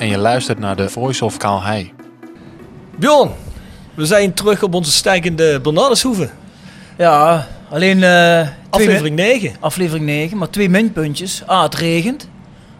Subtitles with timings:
[0.00, 1.92] En je luistert naar de Voice of Kaalhei.
[2.98, 3.30] Bjorn,
[3.94, 6.30] we zijn terug op onze stijgende Bernardeshoeve.
[6.98, 9.42] Ja, alleen eh, Aflevering 9.
[9.42, 11.42] min- aflevering 9, maar twee minpuntjes.
[11.48, 12.28] A, het regent.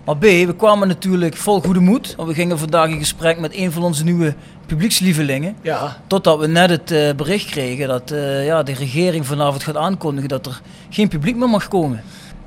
[0.04, 2.14] Maar B, we kwamen natuurlijk vol goede moed.
[2.16, 4.34] Want we gingen vandaag in gesprek met een van onze nieuwe
[4.66, 5.56] publiekslievelingen.
[5.62, 9.76] Ja, Totdat we net het eh, bericht kregen dat eh, ja, de regering vanavond gaat
[9.76, 10.60] aankondigen dat er
[10.90, 12.02] geen publiek meer mag komen.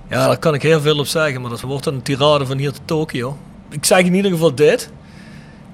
[0.09, 2.57] ja, daar kan ik heel veel op zeggen, maar dat wordt dan een tirade van
[2.57, 3.38] hier tot Tokio.
[3.73, 4.89] Ik zeg in ieder geval dit.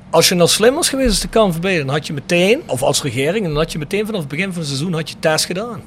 [0.10, 3.02] Als je nou slim was geweest als de KNVB, dan had je meteen, of als
[3.02, 5.82] regering, dan had je meteen vanaf het begin van het seizoen had je test gedaan.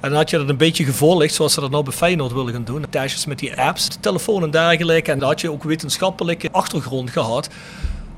[0.00, 2.52] En dan had je dat een beetje gevolgd, zoals ze dat nou bij Feyenoord willen
[2.52, 2.84] gaan doen.
[2.90, 5.12] Testjes met die apps, de telefoon en dergelijke.
[5.12, 7.48] En dan had je ook wetenschappelijke achtergrond gehad.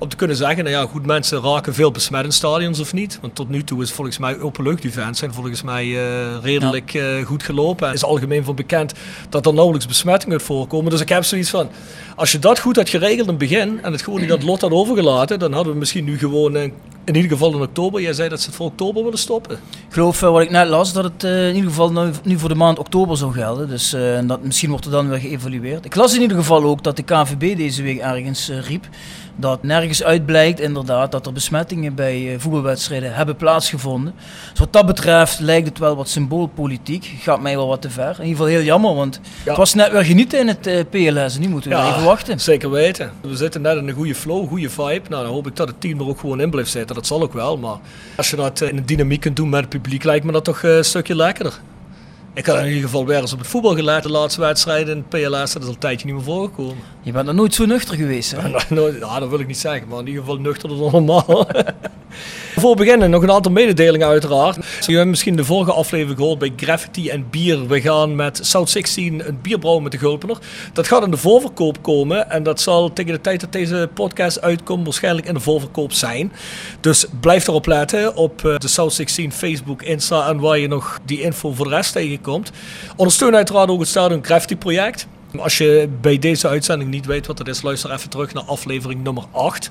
[0.00, 3.19] Om te kunnen zeggen, nou ja, goed, mensen raken veel besmet in stadions of niet.
[3.21, 7.43] Want tot nu toe is volgens mij openlucht-events zijn volgens mij eh, redelijk eh, goed
[7.43, 7.87] gelopen.
[7.87, 8.93] Het is algemeen van bekend
[9.28, 10.91] dat er nauwelijks besmettingen uit voorkomen.
[10.91, 11.69] Dus ik heb zoiets van,
[12.16, 14.60] als je dat goed had geregeld in het begin en het gewoon niet dat lot
[14.60, 16.62] had overgelaten, dan hadden we misschien nu gewoon, eh,
[17.05, 19.53] in ieder geval in oktober, jij zei dat ze het voor oktober willen stoppen.
[19.89, 22.55] Ik geloof wat ik net las dat het in ieder geval nu, nu voor de
[22.55, 23.69] maand oktober zou gelden.
[23.69, 23.97] Dus
[24.27, 25.84] dat, misschien wordt er dan weer geëvalueerd.
[25.84, 28.89] Ik las in ieder geval ook dat de KNVB deze week ergens riep
[29.37, 34.15] dat nergens uitblijkt inderdaad dat er besmettingen bij eh, voetbalwedstrijden hebben plaatsgevonden.
[34.51, 37.11] Dus wat dat betreft lijkt het wel wat symboolpolitiek.
[37.21, 38.05] Gaat mij wel wat te ver.
[38.05, 39.49] In ieder geval heel jammer, want Ja.
[39.49, 41.35] het was net weer genieten in het eh, PLS.
[41.35, 41.89] En nu moeten we Ja.
[41.91, 42.41] even wachten.
[42.41, 43.13] Zeker weten.
[43.21, 45.03] We zitten net in een goede flow, goede vibe.
[45.09, 46.95] Nou, dan hoop ik dat het team er ook gewoon in blijft zitten.
[46.97, 47.57] Dat zal ook wel.
[47.59, 47.77] Maar
[48.17, 50.45] als je dat eh, in een dynamiek kunt doen met het publiek, lijkt me dat
[50.45, 51.59] toch een stukje lekkerder.
[52.35, 55.05] Ik had in ieder geval weer eens op het voetbal geleid, de laatste wedstrijden in
[55.09, 55.53] het PLS.
[55.53, 56.77] Dat is al een tijdje niet meer voorgekomen.
[57.03, 58.49] Je bent nog nooit zo nuchter geweest, hè?
[58.99, 61.47] Ja, dat wil ik niet zeggen, maar in ieder geval nuchterder dan normaal.
[62.57, 64.57] Voor we beginnen nog een aantal mededelingen uiteraard.
[64.87, 67.67] Je hebt misschien de vorige aflevering gehoord bij Graffiti en Bier.
[67.67, 70.39] We gaan met South 16 een bier brouwen met de Gulpener.
[70.73, 74.41] Dat gaat in de voorverkoop komen en dat zal tegen de tijd dat deze podcast
[74.41, 76.33] uitkomt waarschijnlijk in de voorverkoop zijn.
[76.81, 81.01] Dus blijf erop letten op eh, de South 16 Facebook, Insta en waar je nog
[81.05, 82.21] die info voor de rest tegenkomt.
[82.97, 85.07] Ondersteun uiteraard ook het Stadion Graffiti project.
[85.39, 89.03] Als je bij deze uitzending niet weet wat het is, luister even terug naar aflevering
[89.03, 89.71] nummer 8.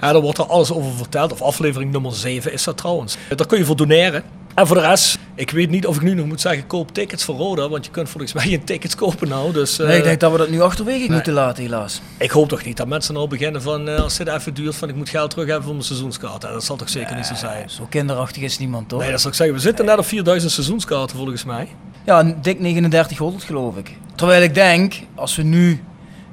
[0.00, 1.32] Ja, daar wordt er alles over verteld.
[1.32, 3.16] Of aflevering nummer 7 is dat trouwens.
[3.36, 4.22] Daar kun je voor doneren.
[4.54, 7.24] En voor de rest, ik weet niet of ik nu nog moet zeggen, koop tickets
[7.24, 7.68] voor Roda.
[7.68, 9.52] Want je kunt volgens mij geen tickets kopen nou.
[9.52, 12.00] Dus, Nee, ik eh, denk dat we dat nu achterwege moeten laten, helaas.
[12.18, 14.88] ik hoop toch niet dat mensen nou beginnen van, eh, als dit even duurt, van
[14.88, 16.44] ik moet geld terug hebben voor mijn seizoenskaart.
[16.44, 17.70] En dat zal toch zeker niet zo zijn.
[17.70, 19.00] Zo kinderachtig is niemand, toch?
[19.00, 19.56] Nee, dat zou ik zeggen.
[19.56, 21.68] We zitten net op 4000 seizoenskaarten volgens mij.
[22.04, 23.96] Ja, dik 3900 geloof ik.
[24.14, 25.84] Terwijl ik denk, als we nu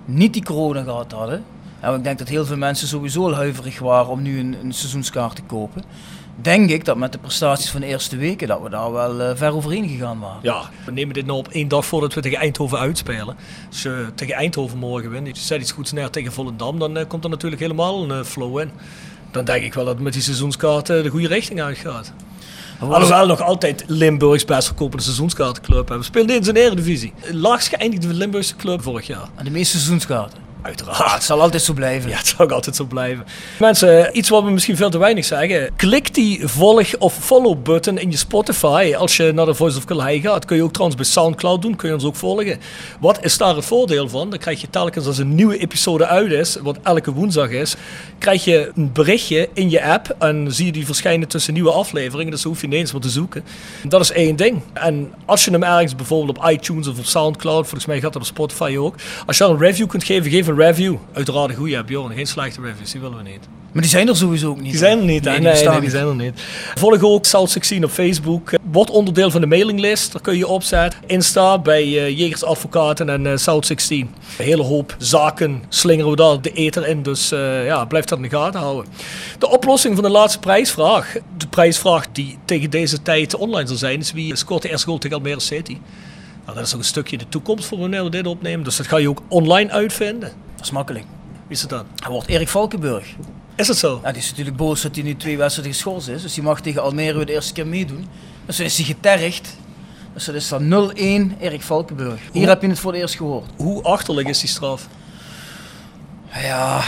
[0.06, 1.44] niet die corona gehad hadden,
[1.80, 5.36] en ik denk dat heel veel mensen sowieso huiverig waren om nu een, een seizoenskaart
[5.36, 5.84] te kopen,
[6.36, 9.36] denk ik dat met de prestaties van de eerste weken, dat we daar wel eh,
[9.36, 10.40] ver overheen gegaan waren.
[10.42, 13.36] Ja, we nemen dit nou op één dag voordat we tegen Eindhoven uitspelen.
[13.70, 17.08] Als je tegen Eindhoven morgen wint, je zet iets goeds neer tegen Volendam, dan eh,
[17.08, 18.72] komt er natuurlijk helemaal een eh, flow in.
[19.32, 22.14] Dan denk ik wel dat het met die seizoenskaarten de goede richting uitgaat.
[22.82, 26.30] Alhoewel nog altijd Limburgs best verkopende seizoenskaartenclub hebben.
[26.30, 27.14] Eens in de Eredivisie.
[27.32, 29.30] Laagst geëindigde Limburgse club vorig jaar.
[29.36, 30.51] En de meeste seizoenskaarten.
[30.62, 31.14] Uiteraard.
[31.14, 32.10] Het zal altijd zo blijven.
[32.10, 33.26] Ja, het zou ook altijd zo blijven.
[33.60, 35.70] Mensen, iets wat we misschien veel te weinig zeggen.
[35.76, 38.94] Klik die volg- of follow-button in je Spotify.
[38.98, 41.76] Als je naar de Voice of Calais gaat, kun je ook trouwens bij Soundcloud doen.
[41.76, 42.60] Kun je ons ook volgen.
[43.00, 44.30] Wat is daar het voordeel van?
[44.30, 47.76] Dan krijg je telkens als een nieuwe episode uit is, wat elke woensdag is,
[48.18, 50.16] krijg je een berichtje in je app.
[50.20, 52.32] En zie je die verschijnen tussen nieuwe afleveringen.
[52.32, 53.44] Dus hoef je niet eens meer te zoeken.
[53.84, 54.62] Dat is één ding.
[54.74, 58.22] En als je hem ergens bijvoorbeeld op iTunes of op Soundcloud, volgens mij gaat dat
[58.22, 58.96] op Spotify ook.
[59.26, 60.96] Als je dan een review kunt geven, geef een review.
[61.14, 62.14] Uiteraard een goede, Bjorn.
[62.14, 63.48] Geen slechte reviews, die willen we niet.
[63.72, 64.72] Maar die zijn er sowieso ook niet.
[64.72, 65.32] Die zijn er niet, hè?
[65.32, 66.42] Nee, Nee, die nee, die zijn er niet.
[66.76, 68.52] Volg ook South 16 op Facebook.
[68.72, 70.12] Word onderdeel van de mailinglist.
[70.12, 71.00] Daar kun je opzetten.
[71.08, 74.00] Insta bij eh, Jegers Advocaten en eh, South 16.
[74.38, 77.04] Een hele hoop zaken slingeren we daar de eter in.
[77.04, 78.92] Dus eh, ja, blijf dat in de gaten houden.
[79.40, 81.14] De oplossing van de laatste prijsvraag.
[81.38, 84.00] De prijsvraag die tegen deze tijd online zal zijn.
[84.00, 85.78] Is wie scoort de eerste goal tegen Almere City?
[86.46, 88.64] Nou, dat is ook een stukje de toekomst voor wanneer we dit opnemen.
[88.64, 90.32] Dus dat ga je ook online uitvinden.
[90.56, 91.06] Dat is makkelijk.
[91.48, 91.86] Wie is het dan?
[91.96, 93.16] Hij wordt Erik Valkenburg.
[93.56, 94.00] Is het zo?
[94.04, 96.22] Ja, die is natuurlijk boos dat hij nu twee wedstrijden geschorst is.
[96.22, 98.08] Dus die mag tegen Almere weer de eerste keer meedoen.
[98.46, 99.58] Dus dan is hij getergd.
[100.14, 100.96] Dus dat is dan 0-1
[101.40, 102.20] Erik Valkenburg.
[102.32, 103.50] Hier heb je het voor het eerst gehoord.
[103.58, 104.88] Hoe achterlijk is die straf?
[106.34, 106.82] Ja,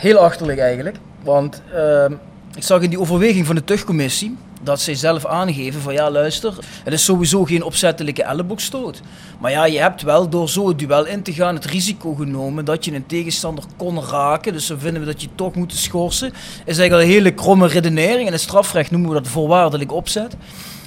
[0.00, 0.96] heel achterlijk eigenlijk.
[1.22, 2.12] Want ehm,
[2.54, 6.54] ik zag in die overweging van de tuchtcommissie dat zij zelf aangeven van ja luister,
[6.84, 9.00] het is sowieso geen opzettelijke elleboogstoot.
[9.38, 12.64] Maar ja, je hebt wel door zo het duel in te gaan het risico genomen
[12.64, 14.52] dat je een tegenstander kon raken.
[14.52, 16.32] Dus dan vinden we dat je toch moet schorsen.
[16.64, 18.20] Is eigenlijk een hele kromme redenering.
[18.20, 20.36] En in het strafrecht noemen we dat voorwaardelijk opzet.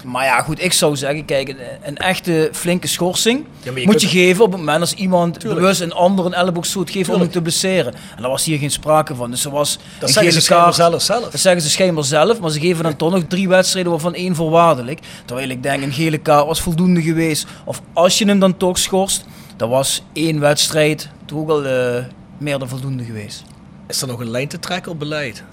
[0.08, 3.86] Maar ja, goed, ik zou zeggen, kijk, een, een echte flinke schorsing Ja, maar je
[3.88, 5.62] moet je geven op het moment als iemand Tuurlijk.
[5.62, 7.94] bewust een ander een elleboogstoot geeft om hem te blesseren.
[7.94, 9.32] En daar was hier geen sprake van.
[9.32, 11.30] Dus er was Dat zeggen ze schijnbaar zelf zelf.
[11.30, 14.36] Dat zeggen ze schijnbaar zelf, maar ze geven dan toch nog drie wedstrijden waarvan één
[14.36, 15.00] voorwaardelijk.
[15.26, 17.46] Terwijl ik denk, een gele kaart was voldoende geweest.
[17.66, 19.26] Of als je hem dan toch schorst,
[19.58, 22.04] dan was één wedstrijd toch ook al eh,
[22.38, 23.44] meer dan voldoende geweest.
[23.88, 25.44] Is er nog een lijn te trekken op beleid?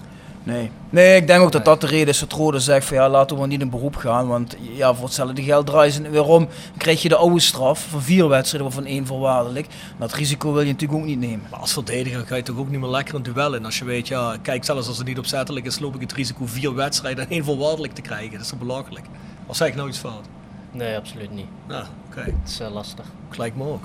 [0.45, 0.71] Nee.
[0.89, 3.35] Nee, ik denk ook dat dat de reden is dat Rode zegt van ja, laten
[3.35, 4.27] we maar niet in beroep gaan.
[4.27, 6.45] Want ja, voor hetzelfde geld draaien ze weer om.
[6.45, 9.67] Dan krijg je de oude straf van vier wedstrijden waarvan één voorwaardelijk.
[9.99, 11.47] Dat risico wil je natuurlijk ook niet nemen.
[11.49, 13.65] Maar als verdediger ga je toch ook niet meer lekker een duel in.
[13.65, 16.45] Als je weet, ja, kijk, zelfs als het niet opzettelijk is, loop ik het risico
[16.45, 18.31] vier wedstrijden en één voorwaardelijk te krijgen.
[18.31, 19.05] Dat is toch belachelijk?
[19.45, 20.25] Of zeg ik nou iets fout?
[20.71, 21.47] Nee, absoluut niet.
[21.67, 22.21] Nou, oké.
[22.21, 23.05] Het is eh, lastig.
[23.29, 23.83] Gelijk me ook.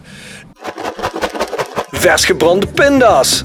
[1.91, 3.45] Vers gebrande pinda's.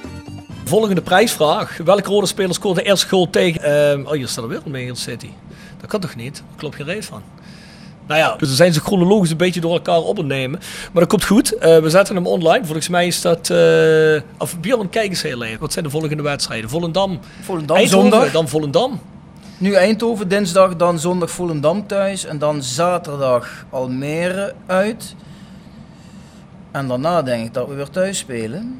[0.63, 1.77] Volgende prijsvraag.
[1.85, 3.61] Welke rode speler scoorde de eerste goal tegen...
[3.61, 5.29] ehm, oh, hier staat er weer een Manchester City.
[5.79, 6.35] Dat kan toch niet?
[6.35, 7.21] Daar klopt geen reet van.
[8.07, 10.59] Nou ja, dus dan zijn ze chronologisch een beetje door elkaar op nemen.
[10.91, 11.57] Maar dat komt goed.
[11.57, 12.65] Eh, we zetten hem online.
[12.65, 13.49] Volgens mij is dat...
[13.49, 15.59] eh of Bjorn, kijk eens heel even.
[15.59, 16.69] Wat zijn de volgende wedstrijden?
[16.69, 17.19] Volendam.
[17.41, 18.31] Volendam Eindhoven, zondag.
[18.31, 18.99] Dan Volendam.
[19.57, 22.25] Nu Eindhoven, dinsdag, dan zondag Volendam thuis.
[22.25, 25.15] En dan zaterdag Almere uit.
[26.71, 28.79] En daarna denk ik dat we weer thuis spelen.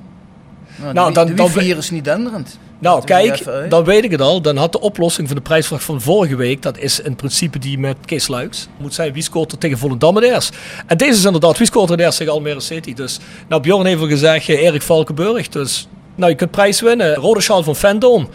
[0.75, 2.57] Nou, Nou, dan- dan hier is niet denderend.
[2.79, 3.37] Nou, kijk,
[3.69, 4.41] dan weet ik het al.
[4.41, 7.77] Dan had de oplossing van de prijsvraag van vorige week, dat is in principe die
[7.77, 8.67] met Kees Luiks.
[8.77, 10.55] Moet zijn, wie scoort er tegen Volendam eerst?
[10.87, 12.93] En deze is inderdaad, wie scoort er tegen Almere City?
[12.93, 15.47] Dus, nou, Bjorn heeft al gezegd, eh, Erik Valkenburg.
[15.49, 17.15] Dus, nou, je kunt prijs winnen.
[17.15, 18.29] Rode sjaal van Fandom.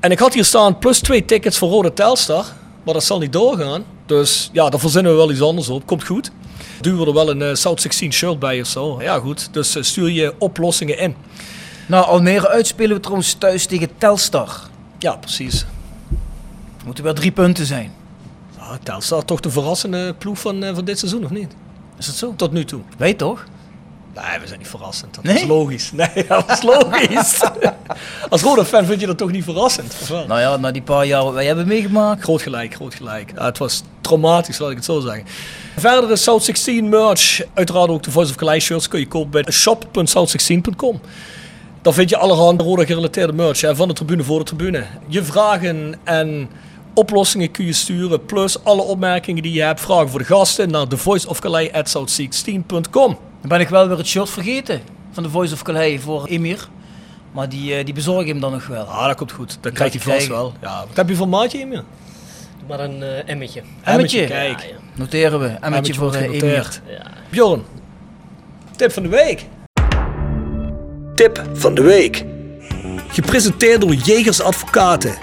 [0.00, 2.44] En ik had hier staan plus twee tickets voor Rode Telstar.
[2.84, 3.84] Maar dat zal niet doorgaan.
[4.06, 5.86] Dus, ja, daar verzinnen we wel iets anders op.
[5.86, 6.30] Komt goed.
[6.84, 9.02] Duwen we er wel een eh, South 16 shirt bij of zo.
[9.02, 9.48] Ja, goed.
[9.52, 11.16] Dus eh, stuur je oplossingen in.
[11.88, 14.60] Nou, Almere uit spelen we trouwens thuis tegen Telstar.
[14.98, 15.66] Ja, precies.
[16.84, 17.92] Moeten weer drie punten zijn.
[18.56, 21.54] Ja, Telstar toch de verrassende ploeg van, eh, van dit seizoen, of niet?
[21.98, 22.34] Is dat zo?
[22.36, 22.80] Tot nu toe.
[22.98, 23.44] Weet toch?
[24.14, 25.14] Nee, we zijn niet verrassend.
[25.14, 25.34] Dat Nee?
[25.34, 25.92] is logisch.
[26.14, 27.40] Nee, dat is logisch.
[28.30, 29.94] Als rode fan vind je dat toch niet verrassend?
[30.08, 32.22] Nou ja, na die paar jaar wat wij hebben meegemaakt.
[32.22, 33.32] Groot gelijk, groot gelijk.
[33.36, 35.24] Ja, het was traumatisch, laat ik het zo zeggen.
[35.76, 37.42] Verder is South 16 merch.
[37.54, 41.00] Uiteraard ook de Voice of Calais shirts kun je kopen bij shop.south16.com.
[41.82, 44.84] Dan vind je allerhande rode gerelateerde merch hè, van de tribune voor de tribune.
[45.08, 46.48] Je vragen en
[46.94, 48.24] oplossingen kun je sturen.
[48.24, 49.80] Plus alle opmerkingen die je hebt.
[49.80, 53.18] Vragen voor de gasten naar thevoiceofcalais.south16.com.
[53.44, 54.80] Dan ben ik wel weer het shirt vergeten
[55.12, 56.68] van de Voice of Calais voor Emir.
[57.32, 58.84] Maar die, eh, die bezorg ik hem dan nog wel.
[58.84, 59.58] Ah, dat komt goed.
[59.60, 60.52] Dat krijgt hij hij vast wel.
[60.60, 60.84] Ja.
[60.86, 61.74] Wat heb je voor maatje me?
[61.74, 61.82] Doe
[62.68, 63.62] maar een eh, emmetje.
[63.82, 64.26] Emmetje.
[64.26, 64.60] Kijk.
[64.60, 64.74] Ja, ja.
[64.94, 65.46] Noteren we.
[65.46, 66.80] Emmetje Emmetje voor eh, Emir.
[66.86, 67.06] Ja.
[67.30, 67.62] Bjorn,
[68.76, 69.46] tip van de week.
[71.14, 72.24] Tip van de week.
[73.08, 75.14] Gepresenteerd door Jegers Advocaten.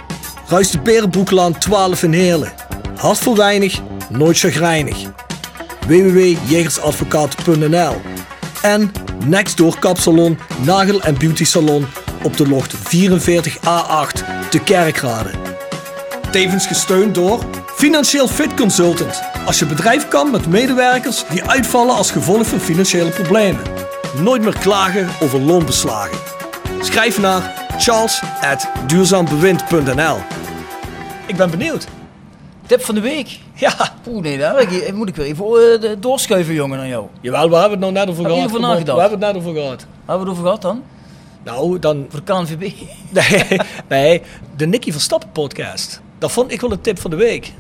[0.48, 2.51] Ruist de Berenbroeklaan 12 in Heerlen.
[2.96, 4.98] Hart voor weinig, nooit chagrijnig.
[5.88, 8.01] www.jegersadvocaten.nl
[8.61, 8.91] En
[9.25, 11.85] Nextdoor Kapsalon, Nagel en Beauty Salon
[12.23, 12.79] op de locht 44A8
[14.50, 15.29] te Kerkrade.
[16.31, 17.45] Tevens gesteund door
[17.75, 19.21] Financieel Fit Consultant.
[19.45, 23.61] Als je bedrijf kan met medewerkers die uitvallen als gevolg van financiële problemen.
[24.17, 26.17] Nooit meer klagen over loonbeslagen.
[26.81, 30.17] Schrijf naar charles.duurzaambewind.nl
[31.27, 31.88] Ik ben benieuwd.
[32.65, 33.39] Tip van de week.
[33.68, 33.74] Ja,
[34.08, 37.06] Oeh, nee, daar heb ik- moet ik weer even eh, doorschuiven, jongen, naar jou.
[37.22, 38.53] jawel, we hebben het nou net over Heb gehad.
[38.56, 38.96] op, nagedacht?
[38.96, 39.86] We hebben het net over gehad.
[40.06, 40.84] Waar hebben we het over gehad dan?
[41.44, 42.06] Nou, dan...
[42.10, 42.72] Voor de KNVB.
[43.10, 44.22] Nee, nee,
[44.56, 46.01] de Nicky Verstappen podcast.
[46.18, 47.53] Dat vond ik wel een tip van de week.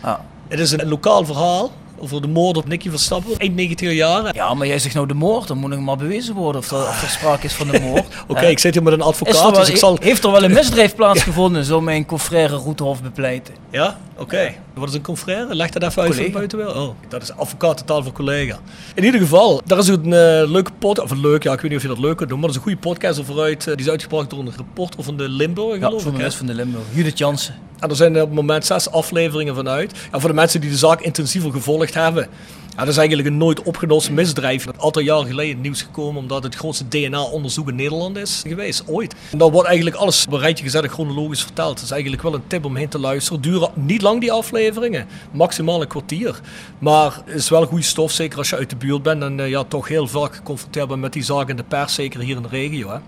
[0.00, 0.18] Ah.
[0.48, 3.36] Het is een lokaal verhaal over de moord op Nicky Verstappen.
[3.38, 4.34] Eind 90 jaar.
[4.34, 6.76] Ja, maar jij zegt nou de moord, dan moet nog maar bewezen worden of er,
[6.76, 8.04] of er sprake is van de moord.
[8.28, 9.98] Oké, ik zit hier met een advocaat, wel- dus ik zal...
[10.00, 13.54] Heeft er wel een misdrijf plaatsgevonden, zo mijn confrère Roethof bepleiten?
[13.70, 13.98] Ja?
[14.18, 14.54] Oké.
[14.74, 15.54] Wat is een confrère?
[15.54, 16.36] Leg dat even uit de Collega.
[16.38, 16.76] buitenwereld.
[16.76, 18.58] Oh, dat is advocatentaal voor collega.
[18.94, 20.10] In ieder geval, daar is een eh,
[20.50, 22.48] leuke podcast, of leuk, ja, ik weet niet of je dat leuk kunt doen, maar
[22.48, 25.16] dat is een goede podcast over uit, eh, die is uitgebracht door een reporter van
[25.16, 25.92] de Limburg, Ja, ik.
[25.96, 26.02] hè?
[26.02, 26.84] journalist van de Limburg.
[26.92, 27.54] Judith Jansen.
[27.78, 29.92] En er zijn er op het moment zes afleveringen vanuit.
[30.10, 32.28] En voor de mensen die de zaak intensiever gevolgd hebben.
[32.76, 34.66] Ja, dat is eigenlijk een nooit opgelost misdrijf.
[34.66, 38.82] Een aantal jaren geleden het nieuws gekomen omdat het grootste DNA-onderzoek in Nederland is geweest,
[38.86, 39.14] ooit.
[39.30, 41.74] En dan wordt eigenlijk alles op een rijtje gezet en chronologisch verteld.
[41.74, 43.40] Het is eigenlijk wel een tip om heen te luisteren.
[43.40, 46.40] Duren niet lang die afleveringen, maximaal een kwartier.
[46.78, 49.64] Maar is wel goede stof, zeker als je uit de buurt bent en eh, ja,
[49.64, 52.48] toch heel vaak geconfronteerd bent met die zaak in de pers, zeker hier in de
[52.48, 52.90] regio.
[52.90, 52.98] Hè.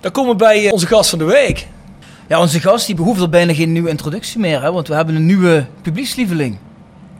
[0.00, 1.66] Dan komen we bij eh, onze gast van de week.
[2.28, 5.14] Ja, onze gast die behoeft al bijna geen nieuwe introductie meer, hè, want we hebben
[5.14, 6.58] een nieuwe publiekslieveling.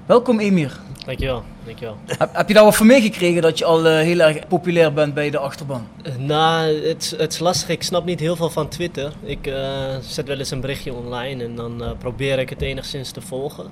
[0.06, 0.80] Welkom Emir.
[1.10, 1.96] Dankjewel, dankjewel.
[2.06, 5.14] Heb, heb je daar wat van meegekregen dat je al eh, heel erg populair bent
[5.14, 5.86] bij de achterban?
[6.02, 7.68] Eh, Nou, het, is- het is lastig.
[7.68, 9.12] Ik snap niet heel veel van Twitter.
[9.22, 13.20] Ik eh, zet wel eens een berichtje online en dan probeer ik het enigszins te
[13.20, 13.66] volgen.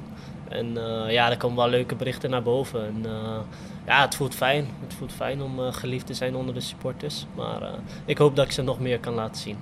[0.49, 0.73] En
[1.09, 2.87] ja, er komen wel leuke berichten naar boven.
[2.87, 3.07] En
[3.87, 4.68] ja, het voelt fijn.
[4.87, 7.26] Het voelt fijn om geliefd te zijn onder de supporters.
[7.37, 7.62] Maar
[8.04, 9.57] ik hoop dat ik ze nog meer kan laten zien.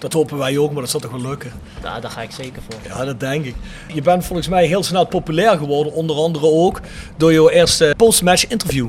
[0.00, 1.52] Dat hopen wij ook, maar dat zal toch wel lukken.
[1.82, 2.80] Nou, daar ga ik zeker voor.
[2.98, 3.54] Ja, dat denk ik.
[3.94, 6.80] Je bent volgens mij heel snel populair geworden, onder andere ook
[7.16, 8.88] door jouw eerste post-match interview.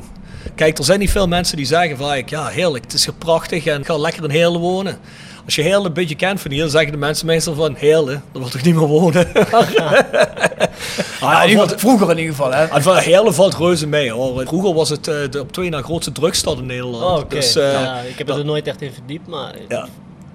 [0.55, 3.65] Kijk, er zijn niet veel mensen die zeggen van, ja heerlijk, het is hier prachtig
[3.65, 4.97] en ik ga lekker in Heerlen wonen.
[5.45, 8.41] Als je Heerlen een beetje kent van hier, zeggen de mensen meestal van, Heerlen, dat
[8.41, 9.27] wil toch niet meer wonen?
[11.21, 12.81] Ja, geval- vroeger in ieder geval, hè?
[12.81, 14.43] Van Heerlen valt reuze mee hoor.
[14.47, 17.03] Vroeger was het eh, de op twee na grootste drugsstad in Nederland.
[17.03, 17.35] Oh, oké.
[17.35, 19.87] Dus, eh, ja, ik heb er nooit echt in verdiept, maar Ja.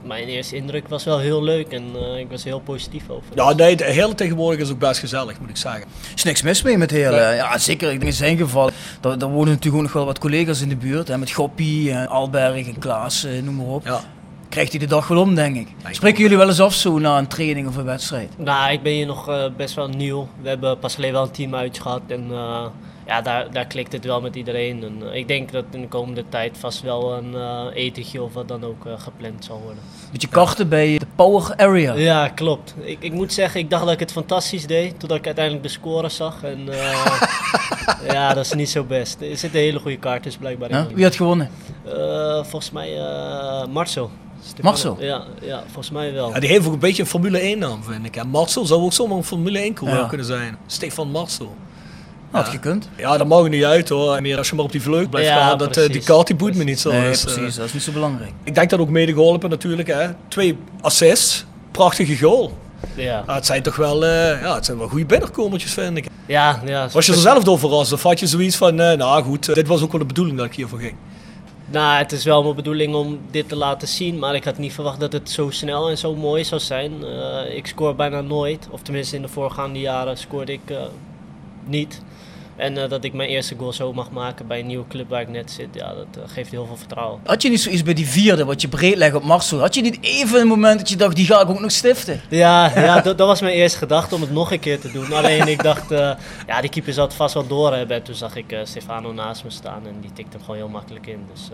[0.06, 3.26] Mijn eerste indruk was wel heel leuk en eh, ik was heel positief over.
[3.34, 5.82] ja, nee, de Heerlen tegenwoordig is ook best gezellig, moet ik zeggen.
[5.82, 7.34] Er is niks mis mee met Heerlen.
[7.34, 7.90] Ja, zeker.
[7.92, 8.70] Ik denk in zijn geval.
[9.00, 11.08] Daar, daar wonen natuurlijk ook nog wel wat collega's in de buurt.
[11.08, 13.84] Hè, met Goppie, en Alberg en Klaas, eh, noem maar op.
[13.84, 14.00] Ja.
[14.48, 15.68] Krijgt hij de dag wel om, denk ik.
[15.90, 18.32] Spreken jullie wel eens af zo na een training of een wedstrijd?
[18.38, 20.28] Nou, ik ben hier nog eh, best wel nieuw.
[20.42, 22.66] We hebben pas geleden wel een team uitgehad en eh,
[23.06, 24.82] ja, daar, daar klikt het wel met iedereen.
[24.84, 28.32] En, eh, ik denk dat in de komende tijd vast wel een eh, etentje of
[28.34, 29.82] wat dan ook eh, gepland zal worden.
[30.12, 31.94] Beetje karten bij de Power Area.
[31.94, 32.74] Ja, klopt.
[32.80, 35.70] Ik, ik moet zeggen, ik dacht dat ik het fantastisch deed, totdat ik uiteindelijk de
[35.70, 36.42] score zag.
[36.42, 37.22] En eh,
[38.12, 39.20] ja, dat is niet zo best.
[39.20, 40.94] Er zitten hele goede kaarten blijkbaar in.
[40.94, 41.50] Wie had gewonnen?
[41.84, 44.10] Eh, volgens mij eh Marcel.
[44.42, 44.68] Stefano.
[44.70, 44.96] Marcel?
[45.00, 46.28] Ja, ja, volgens mij wel.
[46.34, 48.16] Ja, die heeft ook een beetje een Formule 1 naam, vind ik.
[48.16, 50.06] En Marcel zou ook zomaar een Formule 1 coureur Ja.
[50.06, 50.56] kunnen zijn.
[50.66, 51.54] Stefan Marcel.
[52.30, 52.88] Had gekund.
[52.96, 54.22] Ja, dat mag er niet uit hoor.
[54.22, 55.58] Meer als je maar op die vleugel blijft Ja, gaan.
[55.58, 56.90] Dat, eh, die kaart die boeit me niet zo.
[56.92, 57.54] Nee, Dus, eh, precies.
[57.56, 58.32] Dat is niet zo belangrijk.
[58.44, 59.88] ik denk dat ook mede geholpen natuurlijk.
[59.88, 60.08] Hè.
[60.28, 61.44] Twee assists.
[61.70, 62.58] Prachtige goal.
[62.94, 66.06] Ja, Ja, het zijn toch wel, eh, ja, het zijn wel goede binnenkomertjes vind ik.
[66.26, 66.88] ja, ja.
[66.92, 67.92] Was je er zelf door verrast?
[67.92, 70.36] Of had je zoiets van, eh, nou goed, eh, dit was ook wel de bedoeling
[70.36, 70.94] dat ik hiervoor ging?
[71.70, 74.72] Nou, het is wel mijn bedoeling om dit te laten zien, maar ik had niet
[74.72, 76.92] verwacht dat het zo snel en zo mooi zou zijn.
[77.04, 80.76] Eh, ik scoor bijna nooit, of tenminste in de voorgaande jaren scoorde ik eh,
[81.64, 82.02] niet.
[82.56, 85.20] En eh, dat ik mijn eerste goal zo mag maken bij een nieuwe club waar
[85.20, 87.20] ik net zit, ja, dat eh, geeft heel veel vertrouwen.
[87.24, 89.58] Had je niet zoiets bij die vierde, wat je breed legt op Marcel?
[89.58, 92.20] Had je niet even een moment dat je dacht, die ga ik ook nog stiften?
[92.28, 95.12] Ja, ja dat, dat was mijn eerste gedachte om het nog een keer te doen.
[95.12, 96.12] Alleen ik dacht, eh,
[96.46, 97.96] ja, die keeper zal het vast wel doorhebben.
[97.96, 101.06] En toen zag ik Stefano naast me staan en die tikte hem gewoon heel makkelijk
[101.06, 101.26] in.
[101.32, 101.48] Dus,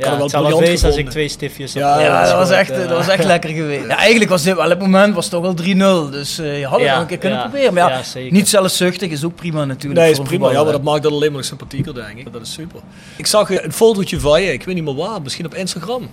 [0.00, 2.00] eh, Ik had hem wel wezen als ik twee stiftjes Ja, had.
[2.00, 2.88] Ja, dat was, gescoord, echt, eh.
[2.88, 3.86] dat was echt lekker geweest.
[3.86, 6.10] Ja, eigenlijk was dit wel het moment was toch wel 3-0.
[6.10, 7.74] Dus eh, je had het Ja, nog een keer kunnen ja, proberen.
[7.74, 10.00] Maar ja, ja, niet zelfzuchtig is ook prima natuurlijk.
[10.00, 10.50] Nee, is prima.
[10.50, 12.32] Ja, maar dat maakt het alleen maar nog sympathieker, denk ik.
[12.32, 12.80] Dat is super.
[13.16, 16.02] Ik zag eh, een fotootje van je, ik weet niet meer waar, misschien op Instagram.
[16.02, 16.08] En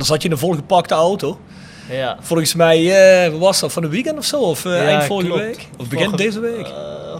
[0.00, 1.38] dan zat je in een volgepakte auto.
[1.90, 2.16] Ja.
[2.20, 2.90] Volgens mij,
[3.24, 4.40] eh wat was dat, van een weekend of zo?
[4.40, 5.42] Of eh, Ja, eind vorige klopt.
[5.44, 5.66] week?
[5.78, 6.66] Of begin Vorige- deze week?
[6.66, 6.72] eh,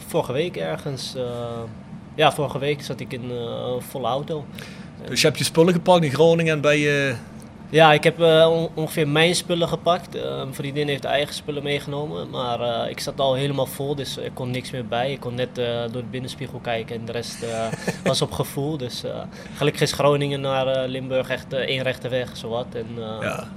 [0.09, 1.13] vorige week ergens.
[1.17, 1.23] eh,
[2.15, 4.45] ja, vorige week zat ik in eh, een volle auto.
[5.09, 7.15] Dus je hebt je spullen gepakt in Groningen en bij je...
[7.71, 10.15] Ja, ik heb eh, on- ongeveer mijn spullen gepakt.
[10.15, 12.31] Eh, mijn vriendin heeft haar eigen spullen meegenomen.
[12.31, 15.13] Maar eh, ik zat al helemaal vol, dus ik kon niks meer bij.
[15.13, 17.67] Ik kon net eh, door de binnenspiegel kijken en de rest eh,
[18.05, 18.77] was op gevoel.
[18.77, 19.11] Dus eh,
[19.57, 22.67] gelukkig is Groningen naar eh, Limburg echt één rechte weg, zowat.
[22.75, 23.49] En eh, Ja.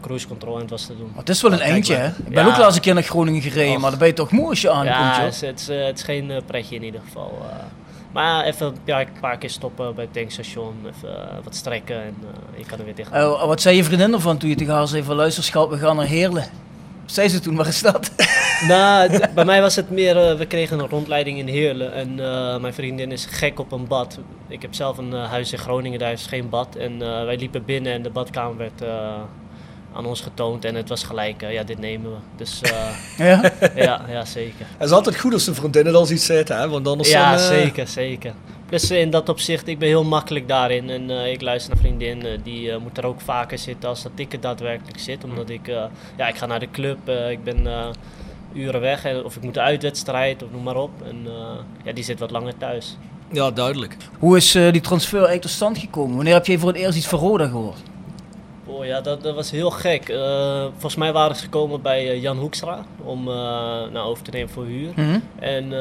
[0.00, 1.08] cruise control en het was te doen.
[1.10, 2.02] Maar het is wel een eindje, maar.
[2.02, 2.08] hè?
[2.08, 2.50] Ik ben Ja.
[2.50, 3.80] ook laatst een keer naar Groningen gereden, Och.
[3.80, 5.84] maar dan ben je toch moe als je aankomt, Ja, het is, het, is, eh,
[5.84, 7.38] het is geen pretje in ieder geval.
[8.12, 12.16] Maar even ja, een paar keer stoppen bij het tankstation, even eh, wat strekken en
[12.20, 13.12] eh, je kan er weer tegen.
[13.12, 15.78] Eh, wat zei je vriendin ervan toen je tegen haar zei van luister schat, we
[15.78, 16.44] gaan naar Heerlen?
[17.04, 18.10] Zei ze toen, waar is dat?
[18.68, 22.14] Nou, bij mij was het meer, eh, we kregen een rondleiding in Heerlen en
[22.60, 24.18] mijn vriendin is gek op een bad.
[24.48, 26.76] Ik heb zelf een huis in Groningen, daar is geen bad.
[26.76, 28.82] En wij liepen binnen en de badkamer werd
[29.94, 32.16] aan ons getoond en het was gelijk, eh, ja dit nemen we.
[32.36, 32.70] Dus eh,
[33.28, 33.52] ja?
[33.74, 34.66] ja, ja, zeker.
[34.78, 36.68] Het is altijd goed als de vriendinnen dan iets zitten, hè?
[36.68, 38.32] Want anders Ja, dan, eh, zeker, zeker.
[38.66, 40.90] Plus eh, in dat opzicht, ik ben heel makkelijk daarin.
[40.90, 44.02] En eh, ik luister naar vriendin, eh, die eh, moet er ook vaker zitten als
[44.02, 45.24] dat ik er daadwerkelijk zit.
[45.24, 45.84] Omdat ik, eh,
[46.16, 47.86] ja, ik ga naar de club, ik ben eh,
[48.54, 49.04] uren weg.
[49.04, 50.90] en- Of ik moet uitwedstrijd, of noem maar op.
[51.04, 51.32] En eh,
[51.84, 52.96] ja, die zit wat langer thuis.
[53.32, 53.96] Ja, duidelijk.
[54.18, 56.16] Hoe is eh, die transfer eigenlijk tot stand gekomen?
[56.16, 57.78] Wanneer heb jij voor het eerst iets van Roda gehoord?
[58.72, 60.08] Oh ja, dat, dat was heel gek.
[60.08, 63.34] Eh, volgens mij waren ze gekomen bij eh, Jan Hoekstra om eh,
[63.92, 64.92] nou, over te nemen voor huur.
[64.96, 65.18] Mhm.
[65.38, 65.72] En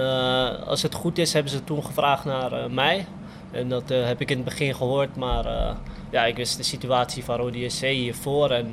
[0.65, 3.05] als het goed is, hebben ze toen gevraagd naar mij.
[3.51, 5.75] En dat heb ik in het begin gehoord, maar
[6.11, 8.49] ja, ik wist de situatie van Rode JC hiervoor.
[8.49, 8.67] En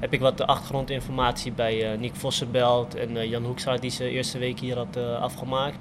[0.00, 4.76] heb ik wat achtergrondinformatie bij Nick Vossenbelt en Jan Hoekstra, die zijn eerste week hier
[4.76, 5.78] had afgemaakt.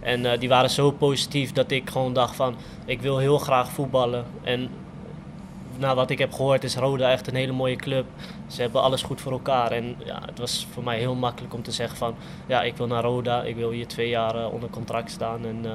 [0.00, 4.24] En die waren zo positief dat ik gewoon dacht van, ik wil heel graag voetballen.
[4.42, 4.70] En
[5.80, 8.06] na wat ik heb gehoord is Roda echt een hele mooie club.
[8.46, 9.70] Ze hebben alles goed voor elkaar.
[9.70, 12.14] En ja, het was voor mij heel makkelijk om te zeggen van...
[12.46, 13.42] Ja, ik wil naar Roda.
[13.42, 15.46] Ik wil hier twee jaar eh, onder contract staan.
[15.46, 15.70] En eh,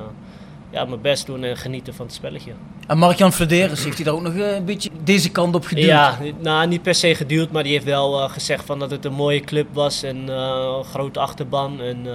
[0.69, 2.51] ja, mijn best doen en genieten van het spelletje.
[2.87, 5.85] En Mark-Jan Flederis, heeft hij daar ook nog eh, een beetje deze kant op geduwd?
[5.85, 9.13] Ja, nou, niet per se geduwd, maar die heeft wel gezegd van dat het een
[9.13, 10.03] mooie club was.
[10.03, 11.81] En een grote achterban.
[11.81, 12.05] En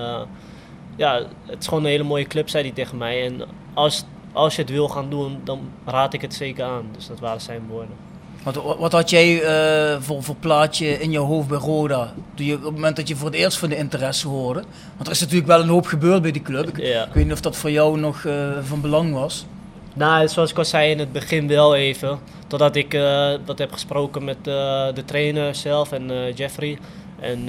[0.96, 3.26] ja, het is gewoon een hele mooie club, zei hij tegen mij.
[3.26, 3.40] En
[3.74, 6.84] als, als je het wil gaan doen, dan raad ik het zeker aan.
[6.96, 8.08] Dus dat waren zijn woorden.
[8.42, 12.12] Wat, wat- had jij eh, voor, voor plaatje in je hoofd bij Roda?
[12.34, 14.60] Toen je, op het moment dat je voor het eerst van de interesse hoorde?
[14.96, 16.68] Want er is natuurlijk wel een hoop gebeurd bij die club.
[16.68, 17.04] Ik, Ja.
[17.06, 19.46] ik weet niet of dat voor jou nog eh, van belang was.
[19.94, 22.18] Nou, zoals ik al zei in het begin wel even.
[22.46, 26.78] Totdat ik eh, wat heb gesproken met de trainer zelf en Jeffrey.
[27.20, 27.44] En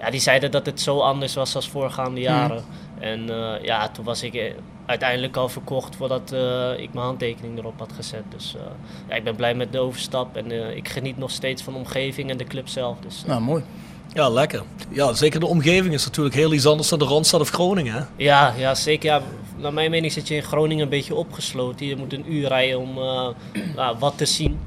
[0.00, 2.64] ja, die zeiden dat het zo anders was als voorgaande jaren.
[3.00, 3.30] En
[3.62, 4.54] ja, toen was ik
[4.86, 8.22] uiteindelijk al verkocht voordat eh, ik mijn handtekening erop had gezet.
[8.28, 8.62] Dus eh,
[9.08, 10.36] ja, ik ben blij met de overstap.
[10.36, 12.98] En eh, ik geniet nog steeds van de omgeving en de club zelf.
[13.00, 13.62] Dus, Nou, mooi.
[14.12, 14.62] Ja, lekker.
[14.90, 18.02] Ja, zeker de omgeving is natuurlijk heel iets anders dan de Randstad of Groningen, hè?
[18.16, 19.10] Ja, ja zeker.
[19.10, 19.22] Ja,
[19.56, 21.86] naar mijn mening zit je in Groningen een beetje opgesloten.
[21.86, 22.94] Je moet een uur rijden om
[23.76, 24.58] nou, wat te zien.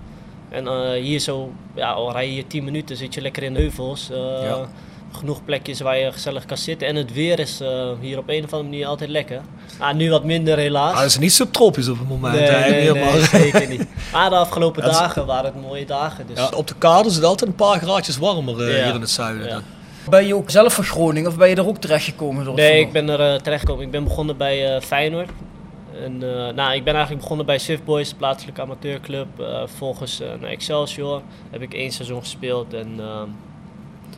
[0.50, 3.60] En hier zo, ja, al rij je hier 10 minuten, zit je lekker in de
[3.60, 4.08] heuvels.
[4.42, 4.68] Ja.
[5.18, 6.88] Genoeg plekjes waar je gezellig kan zitten.
[6.88, 9.42] En het weer is eh, hier op een of andere manier altijd lekker.
[9.80, 10.94] Ah, nu wat minder helaas.
[10.94, 13.18] Ah, het is niet subtropisch op het moment, nee, maar...
[13.18, 13.86] zeker niet.
[14.14, 16.28] Maar de afgelopen dagen waren het mooie dagen.
[16.28, 16.38] Dus.
[16.38, 18.86] Ja, op de kade is het altijd een paar graadjes warmer eh, Ja.
[18.86, 19.48] hier in het zuiden.
[19.48, 19.62] Ja.
[20.10, 22.46] Ben je ook zelf van Groningen of ben je er ook terechtgekomen?
[22.46, 23.86] door Nee, ik ben er eh, terechtgekomen.
[23.86, 25.30] Ik ben begonnen bij eh, Feyenoord.
[26.04, 29.28] En, eh, nou, ik ben eigenlijk begonnen bij Swift Boys, plaatselijke amateurclub.
[29.40, 32.74] Eh volgens eh, naar Excelsior heb ik één seizoen gespeeld.
[32.74, 33.28] En ehm,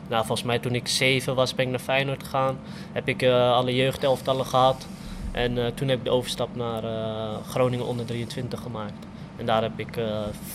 [0.08, 2.58] nou, volgens mij toen ik zeven was, ben ik naar Feyenoord gegaan.
[2.92, 4.86] Heb ik eh, alle jeugdelftallen gehad.
[5.32, 9.06] En eh, toen heb ik de overstap naar eh, Groningen onder 23 gemaakt.
[9.36, 9.88] En daar heb ik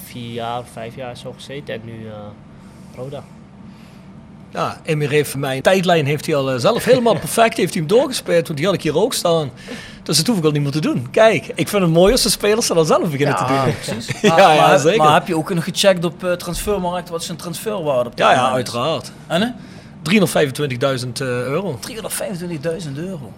[0.04, 1.74] vier jaar, vijf jaar zo gezeten.
[1.74, 2.08] En nu
[2.96, 3.24] Roda.
[4.50, 7.84] Ja, Emir heeft voor mij een tijdlijn heeft hij al zelf helemaal perfect heeft hij
[7.84, 9.50] hem doorgespeeld, want die had ik hier ook staan.
[10.06, 11.08] Dus dat hoef ik al niet meer te doen.
[11.12, 13.74] Kijk, ik vind het mooi als de spelers dat dan zelf beginnen te Ja, doen.
[13.74, 14.08] precies.
[14.22, 14.98] Ja, Maar- ja, maar, zeker.
[15.04, 18.32] Maar heb je ook nog gecheckt op eh, transfermarkt wat zijn transferwaarde op dit Ja,
[18.32, 19.12] ja, uiteraard.
[19.28, 19.48] En hè?
[20.04, 21.80] 325.000 eh, euro.
[21.82, 23.32] 325.000 euro.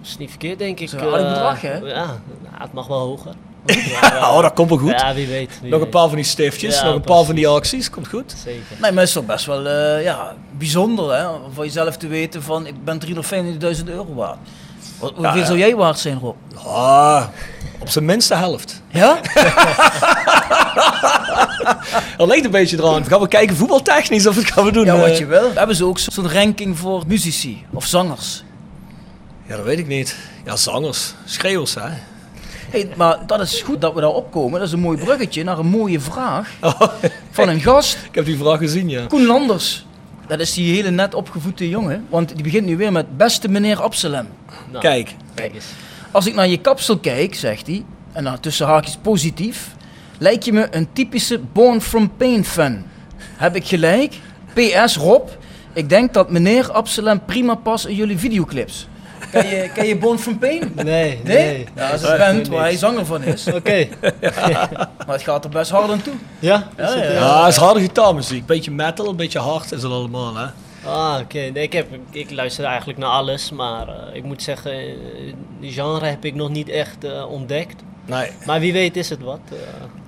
[0.00, 0.90] Dat is niet verkeerd, denk ik.
[0.90, 1.74] Dat is een aardig Eh, bedrag, hè?
[1.76, 2.04] Ja,
[2.42, 3.32] nou, het mag wel hoger.
[4.22, 4.90] Oh, dat komt wel goed.
[4.90, 5.58] Ja, wie weet.
[5.60, 8.08] wie nog een paar van die stiftjes, Ja, nog een paar van die acties, komt
[8.08, 8.34] goed.
[8.44, 8.62] Zeker.
[8.70, 11.28] Nee, maar het is toch best wel eh, ja, bijzonder hè?
[11.28, 14.38] om van jezelf te weten van ik ben 325.000 euro waard.
[14.98, 16.36] Wat, hoeveel zou jij waard zijn, Rob?
[16.66, 17.24] Ah,
[17.78, 18.82] op zijn minste helft.
[18.88, 19.18] Ja?
[22.16, 23.04] Dat ligt een beetje eraan.
[23.04, 24.84] Gaan we kijken voetbaltechnisch of wat gaan we doen?
[24.84, 25.18] Ja, wat eh?
[25.18, 25.50] je wil.
[25.54, 28.44] Hebben ze ook zo- zo'n ranking voor muzici of zangers?
[29.46, 30.16] Ja, dat weet ik niet.
[30.44, 31.88] Ja, zangers, schreeuwers, hè.
[32.70, 34.58] Hey, maar dat is goed dat we daar opkomen.
[34.58, 36.80] Dat is een mooi bruggetje naar een mooie vraag Oh,
[37.30, 37.98] van een gast.
[38.08, 39.06] ik heb die vraag gezien, ja.
[39.06, 39.86] Koen Landers.
[40.26, 42.06] Dat is die hele net opgevoede jongen.
[42.08, 44.28] Want die begint nu weer met beste meneer Absalem.
[44.70, 45.66] Nou, Kijk, Kijk eens.
[46.10, 49.74] Als ik naar je kapsel kijk, zegt hij, en dan tussen haakjes positief,
[50.18, 52.84] lijkt je me een typische Born From Pain fan.
[53.36, 54.14] Heb ik gelijk?
[54.52, 55.28] PS Rob,
[55.72, 58.88] ik denk dat meneer Absalem prima past in jullie videoclips.
[59.30, 60.72] Ken je, ken je Born From Pain?
[60.74, 61.20] Nee, nee.
[61.24, 61.66] Nee?
[61.74, 63.46] Ja, dat is een band waar hij zanger van is.
[63.46, 63.86] Oké.
[65.06, 66.14] Maar het gaat er best hard aan toe.
[66.38, 66.68] Ja?
[66.76, 67.10] Ja, ja, ja.
[67.12, 68.46] ja, het is harde gitaarmuziek.
[68.46, 70.46] Beetje metal, een beetje hard is het allemaal, hè.
[70.86, 71.38] Ah, oké.
[71.38, 74.86] Nee, ik, heb, ik luister eigenlijk naar alles, maar eh, ik moet zeggen, eh,
[75.60, 77.82] die genre heb ik nog niet echt eh, ontdekt.
[78.06, 78.30] Nee.
[78.46, 79.40] Maar wie weet is het wat.
[79.50, 79.56] eh.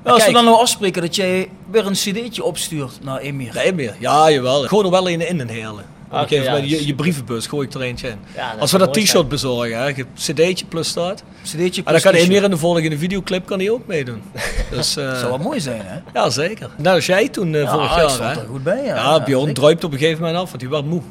[0.05, 3.55] Ja, als we dan nou afspreken dat jij weer een cd'tje opstuurt naar Emir.
[3.55, 3.95] Nee meer.
[3.99, 4.63] Ja, jawel.
[4.63, 5.83] Gewoon er wel een in een hele.
[6.13, 8.19] Ik ja, bij je, je brievenbus gooi ik er eentje in.
[8.37, 9.87] Ja, Als we dat t-shirt bezorgen, hè.
[9.87, 11.23] Je cd'tje plus staat.
[11.43, 14.23] cd'tje En dan plus kan hij meer in de volgende videoclip kan hij ook meedoen.
[14.71, 15.99] Dus, eh, Dat zou wel mooi zijn, hè?
[16.15, 16.71] ja, zeker.
[16.77, 18.41] Nou, als jij toen eh, Ja, vorig ik jaar, stond hè.
[18.41, 18.95] er goed bij, ja.
[18.95, 21.03] Ja, Bjorn druipt op een gegeven moment af, want hij werd moe.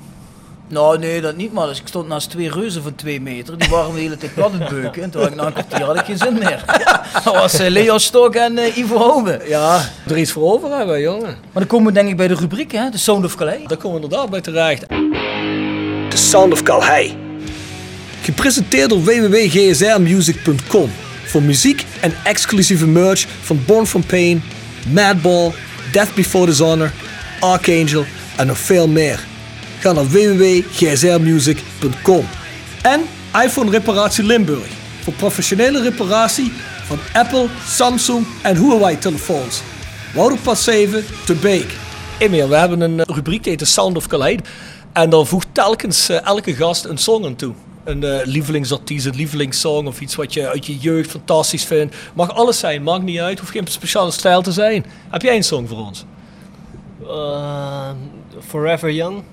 [0.69, 3.57] Nou, nee, dat niet, maar dus ik stond naast twee reuzen van twee meter.
[3.57, 5.03] Die waren de hele tijd plat het beuken.
[5.03, 6.63] En toen had ik na een kwartier had ik geen zin meer.
[7.23, 9.41] Dat was eh, Leo Stok en eh, Ivo Hoge.
[9.47, 11.25] Ja, er iets voor over hebben, jongen.
[11.25, 12.89] Maar dan komen we denk ik bij de rubriek, hè?
[12.89, 13.67] De Sound of Calais.
[13.67, 14.87] Daar komen we inderdaad bij terecht.
[16.09, 17.17] The Sound of Calhei.
[18.21, 20.91] Gepresenteerd door www.gsrmusic.com.
[21.25, 24.43] Voor muziek en exclusieve merch van Born From Pain,
[24.91, 25.51] Madball,
[25.91, 26.91] Death Before Dishonor,
[27.39, 29.25] Archangel en nog veel meer.
[29.79, 32.25] Ga naar www.gsrmusic.com.
[32.81, 33.01] En
[33.43, 34.67] iPhone Reparatie Limburg.
[35.01, 36.51] Voor professionele reparatie
[36.83, 39.61] van Apple, Samsung en Huawei telefoons.
[40.13, 41.75] Wouderpad 7 te Beek.
[42.19, 44.39] Emir, we hebben een eh, rubriek die heet The Sound of Calais.
[44.93, 47.53] En daar voegt telkens eh, elke gast een song aan toe.
[47.83, 51.95] Een eh, lievelingsartiest, een lievelingssong of iets wat je uit je jeugd fantastisch vindt.
[52.13, 54.85] Mag alles zijn, maakt niet uit, hoeft geen speciale stijl te zijn.
[55.09, 56.05] Heb jij een song voor ons?
[58.47, 59.23] Forever Young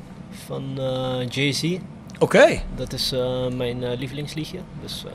[0.46, 1.76] van eh, Jay-Z.
[2.18, 4.58] Oké, Dat is eh, mijn eh, lievelingsliedje.
[4.82, 5.12] Dus eh,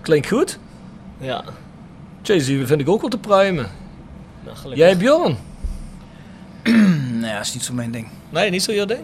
[0.00, 0.58] klinkt goed.
[1.18, 1.44] ja,
[2.22, 3.70] Jay-Z vind ik ook wel te pruimen.
[4.44, 4.86] nou, gelukkig.
[4.86, 5.36] Jij Bjorn?
[7.20, 8.06] Nee, dat is niet zo mijn ding.
[8.30, 9.00] Nee, niet zo je ding.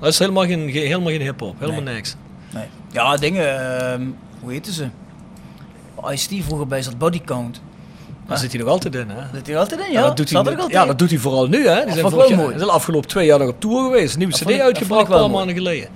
[0.00, 2.16] Dat is helemaal geen, geen- helemaal geen hip-hop, helemaal niks.
[2.52, 2.64] Nee.
[2.92, 4.06] Ja, dingen, ehm,
[4.40, 4.88] hoe heten ze?
[6.10, 7.60] Ice-T vroeger bij zat Body Count.
[8.26, 9.22] Daar zit hij nog altijd in, hè?
[9.32, 10.02] Dat hij altijd in, ja?
[10.02, 11.84] dat doet hij, Zat er ook altijd ja, dat doet hij vooral nu, hè?
[11.84, 12.54] Die zijn vorig wel mooi.
[12.54, 14.12] zijn de afgelopen twee jaar nog op tour geweest.
[14.12, 15.32] Een nieuwe CD uitgebracht, een paar mooi.
[15.32, 15.88] maanden geleden.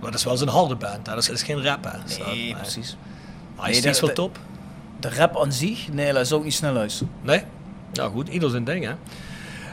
[0.00, 1.12] Maar dat is wel zijn harde band, hè?
[1.12, 2.24] Dat, is, dat is geen rap, hè?
[2.24, 2.96] Nee, precies.
[3.56, 4.38] Hij is Nee, wel top.
[5.00, 7.12] De rap aan zich, nee, dat is ook niet snel luisteren.
[7.22, 7.42] Nee?
[7.92, 8.92] Nou goed, ieder zijn ding, hè?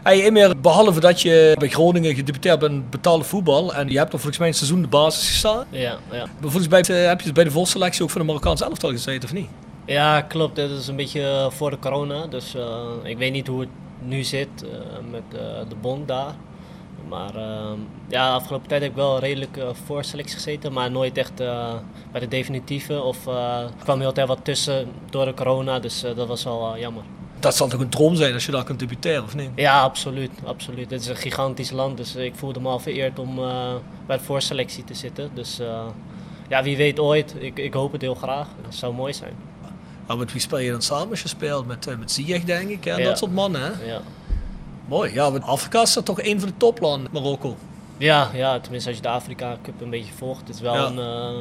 [0.03, 4.13] Hey, Emir, behalve dat je bij Groningen gedebuteerd bent in betaalde voetbal en je hebt
[4.13, 5.65] er volgens mij een seizoen de basis gestaan.
[5.69, 6.25] Ja, ja.
[6.41, 9.33] Volgens mij eh, heb je bij de voorselectie ook van de Marokkaanse elftal gezeten, of
[9.35, 9.47] niet?
[9.89, 10.55] Ja, klopt.
[10.55, 12.27] Dat is een beetje eh, voor de corona.
[12.27, 14.69] Dus eh, ik weet niet hoe het nu zit eh,
[15.11, 15.23] met
[15.69, 16.33] de bond daar.
[17.07, 17.71] Maar eh,
[18.07, 21.35] ja, de afgelopen tijd heb ik wel redelijk eh voor selectie gezeten, maar nooit echt
[22.11, 23.01] bij de definitieve.
[23.01, 27.03] Of er kwam heel tijd wat tussen door de corona, dus dat was wel jammer.
[27.39, 29.49] Dat zal toch een droom zijn als je daar kunt debuteren, of niet?
[29.55, 30.31] Ja, absoluut.
[30.45, 30.89] absoluut.
[30.89, 33.35] Het is een gigantisch land, dus ik voelde me al vereerd om
[34.05, 35.29] bij de voorselectie te zitten.
[35.33, 35.59] Dus
[36.49, 37.35] ja, wie weet ooit.
[37.39, 38.47] Ik, ik hoop het heel graag.
[38.63, 39.48] Dat zou mooi zijn.
[40.09, 41.67] Nou, met wie speel je dan samen als je speelt?
[41.67, 42.95] Met, eh, met Ziyech, denk ik, hè?
[42.95, 43.03] Ja.
[43.07, 43.85] dat soort mannen, hè?
[43.91, 44.01] Ja.
[44.87, 45.13] Mooi.
[45.13, 47.55] Ja, want Afrika is toch een van de toplanden, Marokko.
[47.97, 50.85] Ja, ja, tenminste als je de Afrika Cup een beetje volgt, het is wel Ja.
[50.85, 50.99] een.
[50.99, 51.39] eh,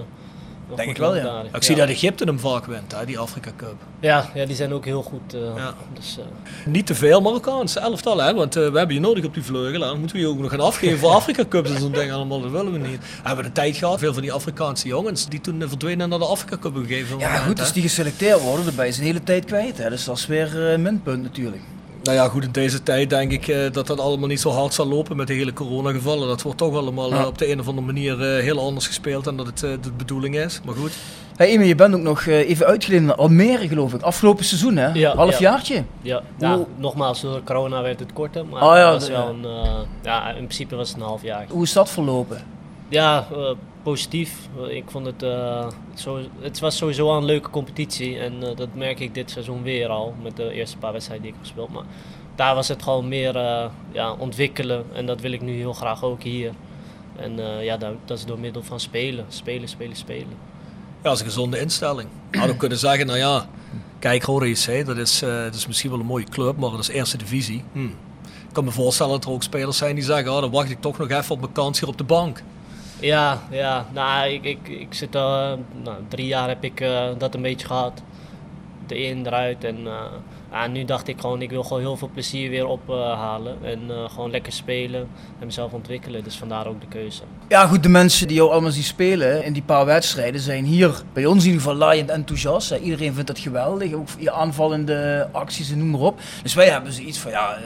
[0.77, 1.43] Denk ik wel, ja.
[1.53, 3.75] Ik zie dat Egypte hem vaak wint, hè, die Afrika Cup.
[4.01, 5.35] Ja, ja, die zijn ook heel goed.
[5.35, 5.75] eh, Ja.
[5.95, 6.25] dus, eh,
[6.73, 9.81] Niet te veel Marokkaanse elftal, hè, want eh, we hebben je nodig op die vleugel.
[9.81, 12.41] Dan moeten we je ook nog gaan afgeven voor Afrika Cups en zo'n ding allemaal.
[12.41, 12.99] Dat willen we niet.
[12.99, 16.25] We hebben de tijd gehad, veel van die Afrikaanse jongens, die toen verdwenen naar de
[16.27, 17.31] Afrika Cup gegeven moment.
[17.33, 17.63] Ja, goed, hè.
[17.65, 19.79] als die geselecteerd worden, dan ben je ze een hele tijd kwijt.
[19.79, 19.91] Hè.
[19.91, 21.63] Dus dat is weer een minpunt natuurlijk.
[22.09, 24.75] Nou ja, goed, in deze tijd denk ik eh, dat dat allemaal niet zo hard
[24.75, 26.29] zal lopen met de hele coronagevallen.
[26.29, 27.27] Dat wordt toch allemaal eh, Ja.
[27.27, 29.93] op de een of andere manier eh, heel anders gespeeld dan dat het eh, de
[29.97, 30.61] bedoeling is.
[30.65, 30.93] Maar goed.
[31.37, 34.03] Hey, Emil, je bent ook nog eh, even uitgeleend naar Almere, geloof ik.
[34.03, 34.89] Afgelopen seizoen, hè?
[34.93, 35.85] Ja, Halfjaartje.
[36.03, 38.47] ja, ja, Hoe- nogmaals, door corona werd het korter.
[38.47, 39.71] Maar Oh ja, het was wel een, eh,
[40.03, 41.47] ja, in principe was het een half jaar.
[41.49, 42.43] Hoe is dat verlopen?
[42.89, 43.51] Ja, eh,
[43.89, 44.49] positief.
[44.69, 48.19] Ik vond het, eh, zo, het was sowieso al een leuke competitie.
[48.19, 50.15] En eh, dat merk ik dit seizoen weer al.
[50.23, 51.73] Met de eerste paar wedstrijden die ik heb gespeeld.
[51.73, 51.85] Maar
[52.39, 54.85] daar was het gewoon meer eh, ja, ontwikkelen.
[54.93, 56.53] En dat wil ik nu heel graag ook hier.
[57.17, 59.25] En eh, ja, dat, dat is door middel van spelen.
[59.29, 60.37] Spelen, spelen, spelen.
[61.03, 62.09] Ja, dat is een gezonde instelling.
[62.31, 63.49] Hadden we kunnen zeggen, nou ja,
[63.99, 66.81] kijk Rode JC, dat is, eh, dat is misschien wel een mooie club, maar dat
[66.81, 67.65] is eerste divisie.
[67.73, 67.85] Hm.
[68.25, 70.81] Ik kan me voorstellen dat er ook spelers zijn die zeggen, oh, dan wacht ik
[70.81, 72.43] toch nog even op mijn kans hier op de bank.
[73.01, 73.87] Ja, ja.
[73.93, 75.59] Nou, ik, ik, ik zit al...
[75.83, 78.03] nou, drie jaar heb ik eh, dat een beetje gehad.
[78.87, 79.65] Erin, eruit.
[79.65, 83.57] En eh, nu dacht ik gewoon, ik wil gewoon heel veel plezier weer ophalen.
[83.63, 85.09] en eh, gewoon lekker spelen
[85.39, 86.25] en mezelf ontwikkelen.
[86.25, 87.23] Dus vandaar ook de keuze.
[87.49, 91.03] Ja, goed, de mensen die jou allemaal zien spelen in die paar wedstrijden zijn hier
[91.13, 92.71] bij ons in ieder geval enthousiast.
[92.71, 96.21] Iedereen vindt dat geweldig, ook je aanvallende acties en noem maar op.
[96.43, 97.63] Dus wij hebben zoiets van, ja, eh,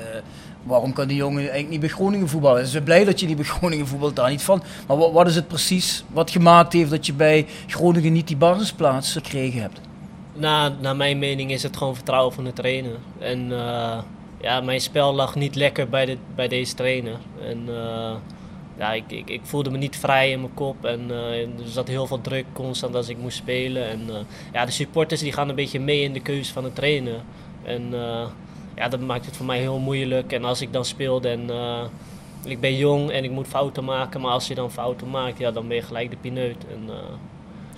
[0.63, 2.63] waarom kan die jongen eigenlijk niet bij Groningen voetballen?
[2.63, 4.63] We zijn blij dat je niet bij Groningen voetbalt, daar niet van.
[4.87, 8.37] Maar wat, wat is het precies wat gemaakt heeft dat je bij Groningen niet die
[8.37, 9.81] basisplaats gekregen hebt?
[10.35, 12.97] Na, naar mijn mening is het gewoon vertrouwen van de trainer.
[13.19, 13.99] En eh,
[14.41, 17.17] ja, mijn spel lag niet lekker bij, de, bij deze trainer.
[17.49, 18.15] En eh,
[18.79, 20.85] ja, ik, ik, ik voelde me niet vrij in mijn kop.
[20.85, 23.89] En eh, er zat heel veel druk constant als ik moest spelen.
[23.89, 24.01] En
[24.53, 27.21] ja, de supporters die gaan een beetje mee in de keuze van de trainer.
[27.63, 27.95] En
[28.77, 30.33] ja, dat maakt het voor mij heel moeilijk.
[30.33, 31.51] En als ik dan speelde en
[32.45, 34.21] ik ben jong en ik moet fouten maken.
[34.21, 36.57] Maar als je dan fouten maakt, ja, dan ben je gelijk de pineut.
[36.71, 36.91] En,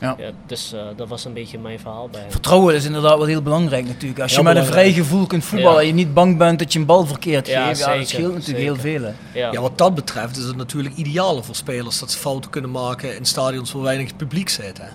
[0.00, 0.14] Ja.
[0.18, 2.30] ja, dus eh, dat was een beetje mijn verhaal bij hem.
[2.30, 4.20] Vertrouwen is inderdaad wel heel belangrijk natuurlijk.
[4.20, 5.80] Als je met een vrij gevoel kunt voetballen Ja.
[5.80, 8.08] en je niet bang bent dat je een bal verkeerd Ja, geeft, ja, dat zeker,
[8.08, 9.00] scheelt natuurlijk heel zeker.
[9.00, 9.12] veel.
[9.32, 9.38] Hè.
[9.40, 9.52] Ja.
[9.52, 13.16] Ja, wat dat betreft is het natuurlijk ideaal voor spelers dat ze fouten kunnen maken
[13.16, 14.78] in stadions waar weinig publiek zit.
[14.78, 14.88] Hè.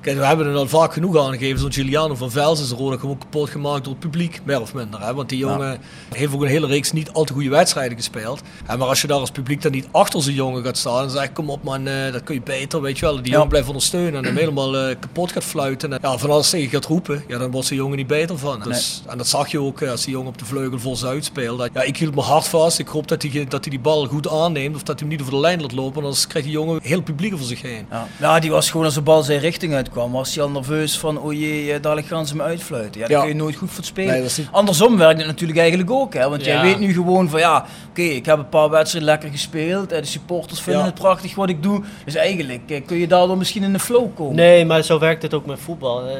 [0.00, 1.58] Kijk, we hebben het al vaak genoeg aangegeven.
[1.60, 5.00] Zo'n Giuliano van Vels is Roda gewoon kapot gemaakt door het publiek, meer of minder.
[5.00, 5.14] Hè?
[5.14, 5.78] Want die jongen
[6.14, 8.40] heeft ook een hele reeks niet al te goede wedstrijden gespeeld.
[8.64, 11.10] Hè, maar als je daar als publiek dan niet achter zo'n jongen gaat staan en
[11.10, 13.14] zegt: Kom op man, eh, dat kun je beter, weet je wel.
[13.16, 13.32] Die Ja.
[13.32, 15.92] jongen blijft ondersteunen en hem helemaal eh, kapot gaat fluiten.
[15.92, 18.60] En ja, van alles tegen gaat roepen, ja, dan wordt zo'n jongen niet beter van.
[18.60, 21.24] Dus, En dat zag je ook eh, als die jongen op de vleugel vol Zuid
[21.24, 21.70] speelde.
[21.74, 22.78] Ja, ik hield me hard vast.
[22.78, 25.20] Ik hoop dat hij, dat hij die bal goed aanneemt of dat hij hem niet
[25.20, 26.02] over de lijn laat lopen.
[26.02, 27.86] Anders krijgt die jongen heel publiek over zich heen.
[27.90, 28.06] Ja.
[28.20, 31.18] ja, die was gewoon als de bal zijn richting uitkwam, was hij al nerveus van,
[31.18, 33.00] oh jee, eh, dadelijk gaan ze me uitfluiten.
[33.00, 33.22] Ja, daar Ja.
[33.22, 34.10] kun je nooit goed voor spelen.
[34.10, 36.28] Nee, dat is niet- Andersom werkt het natuurlijk eigenlijk ook, hè?
[36.28, 39.88] want jij weet nu gewoon van, ja, oké, ik heb een paar wedstrijden lekker gespeeld,
[39.88, 40.88] de supporters vinden Ja.
[40.88, 44.06] het prachtig wat ik doe, dus eigenlijk eh, kun je daardoor misschien in de flow
[44.14, 44.34] komen.
[44.34, 46.06] Nee, maar zo werkt het ook met voetbal.
[46.06, 46.14] Eh,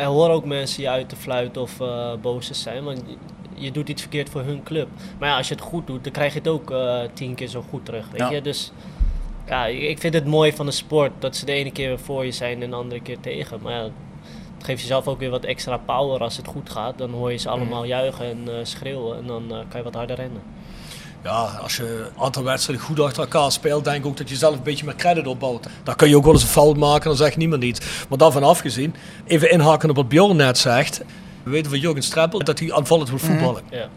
[0.00, 2.84] er horen ook mensen je uit te fluiten of eh, boos te zijn.
[2.84, 3.02] Want
[3.54, 4.88] je, doet iets verkeerd voor hun club.
[5.18, 7.48] Maar ja, als je het goed doet, dan krijg je het ook eh, tien keer
[7.48, 8.06] zo goed terug.
[8.10, 8.30] Weet Ja.
[8.30, 8.40] je?
[8.40, 8.72] Dus
[9.46, 12.32] ja, ik vind het mooi van de sport dat ze de ene keer voor je
[12.32, 13.60] zijn en de andere keer tegen.
[13.62, 13.82] Maar ja,
[14.56, 16.98] het geeft jezelf ook weer wat extra power als het goed gaat.
[16.98, 19.94] Dan hoor je ze allemaal juichen en eh, schreeuwen en dan eh, kan je wat
[19.94, 20.42] harder rennen.
[21.24, 24.36] Ja, als je een aantal wedstrijden goed achter elkaar speelt, denk ik ook dat je
[24.36, 25.66] zelf een beetje meer credit opbouwt.
[25.82, 28.06] Dan kun je ook wel eens een fout maken, dan zegt niemand iets.
[28.08, 31.02] Maar daarvan afgezien, even inhaken op wat Bjorn net zegt.
[31.42, 33.62] We weten van Jurgen Streppel dat hij aanvallend wil voetballen.
[33.70, 33.88] Ja.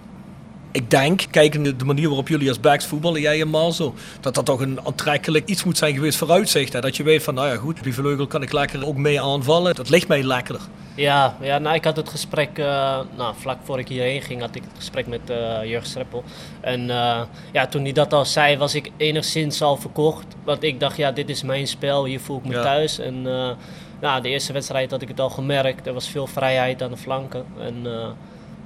[0.71, 4.45] Ik denk, kijkende de manier waarop jullie als backs voetballen, jij en Marzo, dat dat
[4.45, 6.73] toch een aantrekkelijk iets moet zijn geweest vooruitzicht.
[6.73, 6.79] Hè?
[6.79, 9.75] Dat je weet van, nou ja goed, die vleugel kan ik lekker ook mee aanvallen.
[9.75, 10.61] Dat ligt mij lekkerder.
[10.95, 14.55] Ja, ja nou, ik had het gesprek, eh, nou, vlak voor ik hierheen ging, had
[14.55, 16.23] ik het gesprek met eh Jurgen Streppel.
[16.61, 20.25] En eh, ja, toen hij dat al zei, was ik enigszins al verkocht.
[20.43, 22.61] Want ik dacht, ja, dit is mijn spel, hier voel ik me Ja.
[22.61, 22.99] thuis.
[22.99, 23.21] En
[24.01, 26.97] nou, de eerste wedstrijd had ik het al gemerkt, er was veel vrijheid aan de
[26.97, 27.45] flanken.
[27.59, 27.81] En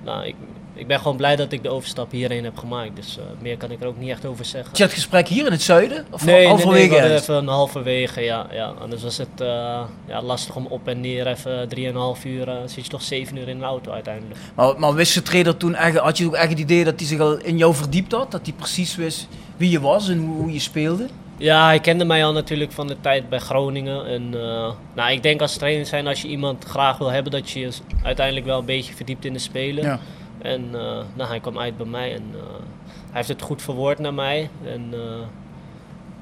[0.03, 0.35] nou, ik,
[0.73, 2.95] ik ben gewoon blij dat ik de overstap hierheen heb gemaakt.
[2.95, 4.69] Dus eh, meer kan ik er ook niet echt over zeggen.
[4.69, 6.05] Had je het gesprek hier in het zuiden?
[6.11, 7.29] Of Nee, nee, nee, halverwege we hadden ergens?
[7.29, 8.73] even een halverwege, ja, ja.
[8.81, 11.69] Anders was het eh, ja, lastig om op en neer even
[12.17, 14.39] 3,5 uur, eh, zit je toch 7 uur in de auto uiteindelijk.
[14.55, 17.07] Maar, maar wist de trainer toen echt, had je ook echt het idee dat hij
[17.07, 18.31] zich al in jou verdiept had?
[18.31, 21.07] Dat hij precies wist wie je was en hoe, hoe je speelde?
[21.37, 24.05] Ja, hij kende mij al natuurlijk van de tijd bij Groningen.
[24.05, 27.49] En uh, nou, ik denk als trainer zijn, als je iemand graag wil hebben, dat
[27.49, 27.71] je je
[28.03, 29.83] uiteindelijk wel een beetje verdiept in de spelen.
[29.83, 29.99] Ja.
[30.41, 32.41] En uh, nou, hij kwam uit bij mij en uh,
[32.83, 34.49] hij heeft het goed verwoord naar mij.
[34.65, 35.21] En uh,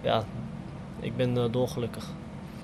[0.02, 0.24] ja,
[1.00, 2.06] ik ben dolgelukkig.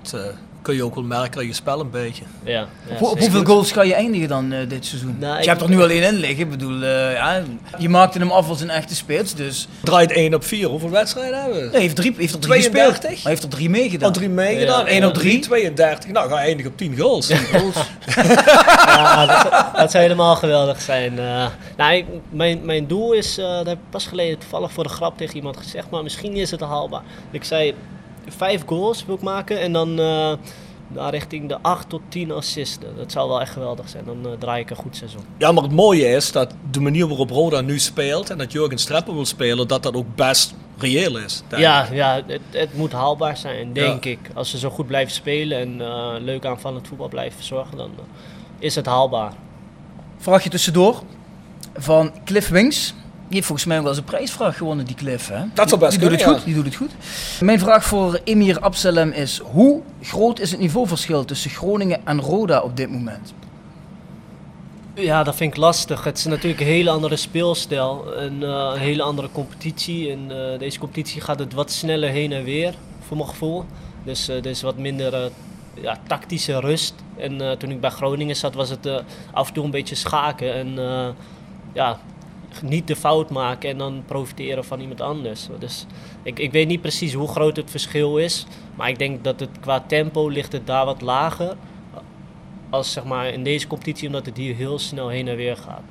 [0.02, 2.22] Het, kun je ook wel merken aan je spel een beetje.
[2.44, 5.16] Ja, ja, op, op hoeveel goals ga je eindigen dan uh, dit seizoen?
[5.18, 6.38] Nou, je hebt er nu alleen in liggen.
[6.38, 7.42] Ik bedoel, uh, ja,
[7.78, 9.34] je maakte hem af als een echte spits.
[9.34, 9.68] Dus...
[9.82, 10.68] Draait 1 op 4.
[10.68, 11.68] Hoeveel wedstrijden hebben we?
[11.70, 12.94] Nee, heeft, drie, heeft er drie 32?
[13.00, 13.22] gespeeld.
[13.22, 14.08] Maar heeft er drie meegedaan.
[14.08, 14.84] Oh, drie meegedaan.
[14.84, 14.90] Ja.
[14.90, 15.38] 1 op 3.
[15.38, 16.10] 32.
[16.10, 17.26] Nou, ga eindigen op 10 goals.
[17.26, 17.74] 10 goals.
[18.86, 21.12] ja, dat, dat, zou helemaal geweldig zijn.
[21.12, 24.84] Uh, nou, ik, mijn, mijn doel is, uh, dat heb ik pas geleden toevallig voor
[24.84, 27.02] de grap tegen iemand gezegd, maar misschien is het haalbaar.
[27.30, 27.74] Ik zei,
[28.28, 30.32] vijf goals wil ik maken en dan uh,
[30.88, 32.96] nou, richting de 8 tot 10 assisten.
[32.96, 34.04] Dat zou wel echt geweldig zijn.
[34.04, 35.22] Dan uh, draai ik een goed seizoen.
[35.38, 38.78] Ja, maar het mooie is dat de manier waarop Roda nu speelt en dat Jurgen
[38.78, 41.42] Streppel wil spelen, dat dat ook best reëel is.
[41.56, 44.10] Ja, ja het, het, moet haalbaar zijn, denk ja.
[44.10, 44.18] ik.
[44.34, 48.02] Als ze zo goed blijven spelen en uh, leuk aanvallend voetbal blijven verzorgen, dan uh,
[48.58, 49.32] is het haalbaar.
[50.18, 51.02] Vraag je tussendoor
[51.74, 52.94] van Cliff Wings.
[53.26, 55.28] Die heeft volgens mij ook wel eens een prijsvraag gewonnen, die Cliff.
[55.28, 55.44] Hè?
[55.54, 56.90] Dat zou best die, doet het goed, die doet het goed.
[57.40, 62.60] Mijn vraag voor Emir Absalem is: hoe groot is het niveauverschil tussen Groningen en Roda
[62.60, 63.34] op dit moment?
[64.94, 66.04] Ja, dat vind ik lastig.
[66.04, 68.16] Het is natuurlijk een hele andere speelstijl.
[68.16, 70.08] Een eh, hele andere competitie.
[70.08, 72.74] In eh, deze competitie gaat het wat sneller heen en weer,
[73.06, 73.64] voor mijn gevoel.
[74.04, 75.30] Dus eh, er is wat minder
[75.80, 76.94] ja, tactische rust.
[77.16, 78.96] En eh, toen ik bij Groningen zat, was het eh,
[79.32, 80.54] af en toe een beetje schaken.
[80.54, 81.08] En eh,
[81.72, 81.98] ja,
[82.62, 85.48] niet de fout maken en dan profiteren van iemand anders.
[85.58, 85.86] Dus
[86.22, 88.46] ik, ik weet niet precies hoe groot het verschil is.
[88.74, 91.56] Maar ik denk dat het qua tempo ligt het daar wat lager.
[92.70, 95.82] Als zeg maar in deze competitie, omdat het hier heel snel heen en weer gaat.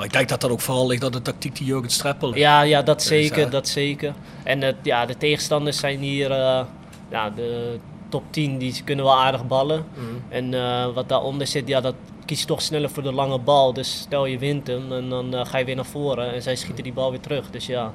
[0.00, 2.40] Maar ik denk dat dat ook vooral ligt aan de tactiek die Jurgen Streppel heeft.
[2.40, 4.14] Ja, ja dat zeker, eh, dat zeker.
[4.42, 6.64] En het, ja, de tegenstanders zijn hier, eh,
[7.10, 9.84] ja, de top 10, die kunnen wel aardig ballen.
[9.94, 10.04] Mhm.
[10.28, 11.94] En eh, wat daaronder zit, ja, dat
[12.30, 13.72] kies toch sneller voor de lange bal.
[13.72, 16.56] Dus stel je wint hem en dan eh, ga je weer naar voren en zij
[16.56, 17.50] schieten die bal weer terug.
[17.50, 17.92] Dus ja,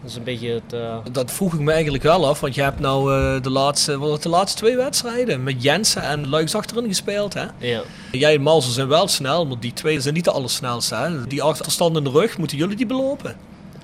[0.00, 0.72] dat is een beetje het...
[0.72, 3.98] eh, Dat vroeg ik me eigenlijk wel af, want je hebt nou eh, de, laatste,
[3.98, 7.34] wat de laatste twee wedstrijden met Jensen en Luiks achterin gespeeld.
[7.34, 7.44] Hè?
[7.58, 7.82] ja.
[8.12, 10.94] Jij en Malsen zijn wel snel, maar die twee zijn niet de allersnelste.
[10.94, 11.26] Hè?
[11.26, 13.36] Die achterstand in de rug, moeten jullie die belopen?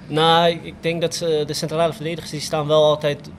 [0.06, 3.30] Nou, ik denk dat ze, de centrale verdedigers die staan wel altijd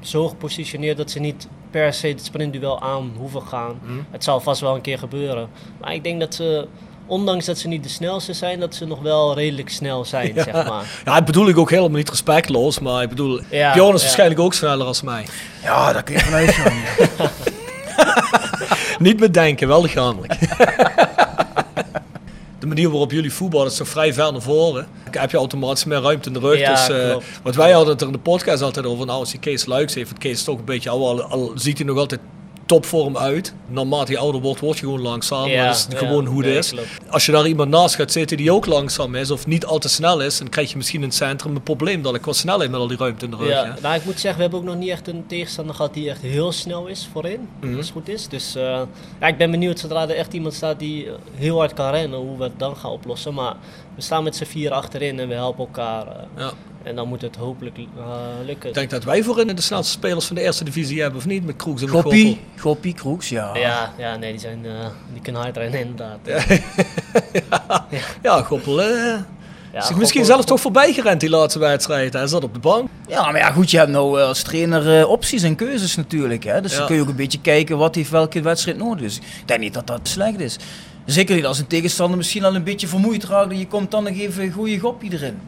[0.00, 3.80] zo gepositioneerd dat ze niet per se het sprintduel aan hoeven gaan.
[4.10, 5.48] Het zal vast wel een keer gebeuren.
[5.80, 6.68] Maar ik denk dat ze,
[7.06, 10.52] ondanks dat ze niet de snelste zijn, dat ze nog wel redelijk snel zijn, zeg
[10.52, 10.84] maar.
[11.04, 14.06] Ja, dat bedoel ik ook helemaal niet respectloos, maar ik bedoel, Ja, Bjorn is ja.
[14.06, 15.26] waarschijnlijk ook sneller als mij.
[15.62, 16.72] Ja, daar kun je vanuit gaan.
[18.98, 20.34] Niet met denken, wel lichamelijk.
[22.64, 24.86] De manier waarop jullie voetballen is toch vrij ver naar voren.
[25.10, 26.58] Dan heb je automatisch meer ruimte in de rug.
[26.58, 29.06] Ja, dus, eh, wat wij hadden het er in de podcast altijd over.
[29.06, 30.90] Nou, als je Kees Luiks heeft, want Kees toch een beetje.
[30.90, 32.20] Al, al ziet hij nog altijd
[32.66, 33.54] topvorm uit.
[33.66, 35.50] Naarmate hij ouder wordt, word je gewoon langzamer.
[35.50, 36.70] Ja, dat is ja, gewoon hoe het nee, is.
[36.70, 36.88] klopt.
[37.10, 39.88] Als je daar iemand naast gaat zitten die ook langzaam is of niet al te
[39.88, 42.70] snel is, dan krijg je misschien in het centrum een probleem dat ik qua snelheid
[42.70, 43.48] met al die ruimte in de rug.
[43.48, 43.80] Ja, hè.
[43.80, 46.20] nou, ik moet zeggen, we hebben ook nog niet echt een tegenstander gehad die echt
[46.22, 47.48] heel snel is voorin.
[47.60, 47.76] Mhm.
[47.76, 48.28] Als het goed is.
[48.28, 48.80] Dus eh,
[49.20, 52.36] ja, ik ben benieuwd zodra er echt iemand staat die heel hard kan rennen, hoe
[52.38, 53.34] we het dan gaan oplossen.
[53.34, 53.54] Maar
[53.94, 56.06] we staan met z'n vier achterin en we helpen elkaar.
[56.06, 56.52] eh, Ja.
[56.84, 58.04] En dan moet het hopelijk eh,
[58.46, 58.68] lukken.
[58.68, 61.44] Ik denk dat wij voorin de snelste spelers van de eerste divisie hebben, of niet?
[61.46, 62.40] Met Kroeks en Goppie.
[62.58, 63.56] Goppie, Kroeks, ja.
[63.56, 66.18] Ja, ja, nee, die, zijn, eh, die kunnen hard rennen inderdaad.
[68.22, 68.82] Ja, Goppel.
[68.82, 72.12] eh Ja, is Goppel- misschien zelfs toch voorbij gerend die laatste wedstrijd.
[72.12, 72.88] Hij zat op de bank.
[73.08, 76.44] Ja, maar ja, goed, je hebt nou eh, als trainer eh, opties en keuzes natuurlijk.
[76.44, 76.60] Hè?
[76.60, 76.78] Dus Ja.
[76.78, 79.16] dan kun je ook een beetje kijken wat heeft welke wedstrijd nodig is.
[79.16, 80.56] Ik denk niet dat dat slecht is.
[81.04, 84.04] Zeker niet als een tegenstander misschien al een beetje vermoeid raakt en je komt dan
[84.04, 85.38] nog even een goede goppie erin.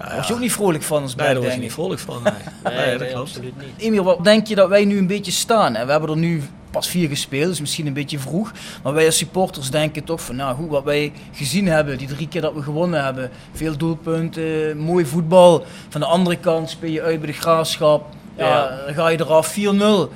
[0.00, 2.00] Daar word je ook niet vrolijk van als Nee, back, daar was je niet vrolijk
[2.00, 2.22] van.
[2.24, 2.32] Nee,
[2.64, 3.28] Nee, Nee, dat nee, klopt.
[3.28, 3.70] absoluut niet.
[3.76, 5.74] Emil, wat denk je dat wij nu een beetje staan?
[5.74, 5.84] Hè?
[5.84, 8.52] We hebben er nu pas vier gespeeld, dus misschien een beetje vroeg.
[8.82, 12.28] Maar wij als supporters denken toch van, nou goed, wat wij gezien hebben, die drie
[12.28, 13.30] keer dat we gewonnen hebben.
[13.52, 15.64] Veel doelpunten, mooi voetbal.
[15.88, 18.06] Van de andere kant speel je uit bij de graafschap.
[18.36, 18.84] Ja, Ja.
[18.86, 20.10] Dan ga je eraf 4-0.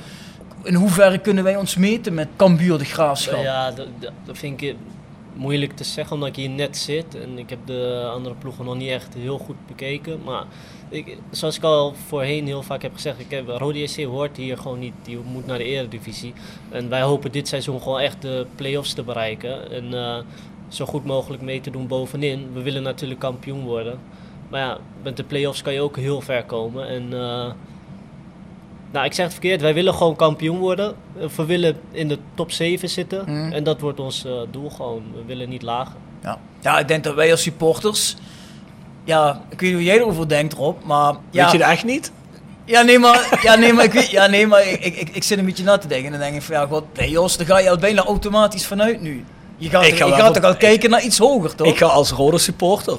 [0.62, 3.42] In hoeverre kunnen wij ons meten met Cambuur de graafschap?
[3.42, 3.86] Ja, dat-
[4.24, 4.76] dat vind ik
[5.34, 7.14] moeilijk te zeggen omdat ik hier net zit.
[7.14, 10.20] En ik heb de andere ploegen nog niet echt heel goed bekeken.
[10.24, 10.44] Maar
[10.88, 14.58] ik, zoals ik al voorheen heel vaak heb gezegd, ik heb, Rode JC hoort hier
[14.58, 14.94] gewoon niet.
[15.02, 16.32] Die moet naar de eredivisie.
[16.70, 19.70] En wij hopen dit seizoen gewoon echt de play-offs te bereiken.
[19.70, 20.18] En eh,
[20.68, 22.52] zo goed mogelijk mee te doen bovenin.
[22.52, 23.98] We willen natuurlijk kampioen worden.
[24.48, 26.88] Maar ja, met de play-offs kan je ook heel ver komen.
[26.88, 27.52] En eh,
[28.94, 29.60] nou, ik zeg het verkeerd.
[29.60, 30.94] Wij willen gewoon kampioen worden.
[31.36, 33.24] We willen in de top 7 zitten.
[33.26, 33.52] Mm.
[33.52, 35.02] En dat wordt ons eh, doel gewoon.
[35.14, 35.94] We willen niet lager.
[36.22, 36.38] Ja.
[36.60, 38.16] ja, ik denk dat wij als supporters...
[39.04, 41.14] Ja, ik weet niet hoe jij erover denkt, Rob, maar...
[41.30, 42.12] Ja, Weet je dat echt niet?
[42.64, 45.38] Ja, nee, maar, ja, nee, maar, ik, weet, ja, nee, maar ik, ik, ik zit
[45.38, 46.06] een beetje na te denken.
[46.06, 48.66] En dan denk ik van, ja, god, nee, Jos, daar ga je al bijna automatisch
[48.66, 49.24] vanuit nu.
[49.56, 51.66] Je gaat, Ik ga je wel gaat toch al kijken naar iets hoger, toch?
[51.66, 52.98] Ik ga als rode supporter.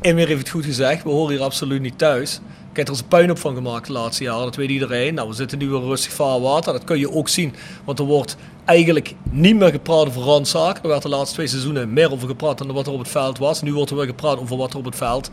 [0.00, 2.40] Emir heeft het goed gezegd, we horen hier absoluut niet thuis.
[2.76, 5.14] Ik heb er eens een puinhoop van gemaakt de laatste jaren, dat weet iedereen.
[5.14, 7.54] Nou, we zitten nu weer rustig vaarwater, dat kun je ook zien.
[7.84, 10.82] Want er wordt eigenlijk niet meer gepraat over randzaken.
[10.82, 13.38] Er werd de laatste twee seizoenen meer over gepraat dan wat er op het veld
[13.38, 13.62] was.
[13.62, 15.30] Nu wordt er weer gepraat over wat er op het veld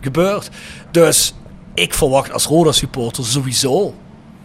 [0.00, 0.50] gebeurt.
[0.90, 1.34] Dus
[1.74, 3.94] ik verwacht als Roda supporter sowieso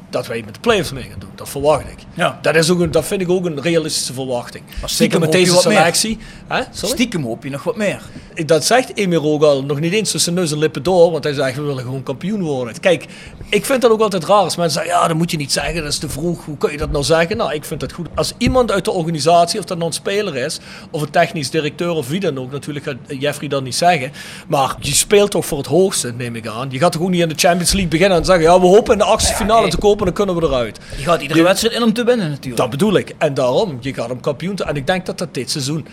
[0.10, 1.30] dat wij met de play-offs mee gaan doen.
[1.36, 1.98] Dat verwacht ik.
[2.14, 2.40] Ja.
[2.42, 4.64] Dat, is ook een, dat vind ik ook een realistische verwachting.
[4.66, 5.78] Maar Zeker stiekem met deze wat meer.
[5.78, 6.18] selectie.
[6.48, 6.62] Hè?
[6.72, 8.02] Stiekem hoop je nog wat meer.
[8.34, 11.24] Ik- Dat zegt Emir ook al nog niet eens tussen neus en lippen door, want
[11.24, 12.80] hij zegt we willen gewoon kampioen worden.
[12.80, 13.06] Kijk,
[13.50, 15.76] ik vind dat ook altijd raar als mensen zeggen ja, dat moet je niet zeggen,
[15.84, 16.46] dat is te vroeg.
[16.46, 17.38] Hoe kun je dat nou zeggen?
[17.38, 18.08] Nou, ik vind het goed.
[18.16, 20.60] Als iemand uit de organisatie, of dat nou een speler is,
[20.92, 24.12] of een technisch directeur of wie dan ook, natuurlijk gaat Jeffrey dat niet zeggen,
[24.48, 26.68] maar je speelt toch voor het hoogste, neem ik aan.
[26.72, 28.92] Je gaat toch ook niet in de Champions League beginnen en zeggen ja, we hopen
[28.94, 29.70] in de achtste finale nee.
[29.70, 30.80] te kopen, dan kunnen we eruit.
[30.98, 32.58] Je gaat iedere Je- wedstrijd in om te winnen natuurlijk.
[32.58, 33.14] Dat bedoel ik.
[33.18, 34.64] En daarom, je gaat hem kampioen te...
[34.64, 35.86] En ik denk dat dat dit seizoen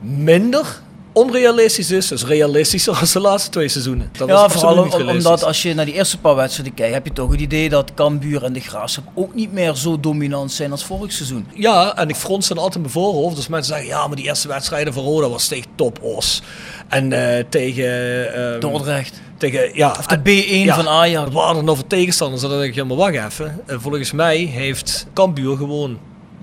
[0.00, 0.80] minder
[1.20, 4.10] onrealistisch is, is realistischer als de laatste twee seizoenen.
[4.18, 7.12] Dat ja, vooral om- omdat als je naar die eerste paar wedstrijden kijkt, heb je
[7.12, 10.84] toch het idee dat Cambuur en de Graafschap ook niet meer zo dominant zijn als
[10.84, 11.46] vorig seizoen.
[11.54, 13.36] Ja, en ik frons dan altijd mijn voorhoofd.
[13.36, 16.42] Dus mensen zeggen, ja, maar die eerste wedstrijden van Roda was tegen Top Os.
[16.88, 18.34] En eh, tegen...
[18.34, 19.20] ehm, Dordrecht.
[19.38, 21.32] Tegen, ja, Of de en- B1 ja, van Ajax.
[21.32, 22.42] Waren er nou voor tegenstanders?
[22.42, 23.60] En dan denk ik, ja, maar wacht even.
[23.66, 25.98] Volgens mij heeft Cambuur gewoon,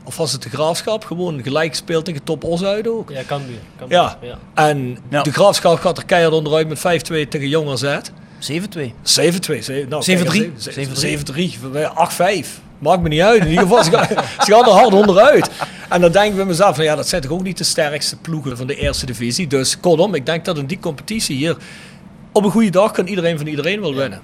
[0.07, 3.09] of was het de Graafschap, gewoon gelijk gespeeld tegen Top Os uit ook.
[3.09, 3.57] Ja, Cambuur.
[3.77, 4.37] Cambuur, Ja, ja.
[4.53, 5.21] en Ja.
[5.21, 7.97] de Graafschap gaat er keihard onderuit met 5-2 tegen Jong AZ.
[8.39, 8.93] 7-2.
[9.03, 9.61] 7-2.
[9.61, 10.51] ze- Nou, 7-3.
[10.63, 11.57] kijk, ze- 7-3.
[11.93, 12.59] 8-5.
[12.79, 13.41] Maakt me niet uit.
[13.41, 14.07] In ieder geval, ze gaan,
[14.45, 15.49] ze gaan er hard onderuit.
[15.89, 18.15] En dan denk ik bij mezelf, van, ja, dat zijn toch ook niet de sterkste
[18.17, 19.47] ploegen van de eerste divisie.
[19.47, 21.57] Dus kortom, ik denk dat in die competitie hier
[22.37, 24.21] op een goede dag kan iedereen van iedereen wel winnen.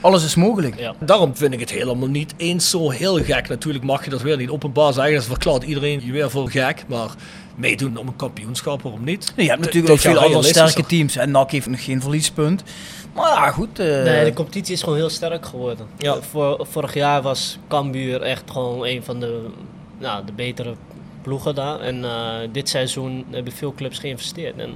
[0.00, 0.78] Alles is mogelijk.
[0.78, 0.94] Ja.
[0.98, 3.48] Daarom vind ik het helemaal niet eens zo heel gek.
[3.48, 5.14] Natuurlijk mag je dat weer niet openbaar zeggen.
[5.14, 6.84] Dat verklaart iedereen je weer voor gek.
[6.88, 7.08] Maar
[7.56, 9.32] meedoen om een kampioenschap, waarom niet?
[9.36, 11.16] Je hebt natuurlijk ook veel andere sterke teams.
[11.16, 12.62] En NAC heeft nog geen verliespunt.
[13.14, 13.78] Maar ja, goed.
[13.78, 15.86] eh, Nee, de competitie is gewoon heel sterk geworden.
[15.98, 16.16] Ja.
[16.60, 19.46] Vorig jaar was Cambuur echt gewoon een van de,
[19.98, 20.74] nou, de betere
[21.22, 21.80] ploegen daar.
[21.80, 24.56] En eh, dit seizoen hebben veel clubs geïnvesteerd.
[24.58, 24.74] En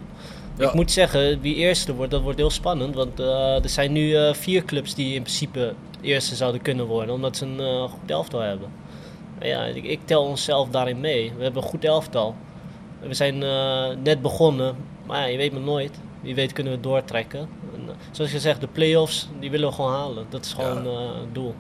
[0.59, 0.69] Ja.
[0.69, 2.95] ik moet zeggen, wie eerste wordt, dat wordt heel spannend.
[2.95, 7.15] Want eh, er zijn nu eh, vier clubs die in principe eerste zouden kunnen worden.
[7.15, 8.69] Omdat ze een eh, goed elftal hebben.
[9.39, 11.33] En ja, ik, ik tel onszelf daarin mee.
[11.37, 12.35] We hebben een goed elftal.
[13.09, 14.77] We zijn eh, net begonnen.
[15.07, 15.99] Maar ja, je weet maar nooit.
[16.21, 17.39] Wie weet kunnen we doortrekken.
[17.75, 20.27] En, eh, zoals gezegd, de play-offs, die willen we gewoon halen.
[20.29, 21.55] Dat is gewoon eh, het doel.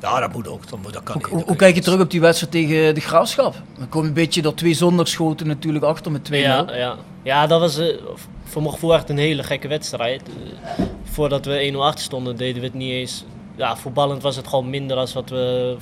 [0.00, 0.68] Ja, dat moet ook.
[0.68, 1.26] Dat, moet, dat kan niet.
[1.26, 3.54] Hoe, hoe kijk je terug op die wedstrijd tegen de Graafschap?
[3.78, 6.34] We komen een beetje door twee zondagschoten natuurlijk achter met 2-0.
[6.34, 6.96] Ja, ja.
[7.22, 7.96] Ja, dat was eh,
[8.44, 10.22] voor mijn gevoel echt een hele gekke wedstrijd.
[10.22, 13.24] Eh, voordat we 1-0 achter stonden, deden we het niet eens.
[13.56, 15.76] Ja, voetballend was het gewoon minder dan wat we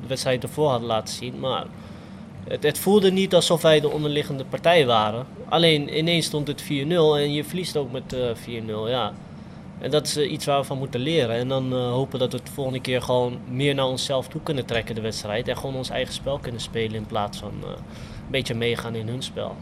[0.00, 1.38] de wedstrijd ervoor hadden laten zien.
[1.38, 1.64] Maar
[2.48, 5.26] het, het voelde niet alsof wij de onderliggende partij waren.
[5.48, 8.88] Alleen ineens stond het 4-0 en je verliest ook met eh 4-0.
[8.88, 9.12] Ja.
[9.80, 11.36] En dat is eh, iets waar we van moeten leren.
[11.36, 14.40] En dan eh, hopen dat we het de volgende keer gewoon meer naar onszelf toe
[14.40, 15.48] kunnen trekken, de wedstrijd.
[15.48, 19.08] En gewoon ons eigen spel kunnen spelen in plaats van eh, een beetje meegaan in
[19.08, 19.56] hun spel.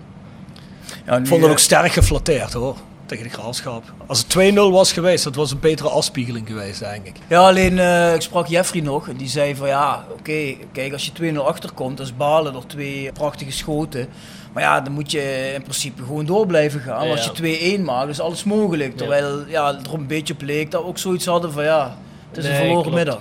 [1.06, 2.76] Ja, nu, Ik vond het eh, ook sterk geflatteerd hoor.
[3.06, 3.82] Tegen de graafschap.
[4.06, 7.16] Als het 2-0 was geweest, dat was een betere afspiegeling geweest, denk ik.
[7.28, 11.10] Ja, alleen eh, ik sprak Jeffrey nog en die zei van ja, oké, kijk als
[11.14, 14.08] je 2-0 achterkomt, dat is balen door twee prachtige schoten.
[14.52, 17.06] Maar ja, dan moet je in principe gewoon door blijven gaan.
[17.06, 17.10] Ja.
[17.10, 18.96] Als je 2-1 maakt, is alles mogelijk.
[18.96, 21.96] Terwijl ja, het er een beetje op leek dat we ook zoiets hadden van ja,
[22.28, 22.96] het is een verloren klopt.
[22.96, 23.20] middag.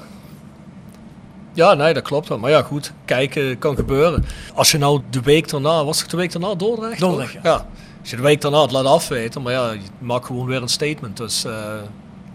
[1.58, 2.38] Ja, nee, dat klopt wel.
[2.40, 4.26] Maar ja, goed, kijken kan gebeuren.
[4.54, 7.00] Als je nou de week daarna, was het de week daarna Dordrecht?
[7.00, 7.66] Dordrecht, ja.
[8.02, 10.68] Als je de week daarna het laat afweten, maar ja, je maakt gewoon weer een
[10.68, 11.18] statement.
[11.18, 11.74] Dus eh,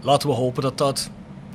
[0.01, 1.09] laten we hopen dat dat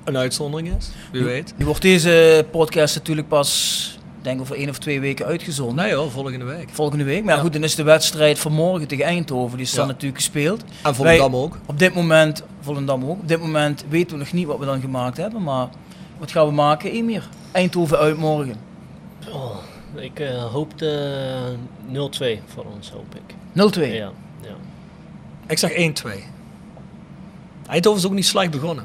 [0.04, 0.88] een uitzondering is.
[1.12, 1.54] Wie weet.
[1.56, 5.84] Nu wordt deze podcast natuurlijk pas, ik denk over één of twee weken uitgezonden.
[5.84, 6.68] Nee hoor, volgende week.
[6.72, 7.24] Volgende week.
[7.24, 9.56] Maar ja, goed, dan is de wedstrijd van morgen tegen Eindhoven.
[9.56, 9.90] Die is dan Ja.
[9.92, 10.62] natuurlijk gespeeld.
[10.82, 11.56] En Volendam Wij- ook.
[11.66, 13.18] Op dit moment, Volendam ook.
[13.20, 15.42] Op dit moment weten we nog niet wat we dan gemaakt hebben.
[15.42, 15.68] Maar
[16.18, 17.28] wat gaan we maken, Emir?
[17.52, 18.56] Eindhoven uit morgen.
[19.24, 19.32] 0-2.
[19.32, 19.56] Oh,
[19.94, 21.56] ik eh, hoopte
[21.86, 21.94] 0-2
[22.46, 23.34] voor ons, hoop ik.
[23.92, 24.54] Ja, ja.
[25.46, 25.74] Ik zeg 1-2.
[27.66, 28.84] Eindhoven is ook niet slecht begonnen.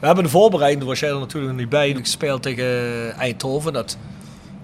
[0.00, 3.72] We hebben de voorbereiding, daar was jij er natuurlijk nog niet bij, gespeeld tegen Eindhoven.
[3.72, 3.96] Dat,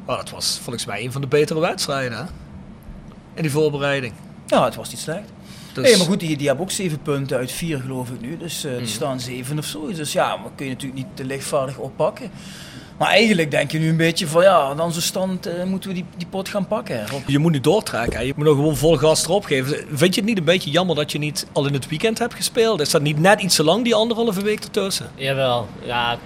[0.07, 2.25] well, dat was volgens mij een van de betere wedstrijden hè?
[3.35, 4.13] in die voorbereiding.
[4.47, 5.33] Ja, het was niet slecht.
[5.73, 8.37] Dus, Nee, maar goed, die, die hebben ook zeven punten uit vier, geloof ik nu.
[8.37, 8.91] Dus eh, die Mhm.
[8.91, 9.93] staan zeven of zo.
[9.93, 12.31] Dus ja, maar kun je natuurlijk niet te lichtvaardig oppakken.
[12.99, 15.95] Maar eigenlijk denk je nu een beetje van ja, aan onze stand eh, moeten we
[15.95, 17.09] die, die pot gaan pakken.
[17.09, 17.21] Rob.
[17.29, 18.19] Je moet niet doortrekken.
[18.19, 18.25] hè.
[18.25, 19.77] Je moet nog gewoon vol gas erop geven.
[19.93, 22.35] Vind je het niet een beetje jammer dat je niet al in het weekend hebt
[22.35, 22.81] gespeeld?
[22.81, 25.11] Is dat niet net iets te lang, die anderhalve week ertussen?
[25.15, 26.19] Jawel, ja,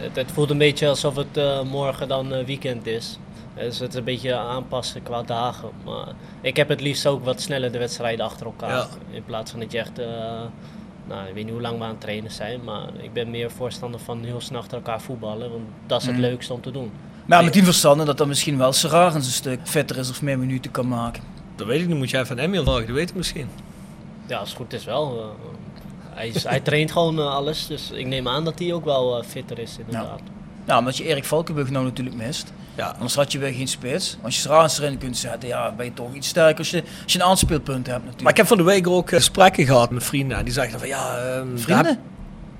[0.00, 3.18] het, het voelt een beetje alsof het eh, morgen dan eh, weekend is.
[3.56, 5.68] Dus het is een beetje aanpassen qua dagen.
[5.84, 6.06] Maar
[6.40, 8.70] ik heb het liefst ook wat sneller de wedstrijden achter elkaar.
[8.70, 8.86] Ja.
[9.10, 10.06] In plaats van dat je echt, eh,
[11.08, 12.64] nou ik weet niet hoe lang we aan het trainen zijn.
[12.64, 15.50] Maar ik ben meer voorstander van heel snel achter elkaar voetballen.
[15.50, 16.20] Want dat is het Mm.
[16.20, 16.90] leukste om te doen.
[17.26, 20.22] Maar ja, met die verstanden dat dan misschien wel Serarens een stuk fitter is of
[20.22, 21.22] meer minuten kan maken.
[21.56, 23.48] Dat weet ik niet, moet jij van Emil vragen, dat weet ik misschien.
[24.26, 25.34] Ja, als het goed is wel.
[26.20, 27.66] Hij, is, hij traint gewoon eh, alles.
[27.66, 30.20] Dus ik neem aan dat hij ook wel eh, fitter is inderdaad.
[30.66, 32.52] Ja, omdat je Erik Valkenburg nou natuurlijk mist.
[32.74, 32.86] Ja.
[32.86, 34.16] Anders had je weer geen spits.
[34.22, 37.12] Als je Serarens erin kunt zetten, ja, ben je toch iets sterker als je, als
[37.12, 38.22] je een aanspeelpunt hebt natuurlijk.
[38.22, 40.38] Maar ik heb van de week ook eh, gesprekken gehad met vrienden.
[40.38, 41.16] En die zeiden van ja...
[41.16, 41.86] ehm, Vrienden?
[41.86, 41.98] heb-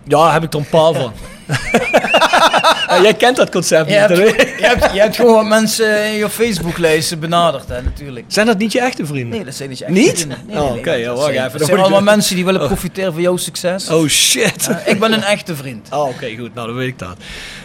[0.04, 1.12] ja, heb ik er een paar van.
[2.91, 4.18] Ja, jij kent dat concept Je niet.
[4.18, 8.24] hebt, je, hebt, je hebt gewoon wat mensen in je Facebook-lijsten benaderd, hè, natuurlijk.
[8.28, 9.28] Zijn dat niet je echte vrienden?
[9.36, 10.16] Nee, dat zijn niet je Niet?
[10.16, 10.38] vrienden.
[10.47, 12.66] Nee, Oh, oké, ja, wacht even, zijn allemaal mensen die willen Oh.
[12.66, 13.88] profiteren van jouw succes.
[13.88, 14.68] Oh shit.
[14.86, 15.88] Ik ben een echte vriend.
[15.91, 16.55] Oh, oké, goed.
[16.55, 17.16] Nou, dan weet ik dat.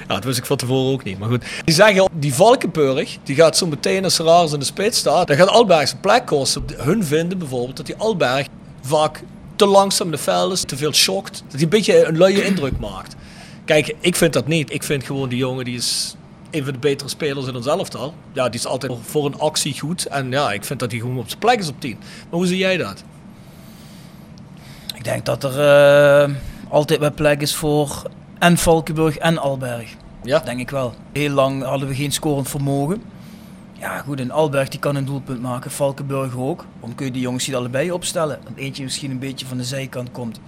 [0.08, 1.20] Ja, dat wist ik van tevoren ook niet.
[1.20, 1.44] Maar goed.
[1.66, 5.28] Die zeggen, die Valkenburg, die gaat zo meteen als Serraris in de spits staat.
[5.28, 6.64] Dan gaat Alberg zijn plek kosten.
[6.78, 8.46] Hun vinden bijvoorbeeld dat die Alberg
[8.82, 9.22] vaak
[9.56, 11.34] te langzaam de veld is, te veel shockt.
[11.44, 13.16] Dat hij een beetje een luie indruk maakt.
[13.66, 14.74] Kijk, ik vind dat niet.
[14.74, 16.16] Ik vind gewoon die jongen, die is
[16.51, 18.13] een van de betere spelers in ons elftal.
[18.34, 20.05] Ja, die is altijd voor een actie goed.
[20.05, 21.97] En ja, ik vind dat hij gewoon op zijn plek is op 10.
[21.99, 23.03] Maar hoe zie jij dat?
[24.95, 26.34] Ik denk dat er eh,
[26.70, 28.03] altijd wel plek is voor
[28.39, 29.95] en Valkenburg en Alberg.
[30.24, 30.39] Ja.
[30.39, 30.93] Denk ik wel.
[31.11, 33.03] Heel lang hadden we geen scorend vermogen.
[33.74, 36.66] Ja, goed, en Alberg die kan een doelpunt maken, Valkenburg ook.
[36.82, 38.39] Dan kun je die jongens niet allebei opstellen.
[38.43, 40.39] Dat eentje misschien een beetje van de zijkant komt.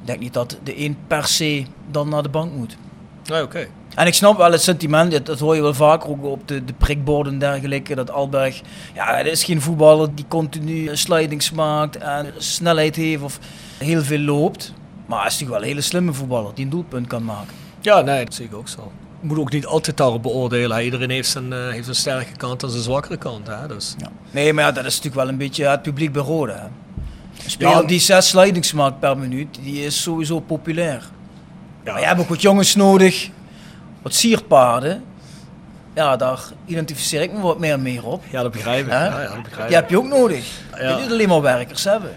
[0.00, 2.76] Ik denk niet dat de een per se dan naar de bank moet.
[3.24, 3.66] Nee, oké.
[3.94, 6.64] En ik snap wel het sentiment, dat, dat hoor je wel vaker ook op de,
[6.64, 7.94] de prikborden en dergelijke.
[7.94, 8.60] Dat Alberg,
[8.94, 13.38] ja, het is geen voetballer die continu slidings maakt en snelheid heeft of
[13.78, 14.72] heel veel loopt.
[15.06, 17.54] Maar hij is natuurlijk wel een hele slimme voetballer die een doelpunt kan maken.
[17.80, 18.92] Ja, nee, dat zie ik ook zo.
[19.20, 20.84] Je moet ook niet altijd daarop beoordelen.
[20.84, 23.46] Iedereen heeft zijn, eh, heeft zijn sterke kant en zijn zwakkere kant.
[23.46, 23.68] Hè?
[23.68, 23.94] Dus.
[24.30, 26.60] Nee, maar ja, dat is natuurlijk wel een beetje het publiek bij Rode.
[27.58, 27.82] Ja.
[27.82, 31.02] die zes slidings maakt per minuut, die is sowieso populair.
[31.84, 31.92] Ja.
[31.92, 33.28] Maar je hebt ook wat jongens nodig,
[34.02, 35.02] wat sierpaarden.
[35.94, 38.24] Ja, daar identificeer ik me wat meer mee op.
[38.30, 38.92] Ja, dat begrijp ik.
[38.92, 40.44] Ja, ja, dat begrijp Die heb je ook nodig.
[40.76, 40.88] Je Ja.
[40.88, 42.12] kunt niet alleen maar werkers hebben.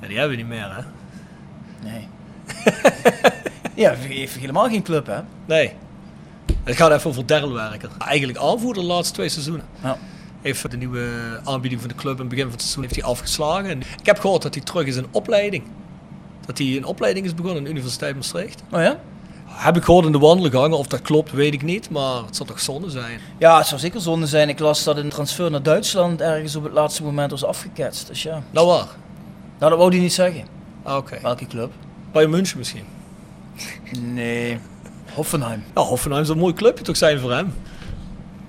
[0.00, 0.82] Ja, die hebben we niet meer, hè?
[1.90, 2.08] Nee.
[3.84, 5.18] ja, je heeft helemaal geen club, hè?
[5.46, 5.72] Nee.
[6.64, 7.90] Het gaat even over Derlwerker.
[7.98, 9.64] Eigenlijk aanvoerder de laatste twee seizoenen.
[9.82, 9.96] Ja.
[10.42, 11.08] Heeft de nieuwe
[11.44, 13.70] aanbieding van de club in het begin van het seizoen heeft hij afgeslagen.
[13.70, 15.62] En ik heb gehoord dat hij terug is in opleiding.
[16.46, 18.62] Dat hij een opleiding is begonnen aan de Universiteit Maastricht.
[18.72, 19.00] Oh ja?
[19.46, 20.78] Heb ik gehoord in de wandelgangen.
[20.78, 21.90] Of dat klopt, weet ik niet.
[21.90, 23.20] Maar het zal toch zonde zijn.
[23.38, 24.48] Ja, het zou zeker zonde zijn.
[24.48, 28.06] Ik las dat een transfer naar Duitsland ergens op het laatste moment was afgeketst.
[28.06, 28.42] Dus ja.
[28.50, 28.86] Nou waar?
[29.58, 30.44] Nou, dat wou hij niet zeggen.
[30.82, 31.18] Ah, Oké.
[31.22, 31.72] Welke club?
[32.12, 32.84] Bayern München misschien.
[34.00, 34.58] Nee.
[35.14, 35.64] Hoffenheim.
[35.74, 37.54] Ja, Hoffenheim zou een mooi clubje toch zijn voor hem.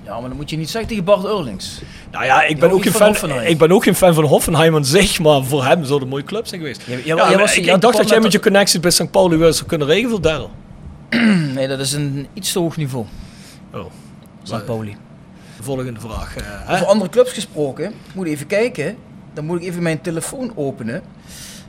[0.04, 1.82] Ja, maar dat moet je niet zeggen tegen Bart Eurlings.
[2.12, 3.48] Nou ja, ik ben, ook geen van fan, Hoffenheim.
[3.48, 6.08] ik ben ook geen fan van Hoffenheim aan zich, maar voor hem zou het een
[6.10, 6.82] mooie club zijn geweest.
[7.06, 9.12] Ja, maar was- ik, dacht dat jij met je connecties bij St.
[9.12, 10.52] Pauli wel zou kunnen regelen voor Daryl.
[11.56, 13.06] Nee, dat is een iets te hoog niveau.
[13.74, 13.86] Oh.
[14.44, 14.66] St.
[14.66, 14.96] Pauli.
[15.60, 16.36] Volgende vraag.
[16.38, 16.72] eh?
[16.74, 18.96] Over andere clubs gesproken, ik moet even kijken.
[19.34, 21.02] Dan moet ik even mijn telefoon openen.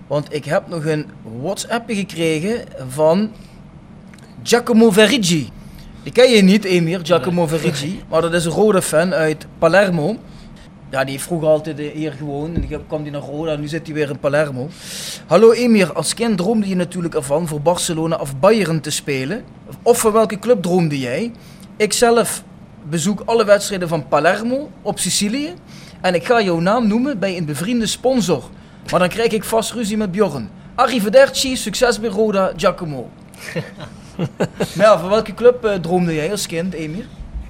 [0.07, 1.07] Want ik heb nog een
[1.41, 3.30] WhatsApp gekregen van
[4.43, 5.49] Giacomo Verigi.
[6.03, 8.03] Die ken je niet, Emir, Giacomo Verigi.
[8.11, 10.16] Maar dat is een rode fan uit Palermo.
[10.90, 12.57] Ja, die vroeger altijd eh, hier gewoond.
[12.57, 14.68] En dan kwam hij naar Roda en nu zit hij weer in Palermo.
[15.26, 19.44] Hallo Emir, als kind droomde je natuurlijk ervan voor Barcelona of Bayern te spelen.
[19.82, 21.32] Of voor welke club droomde jij?
[21.76, 22.42] Ik zelf
[22.88, 25.55] bezoek alle wedstrijden van Palermo op Sicilië.
[26.00, 28.50] En ik ga jouw naam noemen bij een bevriende sponsor.
[28.90, 30.50] Maar dan krijg ik vast ruzie met Bjorn.
[30.74, 33.11] Arrivederci, succes bij Roda, Giacomo.
[34.74, 37.04] ja, voor welke club eh, droomde jij als kind, Emir?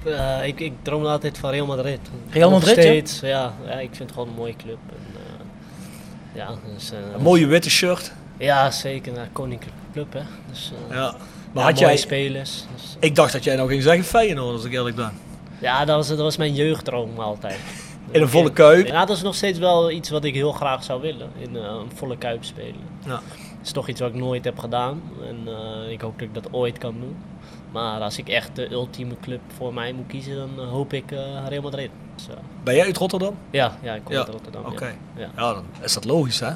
[0.05, 1.99] Eh, ik, ik droomde altijd van Real Madrid.
[2.29, 2.81] Real Nog Madrid, ja?
[2.81, 3.53] steeds, ja?
[3.65, 3.71] ja.
[3.71, 4.77] ik vind het gewoon een mooie club.
[4.89, 8.13] En, eh, ja, dus, Een mooie witte shirt.
[8.37, 9.17] Ja, zeker.
[9.17, 10.21] Een koninklijke club, hè.
[10.49, 11.01] Dus, eh, Ja.
[11.01, 11.15] ja,
[11.51, 11.97] Maar had mooie jij...
[11.97, 12.65] spelers.
[12.75, 15.11] Dus, Ik dacht dat jij nou ging zeggen Feyenoord, als ik eerlijk ben.
[15.59, 17.57] ja, dat was, dat was mijn jeugddroom altijd.
[18.11, 18.87] In een volle kuip.
[18.87, 21.29] Ja, dat is nog steeds wel iets wat ik heel graag zou willen.
[21.39, 22.75] In een volle kuip spelen.
[23.05, 23.21] Ja.
[23.63, 25.01] Het is toch iets wat ik nooit heb gedaan.
[25.27, 27.15] En eh, ik hoop dat ik dat ooit kan doen.
[27.71, 31.11] Maar als ik echt de ultieme club voor mij moet kiezen, dan eh, hoop ik
[31.11, 31.89] eh, Real Madrid.
[32.15, 32.25] Dus,
[32.63, 33.35] Ben jij uit Rotterdam?
[33.49, 34.19] ja, ja, ik kom Ja.
[34.19, 34.65] uit Rotterdam.
[34.65, 34.85] Oké.
[34.85, 34.93] Ja.
[35.21, 35.29] Ja.
[35.35, 36.51] Ja, dan is dat logisch, hè?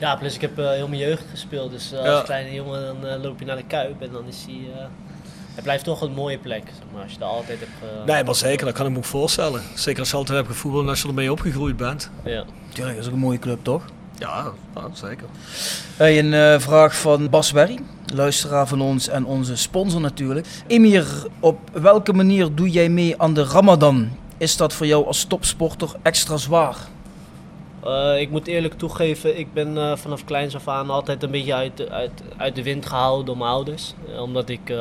[0.00, 1.70] ja, plus ik heb eh, heel mijn jeugd gespeeld.
[1.70, 1.98] Dus Ja.
[2.14, 4.68] als kleine jongen dan loop je naar de Kuip en dan is die...
[4.78, 4.84] eh,
[5.54, 8.06] het blijft toch een mooie plek, zeg maar, als je er altijd hebt...
[8.06, 9.62] Nee, maar zeker, dat kan ik me ook voorstellen.
[9.74, 12.10] Zeker als je altijd hebt gevoetbald en als je ermee opgegroeid bent.
[12.24, 12.44] Ja.
[12.72, 13.82] Tuurlijk, dat is ook een mooie club, toch?
[14.20, 14.52] Ja,
[14.92, 15.26] zeker.
[15.96, 17.78] Hey, een eh, vraag van Bas Berry,
[18.14, 20.46] luisteraar van ons en onze sponsor natuurlijk.
[20.66, 24.08] Emir, op welke manier doe jij mee aan de Ramadan?
[24.36, 26.76] Is dat voor jou als topsporter extra zwaar?
[27.84, 31.54] Eh, ik moet eerlijk toegeven, ik ben eh, vanaf kleins af aan altijd een beetje
[31.54, 33.94] uit, uit, uit de wind gehouden door mijn ouders.
[34.12, 34.72] Eh, omdat ik,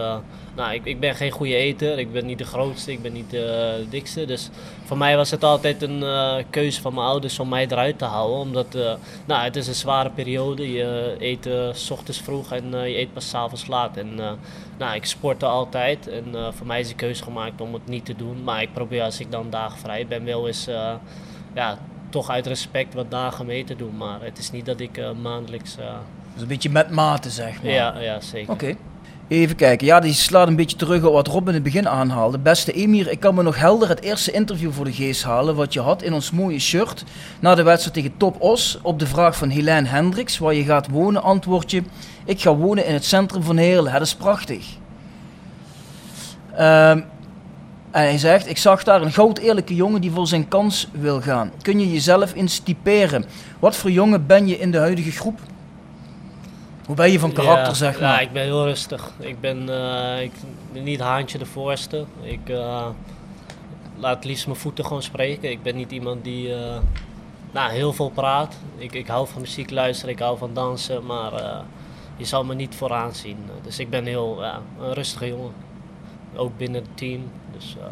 [0.55, 3.29] nou, ik, ik ben geen goede eter, ik ben niet de grootste, ik ben niet
[3.29, 4.25] de dikste.
[4.25, 4.49] Dus
[4.83, 6.03] voor mij was het altijd een
[6.49, 8.37] keuze van mijn ouders om mij eruit te houden.
[8.37, 8.77] Omdat
[9.25, 13.29] nou, het is een zware periode, je eet s ochtends vroeg en je eet pas
[13.29, 13.97] 's avonds laat.
[13.97, 14.15] En
[14.77, 18.15] nou, ik sportte altijd en voor mij is de keuze gemaakt om het niet te
[18.15, 18.43] doen.
[18.43, 20.65] Maar ik probeer als ik dan dagen vrij ben wel eens...
[21.53, 21.79] ja,
[22.09, 23.97] toch uit respect wat dagen mee te doen.
[23.97, 25.75] Maar het is niet dat ik eh, maandelijks.
[26.33, 27.71] Dus een beetje met mate, zeg maar.
[27.71, 28.53] ja, ja, zeker.
[28.53, 28.75] Oké.
[29.27, 29.87] Even kijken.
[29.87, 32.39] Ja, die slaat een beetje terug op wat Rob in het begin aanhaalde.
[32.39, 35.55] Beste Emir, ik kan me nog helder het eerste interview voor de geest halen.
[35.55, 37.03] wat je had in ons mooie shirt.
[37.39, 38.79] na de wedstrijd tegen Top Os.
[38.81, 40.37] op de vraag van Helene Hendricks.
[40.37, 41.83] waar je gaat wonen, antwoord je.
[42.25, 43.91] Ik ga wonen in het centrum van Heerlen.
[43.91, 44.65] Het is prachtig.
[46.55, 47.01] Ehm,
[47.91, 51.21] en hij zegt: Ik zag daar een goud eerlijke jongen die voor zijn kans wil
[51.21, 51.51] gaan.
[51.61, 53.25] Kun je jezelf eens typeren?
[53.59, 55.39] Wat voor jongen ben je in de huidige groep?
[56.85, 58.09] Hoe ben je van karakter, Ja, zeg maar?
[58.09, 59.11] Ja, ik ben heel rustig.
[59.19, 60.31] Ik ben, eh, ik
[60.73, 62.05] ben niet haantje de voorste.
[62.21, 62.87] Ik eh,
[63.95, 65.51] laat liefst mijn voeten gewoon spreken.
[65.51, 66.77] Ik ben niet iemand die eh,
[67.51, 68.55] nou, heel veel praat.
[68.77, 71.31] Ik, ik hou van muziek luisteren, ik hou van dansen, maar
[72.17, 73.37] je zal me niet vooraan zien.
[73.63, 75.68] Dus ik ben heel ja, een rustige jongen.
[76.35, 77.21] Ook binnen het team.
[77.53, 77.85] Dus, eh,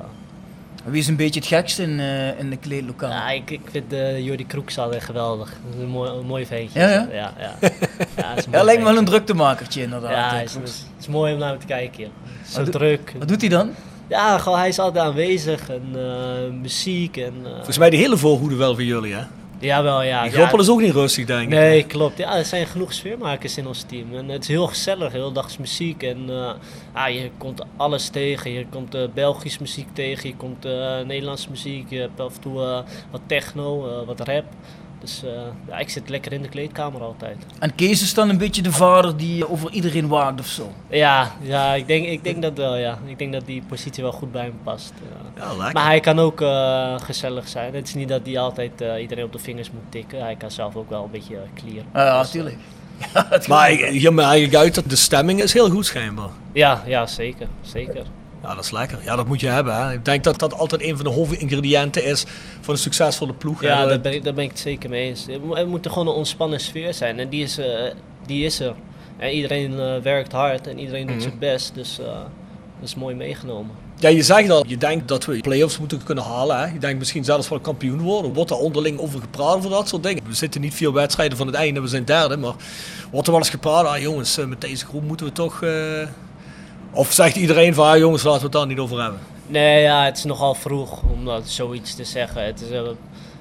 [0.83, 3.09] Wie is een beetje het gekst in, eh, in de kleedlokaal?
[3.09, 5.53] ja, ik, ik vind uh, Jordi Kroeks altijd geweldig.
[5.79, 6.79] Een mooi, een mooi ventje.
[6.79, 7.07] Ja, ja?
[7.11, 7.53] ja, ja.
[8.17, 10.11] ja, is een Ja, mooi lijkt me wel een druktemakertje inderdaad.
[10.31, 12.07] Ja, het is, is mooi om naar hem te kijken.
[12.49, 13.13] Zo Wat druk.
[13.19, 13.69] Wat doet hij dan?
[14.07, 15.69] Ja, gewoon, hij is altijd aanwezig.
[15.69, 17.33] En eh, muziek en...
[17.45, 19.21] eh, Volgens mij de hele voorhoede wel voor jullie, hè?
[19.59, 20.23] Jawel, ja.
[20.23, 20.39] Die ja.
[20.39, 21.49] Goppel is ook niet rustig, denk ik.
[21.49, 22.17] Nee, klopt.
[22.17, 24.15] Ja, er zijn genoeg sfeermakers in ons team.
[24.15, 26.03] En het is heel gezellig, heel dag is muziek.
[26.03, 26.51] En eh,
[26.91, 28.51] ah, je komt alles tegen.
[28.51, 31.89] Je komt eh Belgisch muziek tegen, je komt eh Nederlandse muziek.
[31.89, 34.45] Je hebt af en toe wat techno, wat rap.
[34.99, 35.31] Dus eh,
[35.67, 37.37] ja, ik zit lekker in de kleedkamer altijd.
[37.59, 40.71] En Kees is dan een beetje de vader die over iedereen waakt of zo.
[40.89, 42.99] Ja, ja ik, denk, ik denk dat wel, ja.
[43.05, 44.93] Ik denk dat die positie wel goed bij hem past.
[45.09, 45.43] ja.
[45.43, 45.73] Ja, lekker.
[45.73, 47.75] Maar hij kan ook eh, gezellig zijn.
[47.75, 50.21] Het is niet dat hij altijd eh, iedereen op de vingers moet tikken.
[50.21, 51.85] Hij kan zelf ook wel een beetje uh, clearen.
[51.93, 52.57] Ja, Dus, eh, natuurlijk.
[53.13, 56.29] Ja, het Maar je me eigenlijk uit dat de stemming is heel goed schijnbaar.
[56.51, 57.47] ja, ja, zeker.
[57.61, 58.05] zeker.
[58.43, 58.99] Ja, dat is lekker.
[59.03, 59.75] Ja, dat moet je hebben.
[59.75, 59.93] Hè.
[59.93, 62.25] Ik denk dat dat altijd een van de hoofdingrediënten is
[62.61, 63.61] van een succesvolle ploeg.
[63.61, 65.27] Ja, daar ben, ik, daar ben ik het zeker mee eens.
[65.27, 67.19] Er mo- moet er gewoon een ontspannen sfeer zijn.
[67.19, 67.65] En die is, eh,
[68.25, 68.73] die is er.
[69.17, 71.23] En iedereen eh, werkt hard en iedereen doet Mhm.
[71.23, 71.75] zijn best.
[71.75, 72.05] Dus eh,
[72.79, 73.71] dat is mooi meegenomen.
[73.99, 76.57] Ja, je zegt al, je denkt dat we play-offs moeten kunnen halen.
[76.59, 76.65] Hè.
[76.65, 78.33] Je denkt misschien zelfs wel kampioen worden.
[78.33, 80.23] Wordt er onderling over gepraat over dat soort dingen?
[80.27, 82.37] We zitten niet veel wedstrijden van het einde, we zijn derde.
[82.37, 82.53] Maar
[83.11, 85.63] wordt er wel eens gepraat, ah jongens, met deze groep moeten we toch...
[86.97, 89.19] Of zegt iedereen van, ah jongens, laten we het daar niet over hebben.
[89.47, 92.45] Nee, ja, het is nogal vroeg om dat zoiets te zeggen.
[92.45, 92.81] Het is, eh,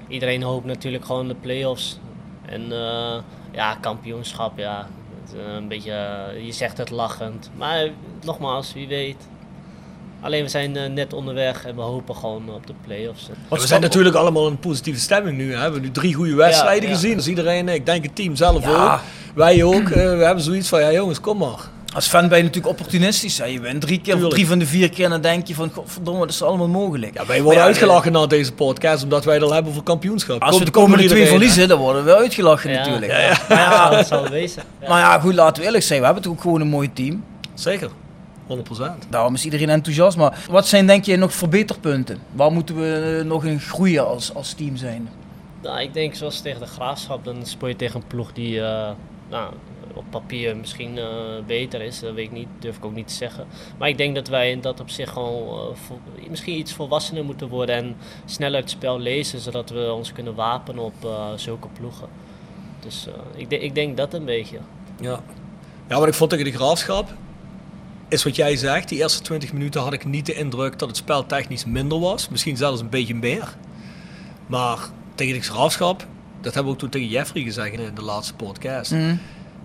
[0.08, 1.98] iedereen hoopt natuurlijk gewoon de play-offs.
[2.46, 3.16] En eh,
[3.52, 4.88] ja, kampioenschap, ja.
[5.22, 5.94] Het is, eh, een beetje,
[6.44, 7.50] je zegt het lachend.
[7.56, 7.88] Maar
[8.24, 9.28] nogmaals, wie weet.
[10.20, 13.28] Alleen we zijn net onderweg en we hopen gewoon op de play-offs.
[13.48, 15.50] We zijn natuurlijk allemaal in een positieve stemming nu.
[15.50, 15.56] Hè.
[15.56, 16.94] We hebben nu drie goede wedstrijden Ja, ja.
[16.94, 17.16] gezien.
[17.16, 18.92] Dus iedereen, ik denk het team zelf Ja.
[18.94, 19.00] ook.
[19.34, 19.88] Wij ook.
[19.88, 21.74] we hebben zoiets van, ja jongens, kom maar.
[21.96, 23.38] Als fan ben je natuurlijk opportunistisch.
[23.38, 23.44] Hè.
[23.44, 24.34] Je wint drie keer, of Tuurlijk.
[24.34, 27.14] drie van de vier keer en dan denk je van, godverdomme, dat is allemaal mogelijk.
[27.14, 30.40] Ja, wij worden ja, uitgelachen na deze podcast, omdat wij het al hebben voor kampioenschap.
[30.40, 31.28] Als Komt- we de komende twee hè.
[31.28, 32.78] verliezen, dan worden we uitgelachen Ja.
[32.78, 33.12] natuurlijk.
[33.12, 33.36] Ja, ja.
[33.48, 34.62] Maar ja, dat zal wezen.
[34.80, 34.88] Ja.
[34.88, 35.98] maar ja, goed, laten we eerlijk zijn.
[35.98, 37.24] We hebben toch ook gewoon een mooi team.
[37.54, 37.90] Zeker,
[38.46, 39.06] 100%.
[39.08, 40.16] Daarom is iedereen enthousiast.
[40.16, 42.18] Maar wat zijn denk je nog verbeterpunten?
[42.32, 45.08] Waar moeten we eh, nog in groeien als, als team zijn?
[45.62, 48.88] Nou, ik denk zoals tegen de Graafschap, dan speel je tegen een ploeg die eh,
[49.30, 49.52] nou,
[49.96, 51.06] op papier misschien eh,
[51.46, 52.00] beter is.
[52.00, 53.46] Dat weet ik niet, durf ik ook niet te zeggen.
[53.78, 57.48] Maar ik denk dat wij in dat op zich gewoon eh, misschien iets volwassener moeten
[57.48, 62.08] worden en sneller het spel lezen, zodat we ons kunnen wapenen op eh, zulke ploegen.
[62.80, 64.58] Dus eh, ik, de- ik denk dat een beetje.
[65.00, 65.20] Ja.
[65.88, 67.12] ja, wat ik vond tegen de Graafschap,
[68.08, 68.88] is wat jij zegt.
[68.88, 72.28] Die eerste 20 minuten had ik niet de indruk dat het spel technisch minder was.
[72.28, 73.56] Misschien zelfs een beetje meer.
[74.46, 74.78] Maar
[75.14, 76.06] tegen de Graafschap,
[76.40, 78.90] dat hebben we ook toen tegen Jeffrey gezegd in de laatste podcast.
[78.90, 79.14] Mhm.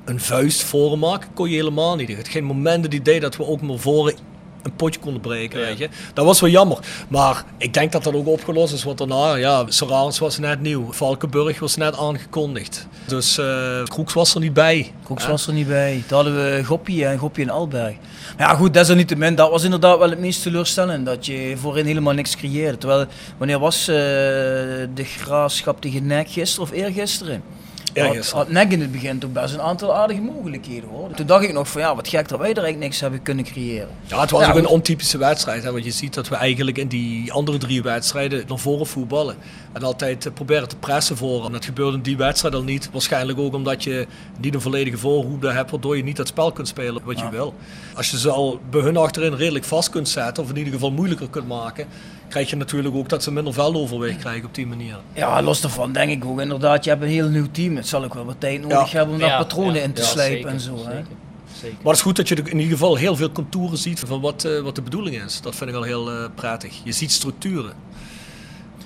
[0.06, 2.08] Een vuist voor maken kon je helemaal niet.
[2.08, 4.14] Je had geen moment het idee dat we ook maar voor
[4.64, 5.66] een potje konden breken, Ja.
[5.66, 5.90] weet je.
[6.14, 6.78] Dat was wel jammer.
[7.10, 8.84] Maar ik denk dat dat ook opgelost is.
[8.84, 10.92] Want daarna, ja, Serrans was net nieuw.
[10.92, 12.88] Valkenburg was net aangekondigd.
[13.08, 14.92] Dus eh Kroeks was er niet bij.
[15.04, 15.30] Kroeks Ja.
[15.30, 16.04] was er niet bij.
[16.08, 17.96] Toen hadden we Goppie en Goppie en Alberg.
[18.38, 21.06] Maar ja, goed, desalniettemin, dat was inderdaad wel het meest teleurstellend.
[21.06, 22.78] Dat je voorin helemaal niks creëerde.
[22.78, 23.06] Terwijl,
[23.38, 23.96] wanneer was eh,
[24.94, 27.44] de graafschap tegen NEC gisteren of eergisteren?
[27.94, 28.46] Eergisteren.
[28.46, 31.12] Had, had in het begin toch best een aantal aardige mogelijkheden hoor.
[31.12, 33.46] Toen dacht ik nog van ja, wat gek dat wij er eigenlijk niks hebben kunnen
[33.46, 33.90] creëren.
[34.04, 35.64] Ja, het was Ja, ook een ontypische wedstrijd.
[35.64, 39.36] Hè, want je ziet dat we eigenlijk in die andere drie wedstrijden naar voren voetballen.
[39.72, 41.46] En altijd eh, proberen te pressen voor.
[41.46, 42.90] En dat gebeurde in die wedstrijd al niet.
[42.92, 44.08] Waarschijnlijk ook omdat je
[44.40, 45.72] niet een volledige voorhoede hebt.
[45.72, 47.54] Waardoor je niet dat spel kunt spelen wat je wil.
[47.96, 50.44] Als je ze al bij hun achterin redelijk vast kunt zetten.
[50.44, 51.88] Of in ieder geval moeilijker kunt maken.
[52.32, 55.00] Krijg je natuurlijk ook dat ze minder veldoverwicht krijgen op die manier.
[55.14, 57.76] Ja, los daarvan denk ik ook inderdaad, je hebt een heel nieuw team.
[57.76, 58.98] Het zal ook wel wat tijd nodig Ja.
[58.98, 60.76] hebben om daar patronen ja, in te ja, slijpen zeker, en zo.
[60.76, 61.02] Hè?
[61.62, 61.78] Zeker.
[61.78, 64.44] Maar het is goed dat je in ieder geval heel veel contouren ziet van wat,
[64.44, 65.42] eh, wat de bedoeling is.
[65.42, 66.74] Dat vind ik al heel eh, prettig.
[66.84, 67.74] Je ziet structuren.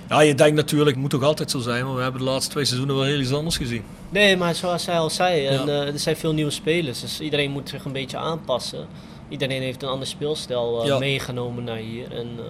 [0.09, 2.51] Ja, je denkt natuurlijk, het moet toch altijd zo zijn, maar we hebben de laatste
[2.51, 3.83] twee seizoenen wel heel iets anders gezien.
[4.09, 5.65] Nee, maar zoals hij al zei, en, Ja.
[5.65, 7.01] eh, er zijn veel nieuwe spelers.
[7.01, 8.87] Dus iedereen moet zich een beetje aanpassen.
[9.29, 10.97] iedereen heeft een ander speelstijl eh, Ja.
[10.97, 12.11] meegenomen naar hier.
[12.11, 12.43] En eh,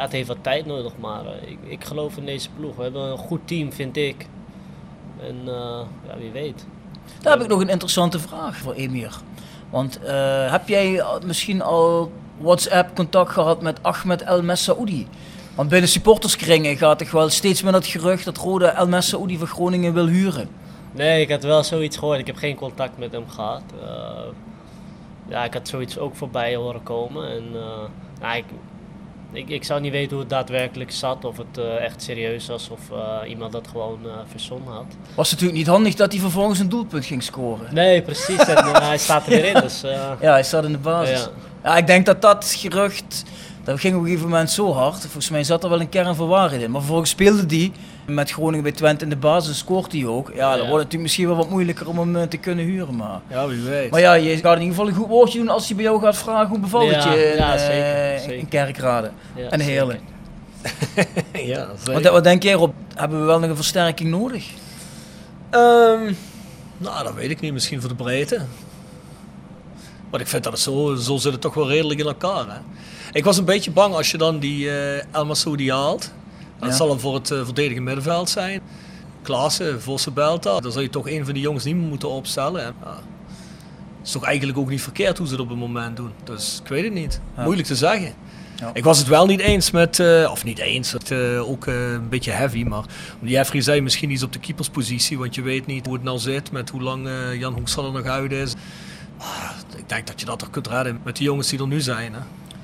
[0.00, 2.76] ja, het heeft wat tijd nodig, maar eh, ik, ik geloof in deze ploeg.
[2.76, 4.26] We hebben een goed team, vind ik.
[5.20, 6.66] En eh, ja, wie weet.
[7.20, 9.16] Daar heb ik nog een interessante vraag voor Emir.
[9.70, 15.06] Want eh, heb jij misschien al WhatsApp contact gehad met Ahmed El Messaoudi?
[15.54, 19.46] Want binnen supporterskringen gaat toch wel steeds meer het gerucht dat Rode El Messaoudi van
[19.46, 20.48] Groningen wil huren.
[20.92, 22.18] Nee, ik had wel zoiets gehoord.
[22.18, 23.62] Ik heb geen contact met hem gehad.
[23.82, 23.88] Eh,
[25.28, 27.30] ja, ik had zoiets ook voorbij horen komen.
[27.30, 27.44] En,
[28.20, 28.44] nou, ik,
[29.32, 31.24] ik, ik zou niet weten hoe het daadwerkelijk zat.
[31.24, 34.86] Of het eh, echt serieus was of eh, iemand dat gewoon eh verzonnen had.
[35.14, 37.74] Was natuurlijk niet handig dat hij vervolgens een doelpunt ging scoren.
[37.74, 38.38] Nee, precies.
[38.38, 39.60] En, hij staat er weer in.
[39.60, 39.80] Dus,
[40.20, 41.20] Ja, hij staat in de basis.
[41.20, 41.30] Ja.
[41.62, 41.76] Ja.
[41.76, 43.24] ik denk dat dat gerucht,
[43.64, 45.00] dat ging op een gegeven moment zo hard.
[45.00, 46.70] Volgens mij zat er wel een kern van waarheid in.
[46.70, 47.72] Maar vervolgens speelde die
[48.14, 50.30] met Groningen bij Twente in de basis, scoort hij ook.
[50.34, 52.96] Ja, dan wordt het natuurlijk misschien wel wat moeilijker om hem eh, te kunnen huren.
[52.96, 53.90] Maar, Ja, wie weet.
[53.90, 56.00] maar ja, je gaat in ieder geval een goed woordje doen als hij bij jou
[56.00, 58.46] gaat vragen hoe bevalt het je in, ja, eh, zeker, in zeker.
[58.46, 59.10] Kerkrade
[59.50, 59.60] en.
[59.60, 60.00] Heerlen.
[61.32, 64.46] ja, Wat, wat denk jij Rob, hebben we wel nog een versterking nodig?
[65.50, 66.12] Ehm,
[66.78, 67.52] nou, dat weet ik niet.
[67.52, 68.40] Misschien voor de breedte.
[70.10, 72.44] Maar ik vind dat het zo, zo zit het toch wel redelijk in elkaar.
[72.48, 72.58] Hè?
[73.12, 76.12] Ik was een beetje bang als je dan die eh El Masoudi haalt.
[76.60, 78.60] Dat zal dan voor het eh, verdedigende middenveld zijn.
[79.22, 80.60] Klaassen, Vosse Belta.
[80.60, 82.64] Dan zou je toch een van die jongens niet meer moeten opstellen.
[82.64, 82.74] Het
[84.04, 86.10] is toch eigenlijk ook niet verkeerd hoe ze het op het moment doen.
[86.24, 87.20] Dus ik weet het niet.
[87.36, 88.12] Moeilijk te zeggen.
[88.56, 88.70] Ja.
[88.72, 92.08] Ik was het wel niet eens met, eh, of niet eens, het, eh, ook een
[92.08, 92.84] beetje heavy, maar
[93.20, 96.52] Jeffrey zei misschien iets op de keeperspositie, want je weet niet hoe het nou zit
[96.52, 97.08] met hoe lang
[97.38, 98.54] Jan Hoekstal er nog uit is.
[99.18, 101.80] Maar ik denk dat je dat toch kunt redden met de jongens die er nu
[101.80, 102.12] zijn.
[102.12, 102.20] Hè?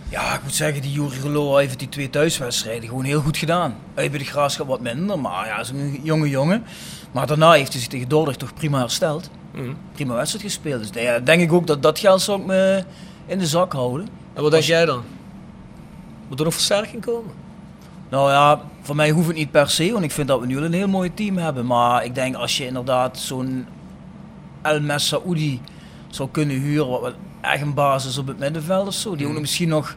[0.09, 3.75] Ja, ik moet zeggen, die Juri Gelo heeft die twee thuiswedstrijden gewoon heel goed gedaan.
[3.95, 6.65] Uit bij de Graafschap wat minder, maar ja, zo'n jonge jongen.
[7.13, 9.31] Maar daarna heeft hij zich tegen Dordrecht toch prima hersteld.
[9.55, 9.73] Mhm.
[9.93, 10.93] Prima wedstrijd gespeeld.
[10.93, 12.85] Dus ja, denk ik ook dat dat geld zou ik me
[13.27, 14.09] in de zak houden.
[14.35, 15.03] En wat denk jij dan?
[16.29, 17.33] Moet er nog versterking komen?
[18.09, 20.57] Nou ja, voor mij hoeft het niet per se, want ik vind dat we nu
[20.57, 21.67] al een heel mooi team hebben.
[21.67, 23.67] Maar ik denk als je inderdaad zo'n
[24.63, 25.61] El Messaoudi
[26.09, 27.15] zou kunnen huren, wat
[27.53, 29.95] echt een basis op het middenveld of zo, die ook nog misschien nog,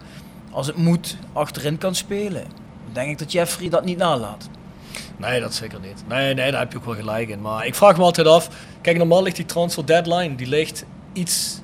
[0.52, 2.44] als het moet, achterin kan spelen.
[2.86, 4.50] Dan denk ik dat Jeffrey dat niet nalaat.
[5.18, 6.04] Nee, dat zeker niet.
[6.08, 7.42] Nee, nee, daar heb je ook wel gelijk in.
[7.42, 8.50] Maar ik vraag me altijd af.
[8.82, 11.62] Kijk, normaal ligt die transfer deadline, die ligt iets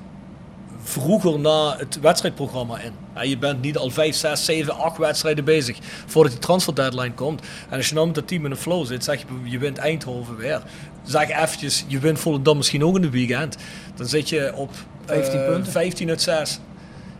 [0.88, 2.92] vroeger na het wedstrijdprogramma in.
[3.14, 7.14] Ja, je bent niet al 5, 6, 7, 8 wedstrijden bezig voordat die transfer deadline
[7.14, 7.40] komt.
[7.68, 9.78] En als je nou met dat team in de flow zit, zeg je, je wint
[9.78, 10.62] Eindhoven weer.
[11.02, 13.56] Zeg eventjes, je wint Volendam misschien ook in de weekend.
[13.94, 14.70] Dan zit je op
[15.04, 15.72] 15 eh, punten.
[15.72, 16.60] 15 uit 6.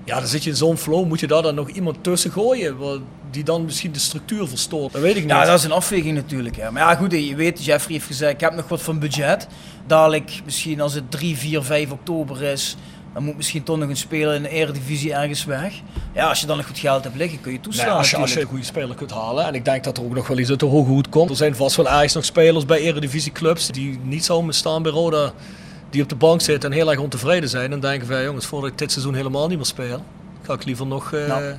[0.05, 1.07] Ja, dan zit je in zo'n flow.
[1.07, 2.77] Moet je daar dan nog iemand tussen gooien?
[3.31, 4.93] Die dan misschien de structuur verstoort.
[4.93, 5.31] Dat weet ik niet.
[5.31, 6.57] Ja, dat is een afweging natuurlijk.
[6.57, 6.71] Ja.
[6.71, 9.47] Maar ja, goed, je weet, Jeffrey heeft gezegd, ik heb nog wat van budget.
[9.87, 12.77] Dadelijk, misschien als het 3, 4, 5 oktober is,
[13.17, 15.75] dan moet misschien toch nog een speler in de eredivisie ergens weg.
[16.15, 18.17] Ja, als je dan nog goed geld hebt liggen, kun je toeslaan Nee, als, je,
[18.17, 19.45] als je een goede speler kunt halen.
[19.47, 21.31] En ik denk dat er ook nog wel iets uit de hoge hoed komt.
[21.31, 25.33] Er zijn vast wel ergens nog spelers bij eredivisieclubs die niet zouden staan bij Roda.
[25.91, 27.73] Die op de bank zitten en heel erg ontevreden zijn.
[27.73, 30.03] En denken van ja, jongens, voordat ik dit seizoen helemaal niet meer speel.
[30.43, 31.55] Ga ik liever nog, eh, Nou.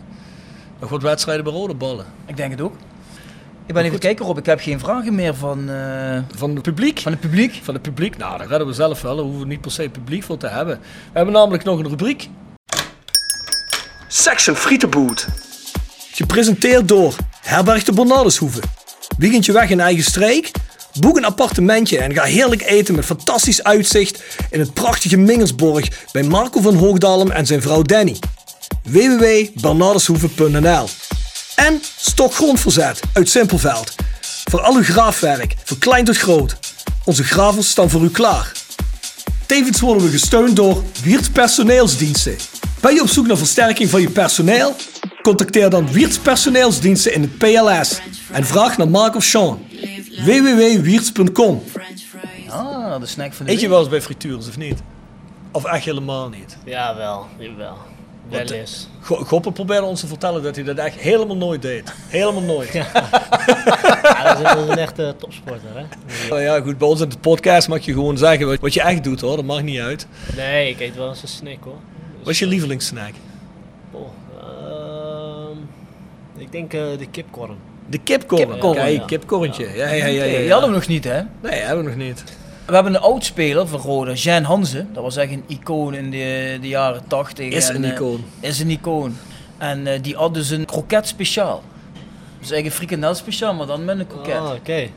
[0.80, 2.06] nog wat wedstrijden bij Roda ballen.
[2.26, 2.74] Ik denk het ook.
[3.68, 7.00] Ik ben even kijken Rob, ik heb geen vragen meer van, eh, Van het publiek?
[7.00, 7.60] van het publiek.
[7.64, 8.18] Van het publiek?
[8.18, 9.16] Nou, daar redden we zelf wel.
[9.16, 10.80] Daar hoeven we niet per se publiek voor te hebben.
[10.80, 12.30] We hebben namelijk nog een rubriek.
[14.08, 15.28] Section Frietenboot.
[16.12, 18.60] Gepresenteerd door Herberg de Bernardeshoeve.
[19.18, 20.52] Weekendje weg in eigen streek?
[21.00, 26.24] Boek een appartementje en ga heerlijk eten met fantastisch uitzicht in het prachtige Mingersborg bij
[26.24, 28.16] Marco van Hoogdalem en zijn vrouw Danny.
[28.84, 30.88] www.bernardeshoeve.nl
[31.58, 33.96] En Stokgrondverzet uit Simpelveld.
[34.50, 36.58] Voor al uw graafwerk, van klein tot groot.
[37.06, 38.52] Onze gravels staan voor u klaar.
[39.46, 42.36] Tevens worden we gesteund door Wiert Personeelsdiensten.
[42.82, 44.76] Ben je op zoek naar versterking van je personeel?
[45.22, 48.00] Contacteer dan Wiert Personeelsdiensten in het PLS
[48.32, 49.66] en vraag naar Mark of Sean.
[50.26, 51.64] www.wierts.com
[52.50, 54.80] Ah, de snack van de Eet je wel eens bij frituurs of niet?
[55.52, 56.58] Of echt helemaal niet?
[56.66, 57.28] Ja, wel.
[57.38, 57.78] Jawel.
[58.30, 58.88] Wel eh, eens.
[59.02, 61.94] Go- Goppe probeerde ons te vertellen dat hij dat echt helemaal nooit deed.
[62.08, 62.74] Helemaal nooit.
[62.74, 62.86] Ja.
[64.04, 65.84] Ja, dat, is, een echte topsporter, hè?
[66.30, 69.04] Nou ja, goed, bij ons in de podcast mag je gewoon zeggen wat, je echt
[69.04, 69.36] doet hoor.
[69.36, 70.08] Dat mag niet uit.
[70.36, 71.76] Nee, ik eet wel eens een snack, hoor.
[72.20, 73.12] Wat is je lievelingssnack?
[73.92, 74.08] Oh,
[74.42, 75.58] ehm,
[76.38, 77.58] ik denk eh, de kipkorn.
[77.90, 78.50] De kipkorn.
[78.50, 79.06] Kipkorn, Kijk, ja.
[79.06, 79.64] kipkorntje.
[79.76, 80.06] Ja, ja, ja.
[80.06, 80.40] ja, ja.
[80.40, 81.22] Die hadden we nog niet, hè?
[81.42, 82.24] Nee, hebben we nog niet.
[82.68, 84.90] We hebben een oud-speler van Roda, Jean Hansen.
[84.94, 87.52] Dat was echt een icoon in de, de jaren 80.
[87.52, 88.24] Is En, een eh, icoon.
[88.40, 89.18] is een icoon.
[89.58, 91.64] En eh, die had dus een kroket speciaal.
[92.40, 94.36] Dus eigenlijk een frikandel speciaal, maar dan met een kroket.
[94.36, 94.88] Ah, oké.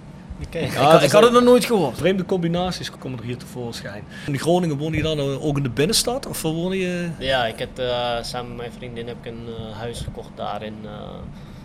[0.46, 0.58] Oké.
[0.58, 1.96] ik, had, ik had het nog nooit gehoord.
[1.98, 4.02] Vreemde combinaties komen er hier tevoorschijn.
[4.26, 6.26] In Groningen woon je dan ook in de binnenstad?
[6.26, 7.08] Of waar woon je?
[7.18, 10.62] Ja, ik heb eh, samen met mijn vriendin heb ik een eh, huis gekocht daar
[10.62, 10.74] in.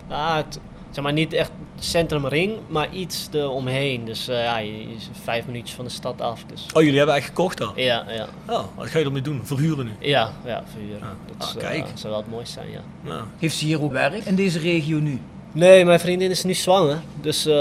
[0.08, 0.58] eh, ah, het,
[0.96, 4.04] zeg maar niet echt centrumring, maar iets eromheen.
[4.04, 6.44] Dus eh, ja, je, je is vijf minuutjes van de stad af.
[6.46, 6.66] Dus.
[6.72, 7.72] Oh, jullie hebben echt gekocht dan?
[7.74, 8.26] Ja, ja.
[8.48, 9.40] Oh, wat ga je ermee doen?
[9.44, 9.92] Verhuren nu?
[9.98, 11.00] Ja, ja, verhuren.
[11.26, 11.86] Dat Ah, is, eh, kijk.
[11.94, 12.80] zou wel het mooiste zijn, ja.
[13.00, 15.20] Nou, Heeft ze hier ook werk in deze regio nu?
[15.52, 16.98] Nee, mijn vriendin is nu zwanger.
[17.20, 17.54] Dus, eh,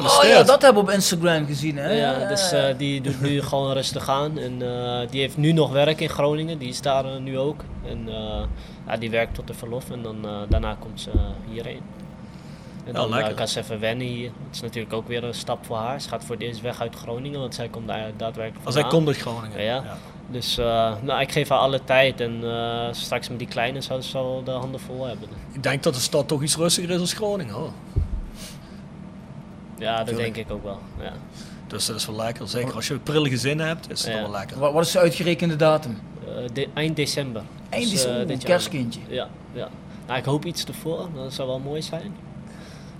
[0.00, 1.76] Oh ja, dat hebben we op Instagram gezien.
[1.76, 1.90] Hè?
[1.92, 4.38] ja, dus eh, die doet nu gewoon rustig aan.
[4.38, 6.58] En eh, die heeft nu nog werk in Groningen.
[6.58, 7.64] Die is daar nu ook.
[7.88, 8.42] En eh,
[8.86, 9.90] ja, die werkt tot de verlof.
[9.90, 11.10] En dan, eh, daarna komt ze
[11.52, 11.80] hierheen.
[12.84, 13.34] En dan lekker.
[13.34, 14.30] kan ze even wennen hier.
[14.46, 16.00] Het is natuurlijk ook weer een stap voor haar.
[16.00, 17.40] Ze gaat voor het eerst weg uit Groningen.
[17.40, 18.92] Want zij komt daar daadwerkelijk als vandaan.
[18.92, 19.62] komt uit Groningen.
[19.62, 19.96] Ja.
[20.30, 22.20] Dus eh, nou, ik geef haar alle tijd.
[22.20, 25.28] En eh, straks met die kleine zou ze wel de handen vol hebben.
[25.52, 27.54] Ik denk dat de stad toch iets rustiger is dan Groningen.
[27.54, 27.70] Hoor.
[29.78, 30.78] Ja, dat denk ik ook wel.
[31.00, 31.12] Ja.
[31.66, 32.48] Dus dat is wel lekker.
[32.48, 34.20] Zeker als je prille gezin hebt, is het Ja.
[34.20, 34.58] wel lekker.
[34.58, 35.98] Wat, wat is de uitgerekende datum?
[36.26, 37.42] Eh, de- eind december.
[37.68, 38.46] Eind Dus, december, dit een jaar.
[38.46, 39.00] kerstkindje.
[39.08, 39.68] Ja, ja.
[40.06, 41.08] Nou, ik hoop iets ervoor.
[41.14, 42.14] Dat zou wel mooi zijn.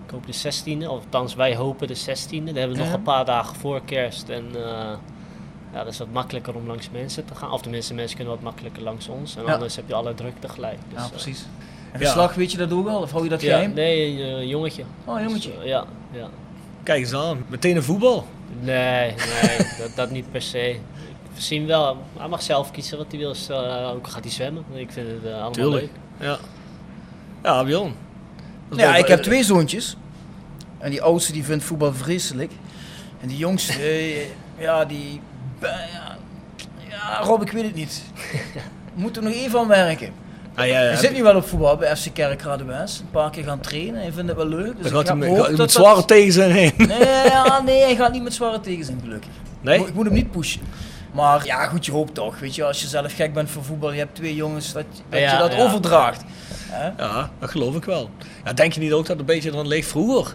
[0.06, 0.52] Ik hoop de
[0.82, 2.44] 16e, of althans wij hopen de 16e.
[2.44, 4.28] Dan hebben we nog een paar dagen voor kerst.
[4.28, 4.62] En eh,
[5.72, 7.50] ja, dat is wat makkelijker om langs mensen te gaan.
[7.50, 9.36] Of tenminste, mensen kunnen wat makkelijker langs ons.
[9.36, 9.52] En Ja.
[9.52, 10.78] anders heb je alle drukte gelijk.
[10.88, 11.46] Dus, Ja, eh, precies.
[11.92, 12.06] En Ja.
[12.06, 13.00] geslacht, weet je dat ook al?
[13.02, 13.72] Of hou je dat ja, geheim?
[13.74, 14.84] nee, een eh, jongetje.
[15.04, 15.50] Oh, een jongetje.
[15.58, 16.28] Dus, ja, ja.
[16.82, 18.26] Kijk eens aan, meteen een voetbal.
[18.60, 20.76] Nee, nee dat, dat niet per se.
[21.34, 23.32] We zien wel, hij mag zelf kiezen wat hij wil.
[23.32, 24.64] Dus, ook gaat hij zwemmen.
[24.72, 25.82] Ik vind het eh, allemaal Tuurlijk.
[25.82, 26.28] leuk.
[26.28, 26.38] Ja,
[27.42, 27.94] ja Bjorn.
[28.76, 29.96] Ja, ik heb twee zoontjes.
[30.78, 32.52] En die oudste die vindt voetbal vreselijk.
[33.20, 34.16] En die jongste, eh,
[34.58, 35.20] ja, die...
[35.60, 35.68] eh,
[36.90, 38.02] Ja, Rob, ik weet het niet.
[38.94, 40.08] We moeten er nog even aan werken.
[40.54, 43.00] Ah, ja, Hij ja, zit nu wel op voetbal bij FC Kerkrade West.
[43.00, 44.00] Een paar keer gaan trainen.
[44.00, 44.82] Hij vindt het wel leuk.
[44.82, 46.72] Dus gaat hij met, gaat hij dat zware tegenzin heen.
[46.76, 49.30] Nee, ja, nee, hij gaat niet met zware tegenzin, gelukkig.
[49.60, 49.74] Nee?
[49.74, 50.60] Ik moet- Ik moet hem niet pushen.
[51.12, 52.38] Maar ja, goed, je hoopt toch.
[52.38, 55.34] Weet je, als je zelf gek bent voor voetbal, je hebt twee jongens, dat, je
[55.38, 56.22] dat overdraagt.
[56.74, 57.04] Hè?
[57.04, 58.10] Ja, dat geloof ik wel.
[58.44, 60.34] Ja, denk je niet ook dat het een beetje eraan ligt vroeger?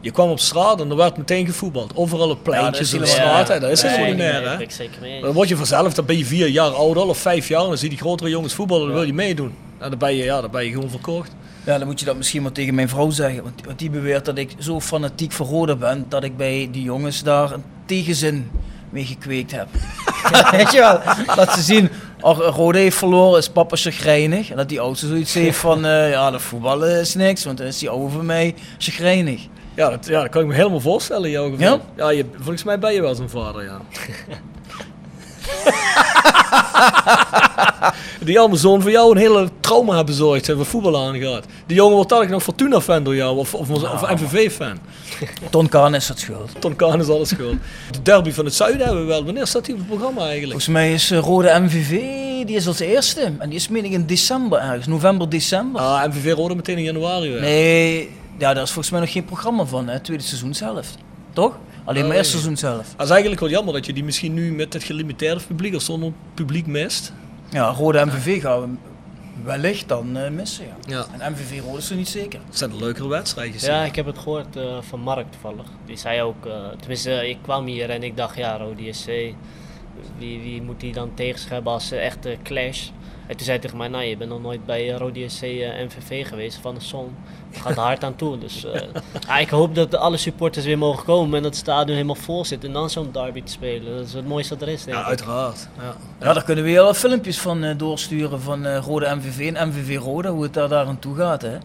[0.00, 1.96] Je kwam op straat en er werd meteen gevoetbald.
[1.96, 3.46] Overal op pleintjes en de straat.
[3.46, 4.50] Dat is helemaal niet meer.
[4.50, 4.64] Hè?
[4.68, 5.20] zeker mee.
[5.20, 7.62] Dan word je vanzelf, dan ben je vier jaar oud al of vijf jaar.
[7.62, 9.54] En dan zie je die grotere jongens voetballen, dan wil je meedoen.
[9.78, 11.30] En dan ben je, ja, dan ben je gewoon verkocht.
[11.64, 13.42] Ja, dan moet je dat misschien maar tegen mijn vrouw zeggen.
[13.42, 16.82] Want, want die beweert dat ik zo fanatiek voor Roda ben, dat ik bij die
[16.82, 18.50] jongens daar een tegenzin
[18.90, 19.68] mee gekweekt heb.
[20.56, 21.90] Weet je wel, dat ze zien,
[22.20, 24.50] Roda heeft verloren, is papa chagrijnig.
[24.50, 27.66] En dat die oudste zoiets heeft van, eh, ja, dat voetballen is niks, want dan
[27.66, 29.40] is die van mij chagrijnig.
[29.74, 31.80] Ja dat, ja, dat kan ik me helemaal voorstellen in jouw geval.
[31.96, 31.96] Ja?
[31.96, 33.80] Ja, je, volgens mij ben je wel zo'n vader, ja.
[38.24, 41.44] Die allemaal zoon voor jou een hele trauma hebben bezorgd, wat voetbal aangaat.
[41.66, 44.78] Die jongen wordt eigenlijk nog Fortuna-fan door jou, of, of, of MVV-fan.
[45.50, 46.50] Ton Kaan is dat schuld.
[46.58, 47.56] Ton Kaan is alles schuld.
[47.90, 49.24] De derby van het zuiden hebben we wel.
[49.24, 50.50] Wanneer staat die op het programma eigenlijk?
[50.50, 51.90] Volgens mij is eh, Rode MVV,
[52.46, 53.32] die is als eerste.
[53.38, 55.80] En die is meen ik in december ergens, november, december.
[55.80, 57.40] Ah, MVV Rode meteen in januari weer.
[57.40, 60.00] Nee, ja, daar is volgens mij nog geen programma van, hè?
[60.00, 60.86] tweede seizoen zelf.
[61.32, 61.58] Toch?
[61.88, 62.42] Alleen maar eerste ja.
[62.42, 62.94] seizoen zelf.
[62.96, 65.82] Dat is eigenlijk wel jammer dat je die misschien nu met het gelimiteerde publiek of
[65.82, 67.12] zonder publiek mist.
[67.50, 68.76] Ja, Rode MVV gaan we
[69.44, 70.74] wellicht dan eh, missen, ja.
[70.86, 71.06] Ja.
[71.18, 72.40] En MVV Rode is er niet zeker.
[72.46, 73.62] Dat zijn de leukere wedstrijdjes.
[73.62, 75.66] Ja, ik heb het gehoord eh, van Mark toevallig.
[75.86, 79.06] Die zei ook, eh, tenminste, ik kwam hier en ik dacht, ja, Rode SC,
[80.18, 82.88] wie, wie moet die dan tegen zich hebben als echte clash?
[83.28, 85.42] En toen zei hij tegen mij, nou, je bent nog nooit bij eh, Rode SC
[85.42, 87.16] eh, MVV geweest van de Zon.
[87.50, 88.38] Het gaat er hard aan toe.
[88.38, 88.80] Dus eh,
[89.28, 92.44] ja, ik hoop dat alle supporters weer mogen komen en dat het stadion helemaal vol
[92.44, 92.64] zit.
[92.64, 95.04] En dan zo'n derby te spelen, dat is het mooiste dat er is, denk Ja,
[95.04, 95.68] uiteraard.
[95.76, 95.96] Ja.
[96.20, 99.98] Ja, daar kunnen we heel wat filmpjes van doorsturen van eh, Rode MVV en MVV
[99.98, 101.42] Rode, hoe het daar, daar aan toe gaat.
[101.42, 101.56] Hè.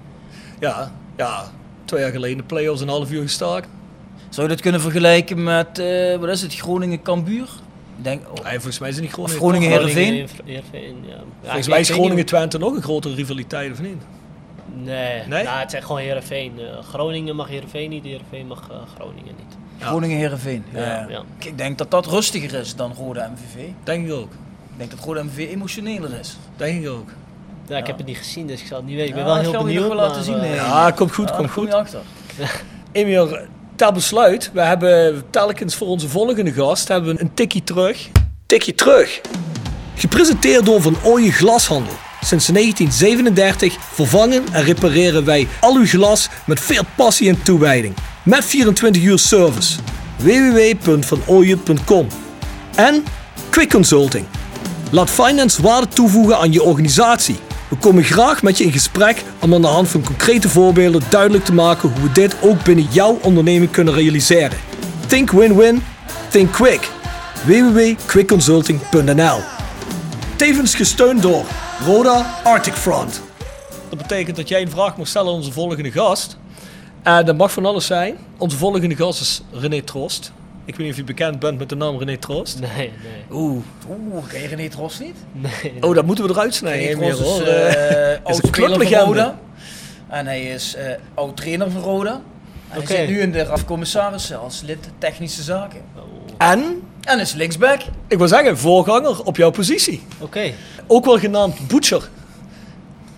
[0.60, 1.52] Ja, ja,
[1.86, 3.68] twee jaar geleden de play-offs een half uur gestaakt.
[4.30, 7.50] Zou je dat kunnen vergelijken met, eh, wat is het, Groningen-Kambuur?
[7.98, 9.38] Ik Denk, oh, Nee, volgens mij is het niet Groningen.
[9.40, 10.30] Groningen-Heerenveen?
[10.46, 11.16] Heerenveen, ja.
[11.42, 14.02] Volgens ik- mij ik is weet niet Groningen-Twente nog een grotere rivaliteit, of niet?
[14.76, 15.44] Nee, Nee?
[15.44, 16.54] Nou, het zijn gewoon Heerenveen.
[16.60, 19.58] Eh, Groningen mag Heerenveen niet, Heerenveen mag eh, Groningen niet.
[19.78, 19.86] Ja.
[19.86, 20.64] Groningen-Heerenveen.
[20.74, 21.06] Ja, Ja, ja.
[21.10, 21.22] ja.
[21.38, 23.66] Ik denk dat dat rustiger is dan Rode MVV.
[23.84, 24.32] Denk ik ook.
[24.32, 26.38] Ik denk dat Rode MVV emotioneler is.
[26.58, 27.10] Denk ik ook.
[27.68, 27.88] Ja, ik Ja.
[27.90, 29.10] heb het niet gezien, dus ik zal het niet weten.
[29.12, 29.80] Ik Ja, ben wel heel benieuwd.
[29.88, 30.54] nog wel laten zien, eh, nee.
[30.56, 31.72] Ja, komt goed, Ja, komt kom goed.
[31.72, 32.00] je achter.
[32.92, 33.38] Emil,
[33.76, 38.10] ter besluit, we hebben telkens voor onze volgende gast hebben een tikkie terug.
[38.46, 39.22] Tikkie terug.
[39.96, 41.94] Gepresenteerd door Van Ooyen Glashandel.
[42.22, 47.96] Sinds 1937 vervangen en repareren wij al uw glas met veel passie en toewijding.
[48.24, 49.80] Met 24 uur service.
[50.18, 52.08] www.vanooyen.com
[52.76, 53.04] En
[53.50, 54.26] Quick Consulting.
[54.92, 57.40] Laat finance waarde toevoegen aan je organisatie.
[57.74, 61.46] We komen graag met je in gesprek om aan de hand van concrete voorbeelden duidelijk
[61.46, 64.58] te maken hoe we dit ook binnen jouw onderneming kunnen realiseren.
[65.08, 65.84] Think win-win,
[66.30, 66.90] think quick.
[67.46, 69.40] www.quickconsulting.nl
[70.36, 71.46] Tevens gesteund door
[71.86, 73.22] Roda Arctic Front.
[73.90, 76.38] Dat betekent dat jij een vraag mag stellen aan onze volgende gast.
[77.04, 78.18] En dat mag van alles zijn.
[78.38, 80.32] Onze volgende gast is René Troost.
[80.66, 82.60] Ik weet niet of je bekend bent met de naam René Troost.
[82.60, 82.92] Nee, nee.
[83.32, 85.16] Oeh, Oeh, ken je René Tros niet?
[85.32, 85.74] nee.
[85.82, 87.00] oh, dat moeten we eruit snijden.
[87.00, 89.04] René Tros is speler van clublegende.
[89.06, 89.40] Roda.
[90.08, 92.22] En hij is eh, oud trainer van Roda.
[92.70, 95.82] En hij zit nu in de rafcommissaris als lid technische zaken.
[96.38, 97.80] En, En is linksback.
[98.08, 100.04] ik wil zeggen, voorganger op jouw positie.
[100.20, 100.52] Oké.
[100.88, 102.00] Ook wel genaamd Butcher.
[102.00, 102.10] Nou,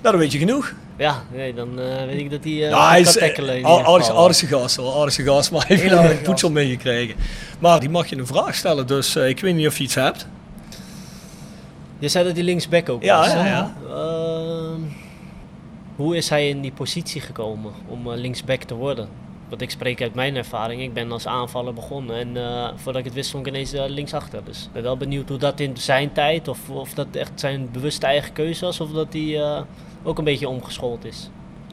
[0.02, 0.74] dan weet je genoeg.
[0.98, 3.50] Ja, nee, dan eh, weet ik dat hij uh, Ja, is tackelen.
[3.50, 7.16] uh, ieder aardige, gast hoor, aardige gast, maar hij heeft een poetsel meegekregen.
[7.60, 9.96] Maar die mag je een vraag stellen, dus eh, ik weet niet of je iets
[9.96, 10.28] hebt.
[12.00, 13.28] Je zei dat hij linksback ook Ja, was.
[13.32, 13.76] ja, ja.
[13.90, 14.80] Ehm,
[15.96, 19.08] hoe is hij in die positie gekomen om eh, linksback te worden?
[19.50, 20.82] Want ik spreek uit mijn ervaring.
[20.82, 23.84] Ik ben als aanvaller begonnen en eh, voordat ik het wist stond ik ineens eh,
[23.88, 24.44] linksachter.
[24.44, 27.70] Dus ik ben wel benieuwd hoe dat in zijn tijd, of, of dat echt zijn
[27.72, 29.62] bewuste eigen keuze was, of dat hij eh,
[30.04, 31.30] ook een beetje omgeschoold is.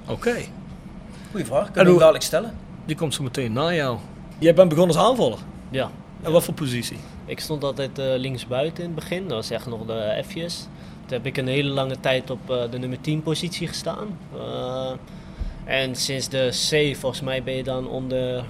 [0.09, 0.35] Oké,
[1.31, 2.55] Goeie vraag, En kunnen we hoe- hem dadelijk stellen.
[2.85, 3.99] die komt zo meteen na jou.
[4.39, 5.39] Jij bent begonnen als aanvaller.
[5.71, 5.91] Ja,
[6.23, 6.97] En wat voor positie?
[7.27, 9.23] ik stond altijd eh, linksbuiten in het begin.
[9.23, 10.57] Dat was echt nog de F'jes.
[11.07, 14.19] Toen heb ik een hele lange tijd op eh, de nummer 10 positie gestaan.
[15.65, 18.45] En sinds de C, volgens mij ben je dan onder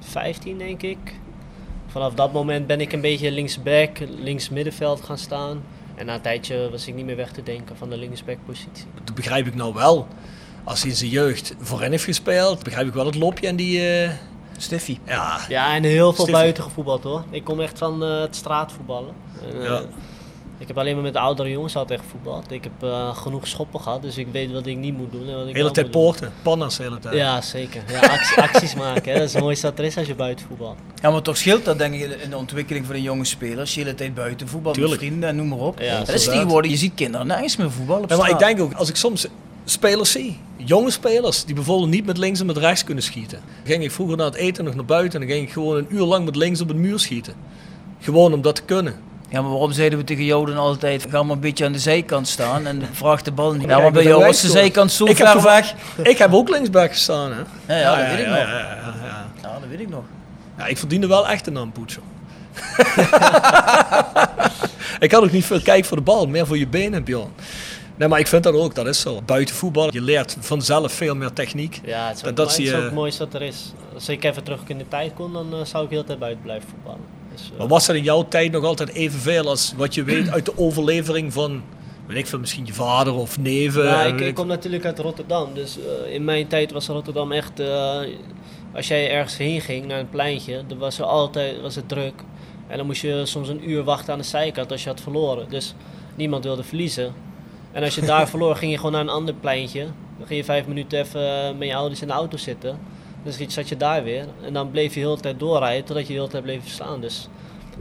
[0.00, 0.98] 15, denk ik.
[1.86, 5.62] Vanaf dat moment ben ik een beetje linksback, links middenveld gaan staan.
[5.94, 8.84] En na een tijdje was ik niet meer weg te denken van de linksback positie.
[9.04, 10.06] Dat begrijp ik nou wel.
[10.64, 14.02] Als hij in zijn jeugd voorin heeft gespeeld, begrijp ik wel het loopje en die...
[14.02, 14.10] eh,
[14.56, 14.98] Stiffy.
[15.06, 16.40] ja, Ja, en heel veel Stiffy.
[16.40, 17.24] buiten gevoetbald hoor.
[17.30, 19.14] Ik kom echt van eh, het straatvoetballen.
[19.42, 19.82] En, eh, Ja.
[20.60, 22.50] Ik heb alleen maar met de oudere jongens altijd gevoetbald.
[22.50, 25.28] Ik heb eh, genoeg schoppen gehad, dus ik weet wat ik niet moet doen.
[25.28, 27.14] En wat ik de hele tijd poorten, pannas de hele tijd.
[27.14, 27.82] Ja, zeker.
[27.88, 29.18] Ja, acties, acties maken, hè.
[29.18, 30.76] dat is het mooiste dat er is als je buiten voetbalt.
[31.02, 33.58] Ja, maar toch scheelt dat denk ik in de ontwikkeling van een jonge speler.
[33.58, 35.80] Als je de hele tijd buiten voetbal met vrienden en noem maar op.
[35.80, 38.60] Ja, dat is tegenwoordig, je ziet kinderen nergens meer voetballen op Ja, maar ik denk
[38.60, 39.26] ook, als ik soms
[39.64, 43.40] spelers zie, jonge spelers, die bijvoorbeeld niet met links en met rechts kunnen schieten.
[43.56, 45.76] Dan ging ik vroeger na het eten nog naar buiten en dan ging ik gewoon
[45.76, 47.34] een uur lang met links op een muur schieten.
[48.00, 49.08] Gewoon om dat te kunnen.
[49.30, 51.78] Ja, maar waarom zeiden we tegen jou dan altijd, ga maar een beetje aan de
[51.78, 53.68] zijkant staan en vraag de bal niet.
[53.68, 55.74] Ja, maar bij jou was de zijkant zo Ik heb ver toch- weg.
[56.02, 57.74] Ik heb ook linksback gestaan, hè?
[57.74, 58.36] Ja, ja, dat weet ik nog.
[58.36, 59.26] ja, ja, ja.
[59.42, 60.02] Ja, dat weet ik nog.
[60.58, 62.02] Ja, ik verdiende wel echt een naam, Poetsel.
[64.98, 67.30] ik had ook niet veel kijk voor de bal, meer voor je benen, Bjorn.
[67.96, 69.22] Nee, maar ik vind dat ook, dat is zo.
[69.22, 71.80] Buiten voetbal, je leert vanzelf veel meer techniek.
[71.84, 73.72] Ja, het is, Dat- ook, dat het zie is ook het mooiste dat er is.
[73.94, 76.18] Als ik even terug in de tijd kon, dan eh, zou ik heel de tijd
[76.18, 77.18] buiten blijven voetballen.
[77.32, 80.30] Dus, eh, Maar was dat in jouw tijd nog altijd evenveel als wat je weet
[80.30, 81.62] uit de overlevering van,
[82.06, 84.00] weet ik veel, misschien je vader of neven?
[84.00, 87.60] En ik, ik kom natuurlijk uit Rotterdam, dus eh, in mijn tijd was Rotterdam echt...
[87.60, 88.00] eh,
[88.74, 92.14] als jij ergens heen ging, naar een pleintje, dan was er altijd was het druk.
[92.68, 95.48] En dan moest je soms een uur wachten aan de zijkant als je had verloren.
[95.48, 95.74] Dus
[96.14, 97.12] niemand wilde verliezen.
[97.72, 99.84] En als je daar verloor, ging je gewoon naar een ander pleintje.
[100.18, 102.78] Dan ging je vijf minuten even met je ouders in de auto zitten.
[103.22, 104.26] Dus zat je daar weer.
[104.42, 107.00] En dan bleef je de hele tijd doorrijden totdat je de hele tijd bleef staan.
[107.00, 107.28] Dus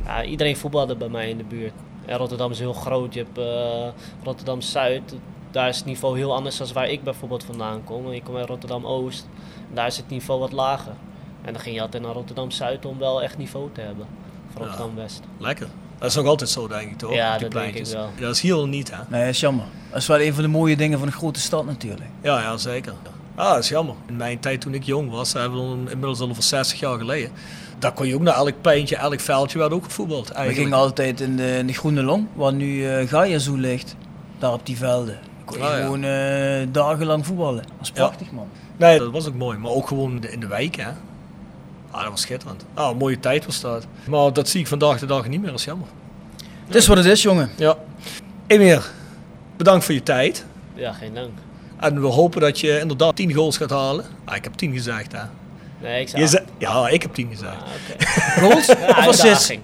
[0.05, 1.73] ja, iedereen voetbalde bij mij in de buurt.
[2.05, 3.13] En Rotterdam is heel groot.
[3.13, 3.87] Je hebt eh,
[4.23, 5.15] Rotterdam-Zuid.
[5.51, 8.11] Daar is het niveau heel anders dan waar ik bijvoorbeeld vandaan kom.
[8.11, 9.27] Ik kom uit Rotterdam-Oost.
[9.69, 10.93] En Daar is het niveau wat lager.
[11.41, 14.07] En dan ging je altijd naar Rotterdam-Zuid om wel echt niveau te hebben.
[14.53, 15.21] Voor Rotterdam-West.
[15.37, 15.67] Lekker.
[15.99, 17.13] Dat is nog altijd zo, denk ik, toch?
[17.13, 18.09] Ja, die dat denk ik wel.
[18.15, 18.97] Ja, dat is hier niet, hè?
[19.09, 19.65] Nee, dat is jammer.
[19.89, 22.09] Dat is wel een van de mooie dingen van een grote stad natuurlijk.
[22.21, 22.93] Ja, ja, zeker.
[23.39, 23.95] Ah, dat is jammer.
[24.07, 26.79] In mijn tijd toen ik jong was, dat hebben we dan inmiddels al over 60
[26.79, 27.31] jaar geleden.
[27.79, 30.63] Daar kon je ook naar elk pleintje, elk veldje werd ook gevoetbald We eigenlijk.
[30.67, 33.95] gingen altijd in de, in de Groene Long, waar nu eh Gaia Zoo ligt.
[34.39, 35.19] Daar op die velden.
[35.45, 35.83] Kon je Ah, ja.
[35.83, 37.63] gewoon eh, dagenlang voetballen.
[37.63, 38.47] Dat is prachtig man.
[38.77, 39.57] Nee, dat was ook mooi.
[39.57, 40.89] Maar ook gewoon in de, in de wijk, hè.
[41.91, 42.65] Ah, dat was schitterend.
[42.73, 43.85] Ah, een mooie tijd was dat.
[44.07, 45.87] Maar dat zie ik vandaag de dag niet meer, dat is jammer.
[46.65, 47.49] Het is wat het is jongen.
[47.55, 47.75] Ja.
[48.47, 48.91] Emir,
[49.57, 50.45] bedankt voor je tijd.
[50.73, 51.29] Ja, geen dank.
[51.79, 54.05] En we hopen dat je inderdaad 10 goals gaat halen.
[54.25, 55.21] Ah, ik heb 10 gezegd, hè.
[55.81, 57.51] Nee, ik zei Je zei, ja, ik heb 10 gezegd.
[57.51, 58.05] Ah, oké.
[58.45, 59.21] Goals Ja, of assists?
[59.23, 59.61] uitdaging.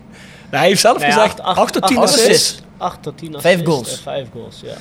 [0.52, 2.60] Nee, hij heeft zelf Nee, gezegd acht- 8 tot acht- 10 acht assists.
[2.78, 3.98] 8 tot 10 Vijf assists goals.
[3.98, 4.74] en Vijf goals, ja.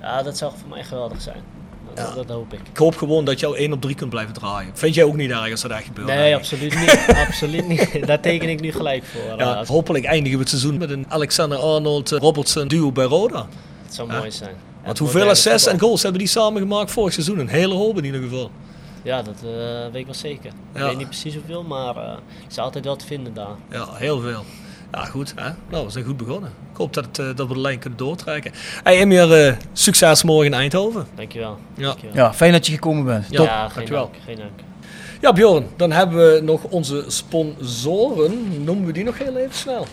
[0.00, 1.42] Ja, dat zou voor mij geweldig zijn.
[1.94, 2.60] Dat, dat, dat hoop ik.
[2.70, 4.70] Ik hoop gewoon dat jou 1 op 3 kunt blijven draaien.
[4.74, 6.06] Vind jij ook niet erg als dat echt gebeurt?
[6.06, 6.52] Nee, eigenlijk?
[6.52, 7.16] absoluut niet.
[7.26, 7.98] absoluut niet.
[8.06, 9.38] Daar teken ik nu gelijk voor.
[9.38, 13.46] Ja, hopelijk eindigen we het seizoen met een Alexander Arnold eh, Robertson duo bij Roda.
[13.84, 14.18] het zou Ja.
[14.18, 14.54] mooi zijn.
[14.84, 17.38] Want hoeveel assists en goals hebben die samen gemaakt vorig seizoen?
[17.38, 18.50] Een hele hoop in ieder geval.
[19.02, 19.50] Ja, dat eh,
[19.92, 20.50] weet ik wel zeker.
[20.74, 20.80] Ja.
[20.80, 22.12] Ik weet niet precies hoeveel, maar eh
[22.50, 23.54] is altijd wel te vinden daar.
[23.70, 24.44] Ja, heel veel.
[24.92, 25.32] Ja, goed.
[25.36, 25.50] Hè?
[25.70, 26.50] Nou, we zijn goed begonnen.
[26.72, 28.52] Ik hoop dat, het, eh, dat we de lijn kunnen doortrekken.
[28.82, 31.06] Hey, Emir, eh, succes morgen in Eindhoven.
[31.14, 31.58] Dankjewel.
[31.74, 31.86] Ja.
[31.86, 32.16] Dankjewel.
[32.16, 33.26] Ja, fijn dat je gekomen bent.
[33.30, 34.02] Ja, Ja, geen dankjewel.
[34.12, 34.14] dank.
[34.24, 34.50] Geen dank.
[35.20, 38.64] Ja, Bjorn, dan hebben we nog onze sponsoren.
[38.64, 39.86] Noemen we die nog heel even snel.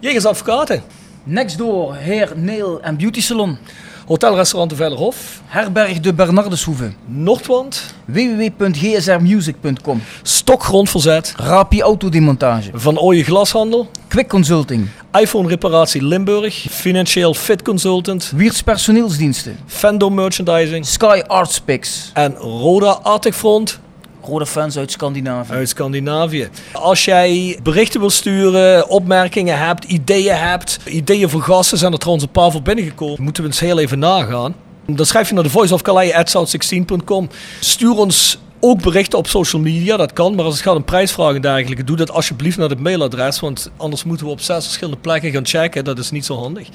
[0.00, 0.82] Jegers Advocaten,
[1.24, 3.58] Next door Hair, Nail en Beauty Salon.
[4.06, 6.92] Hotelrestaurant de Vellerhof, Herberg de Bernardeshoeve.
[7.06, 10.00] Noordwand, www.gsrmusic.com.
[10.22, 12.70] Stokgrondverzet, Rapi Autodemontage.
[12.72, 14.88] Van Ooyen Glashandel, Quick Consulting.
[15.22, 19.58] iPhone Reparatie Limburg, Financieel Fit Consultant, Wiert's Personeelsdiensten.
[19.66, 22.10] Fendo Merchandising Sky Arts Picks.
[22.14, 23.78] en Roda Arctic Front
[24.24, 25.52] Rode fans uit Scandinavië.
[25.52, 26.48] uit Scandinavië.
[26.72, 32.26] Als jij berichten wil sturen, opmerkingen hebt, ideeën hebt, ideeën voor gasten, zijn er trouwens
[32.26, 33.22] een paar voor binnengekomen.
[33.22, 34.54] Moeten we eens heel even nagaan.
[34.86, 37.28] Dan schrijf je naar de voiceofcalais.south16.com.
[37.60, 40.34] Stuur ons ook berichten op social media, dat kan.
[40.34, 43.40] Maar als het gaat om prijsvragen en dergelijke, doe dat alsjeblieft naar het mailadres.
[43.40, 45.84] Want anders moeten we op zes verschillende plekken gaan checken.
[45.84, 46.68] Dat is niet zo handig.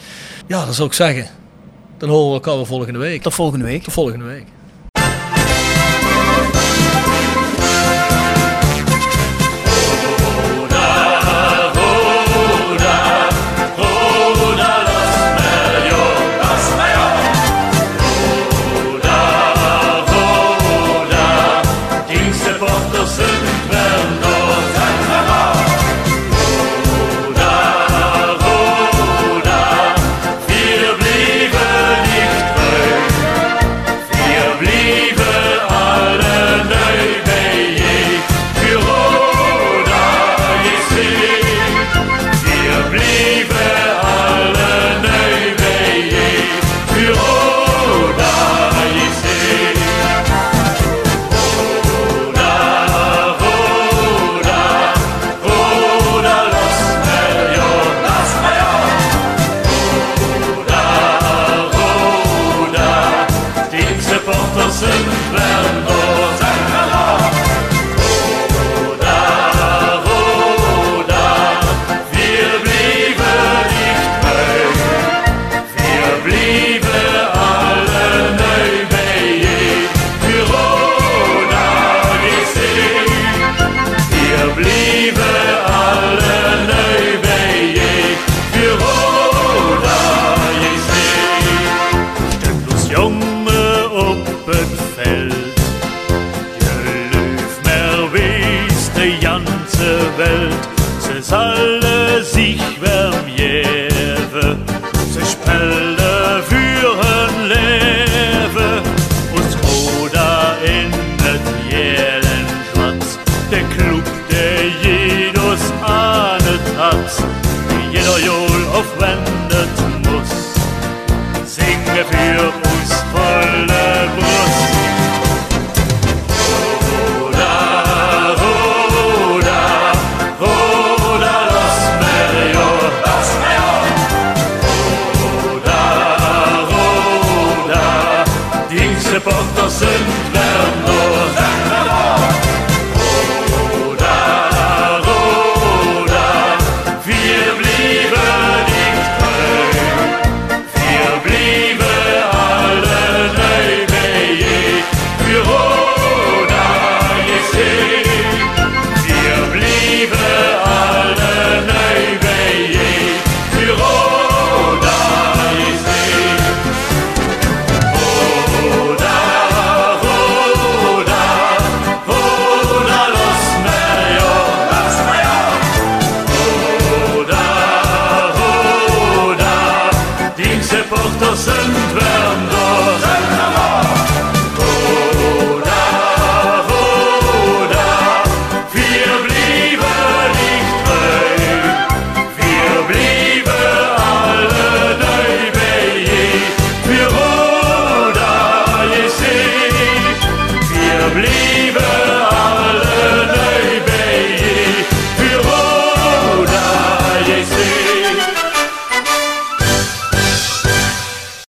[0.48, 1.28] Ja, dat zou ik zeggen.
[1.98, 3.22] Dan horen we elkaar weer volgende week.
[3.22, 3.84] Tot volgende week.
[3.84, 4.46] Tot volgende week.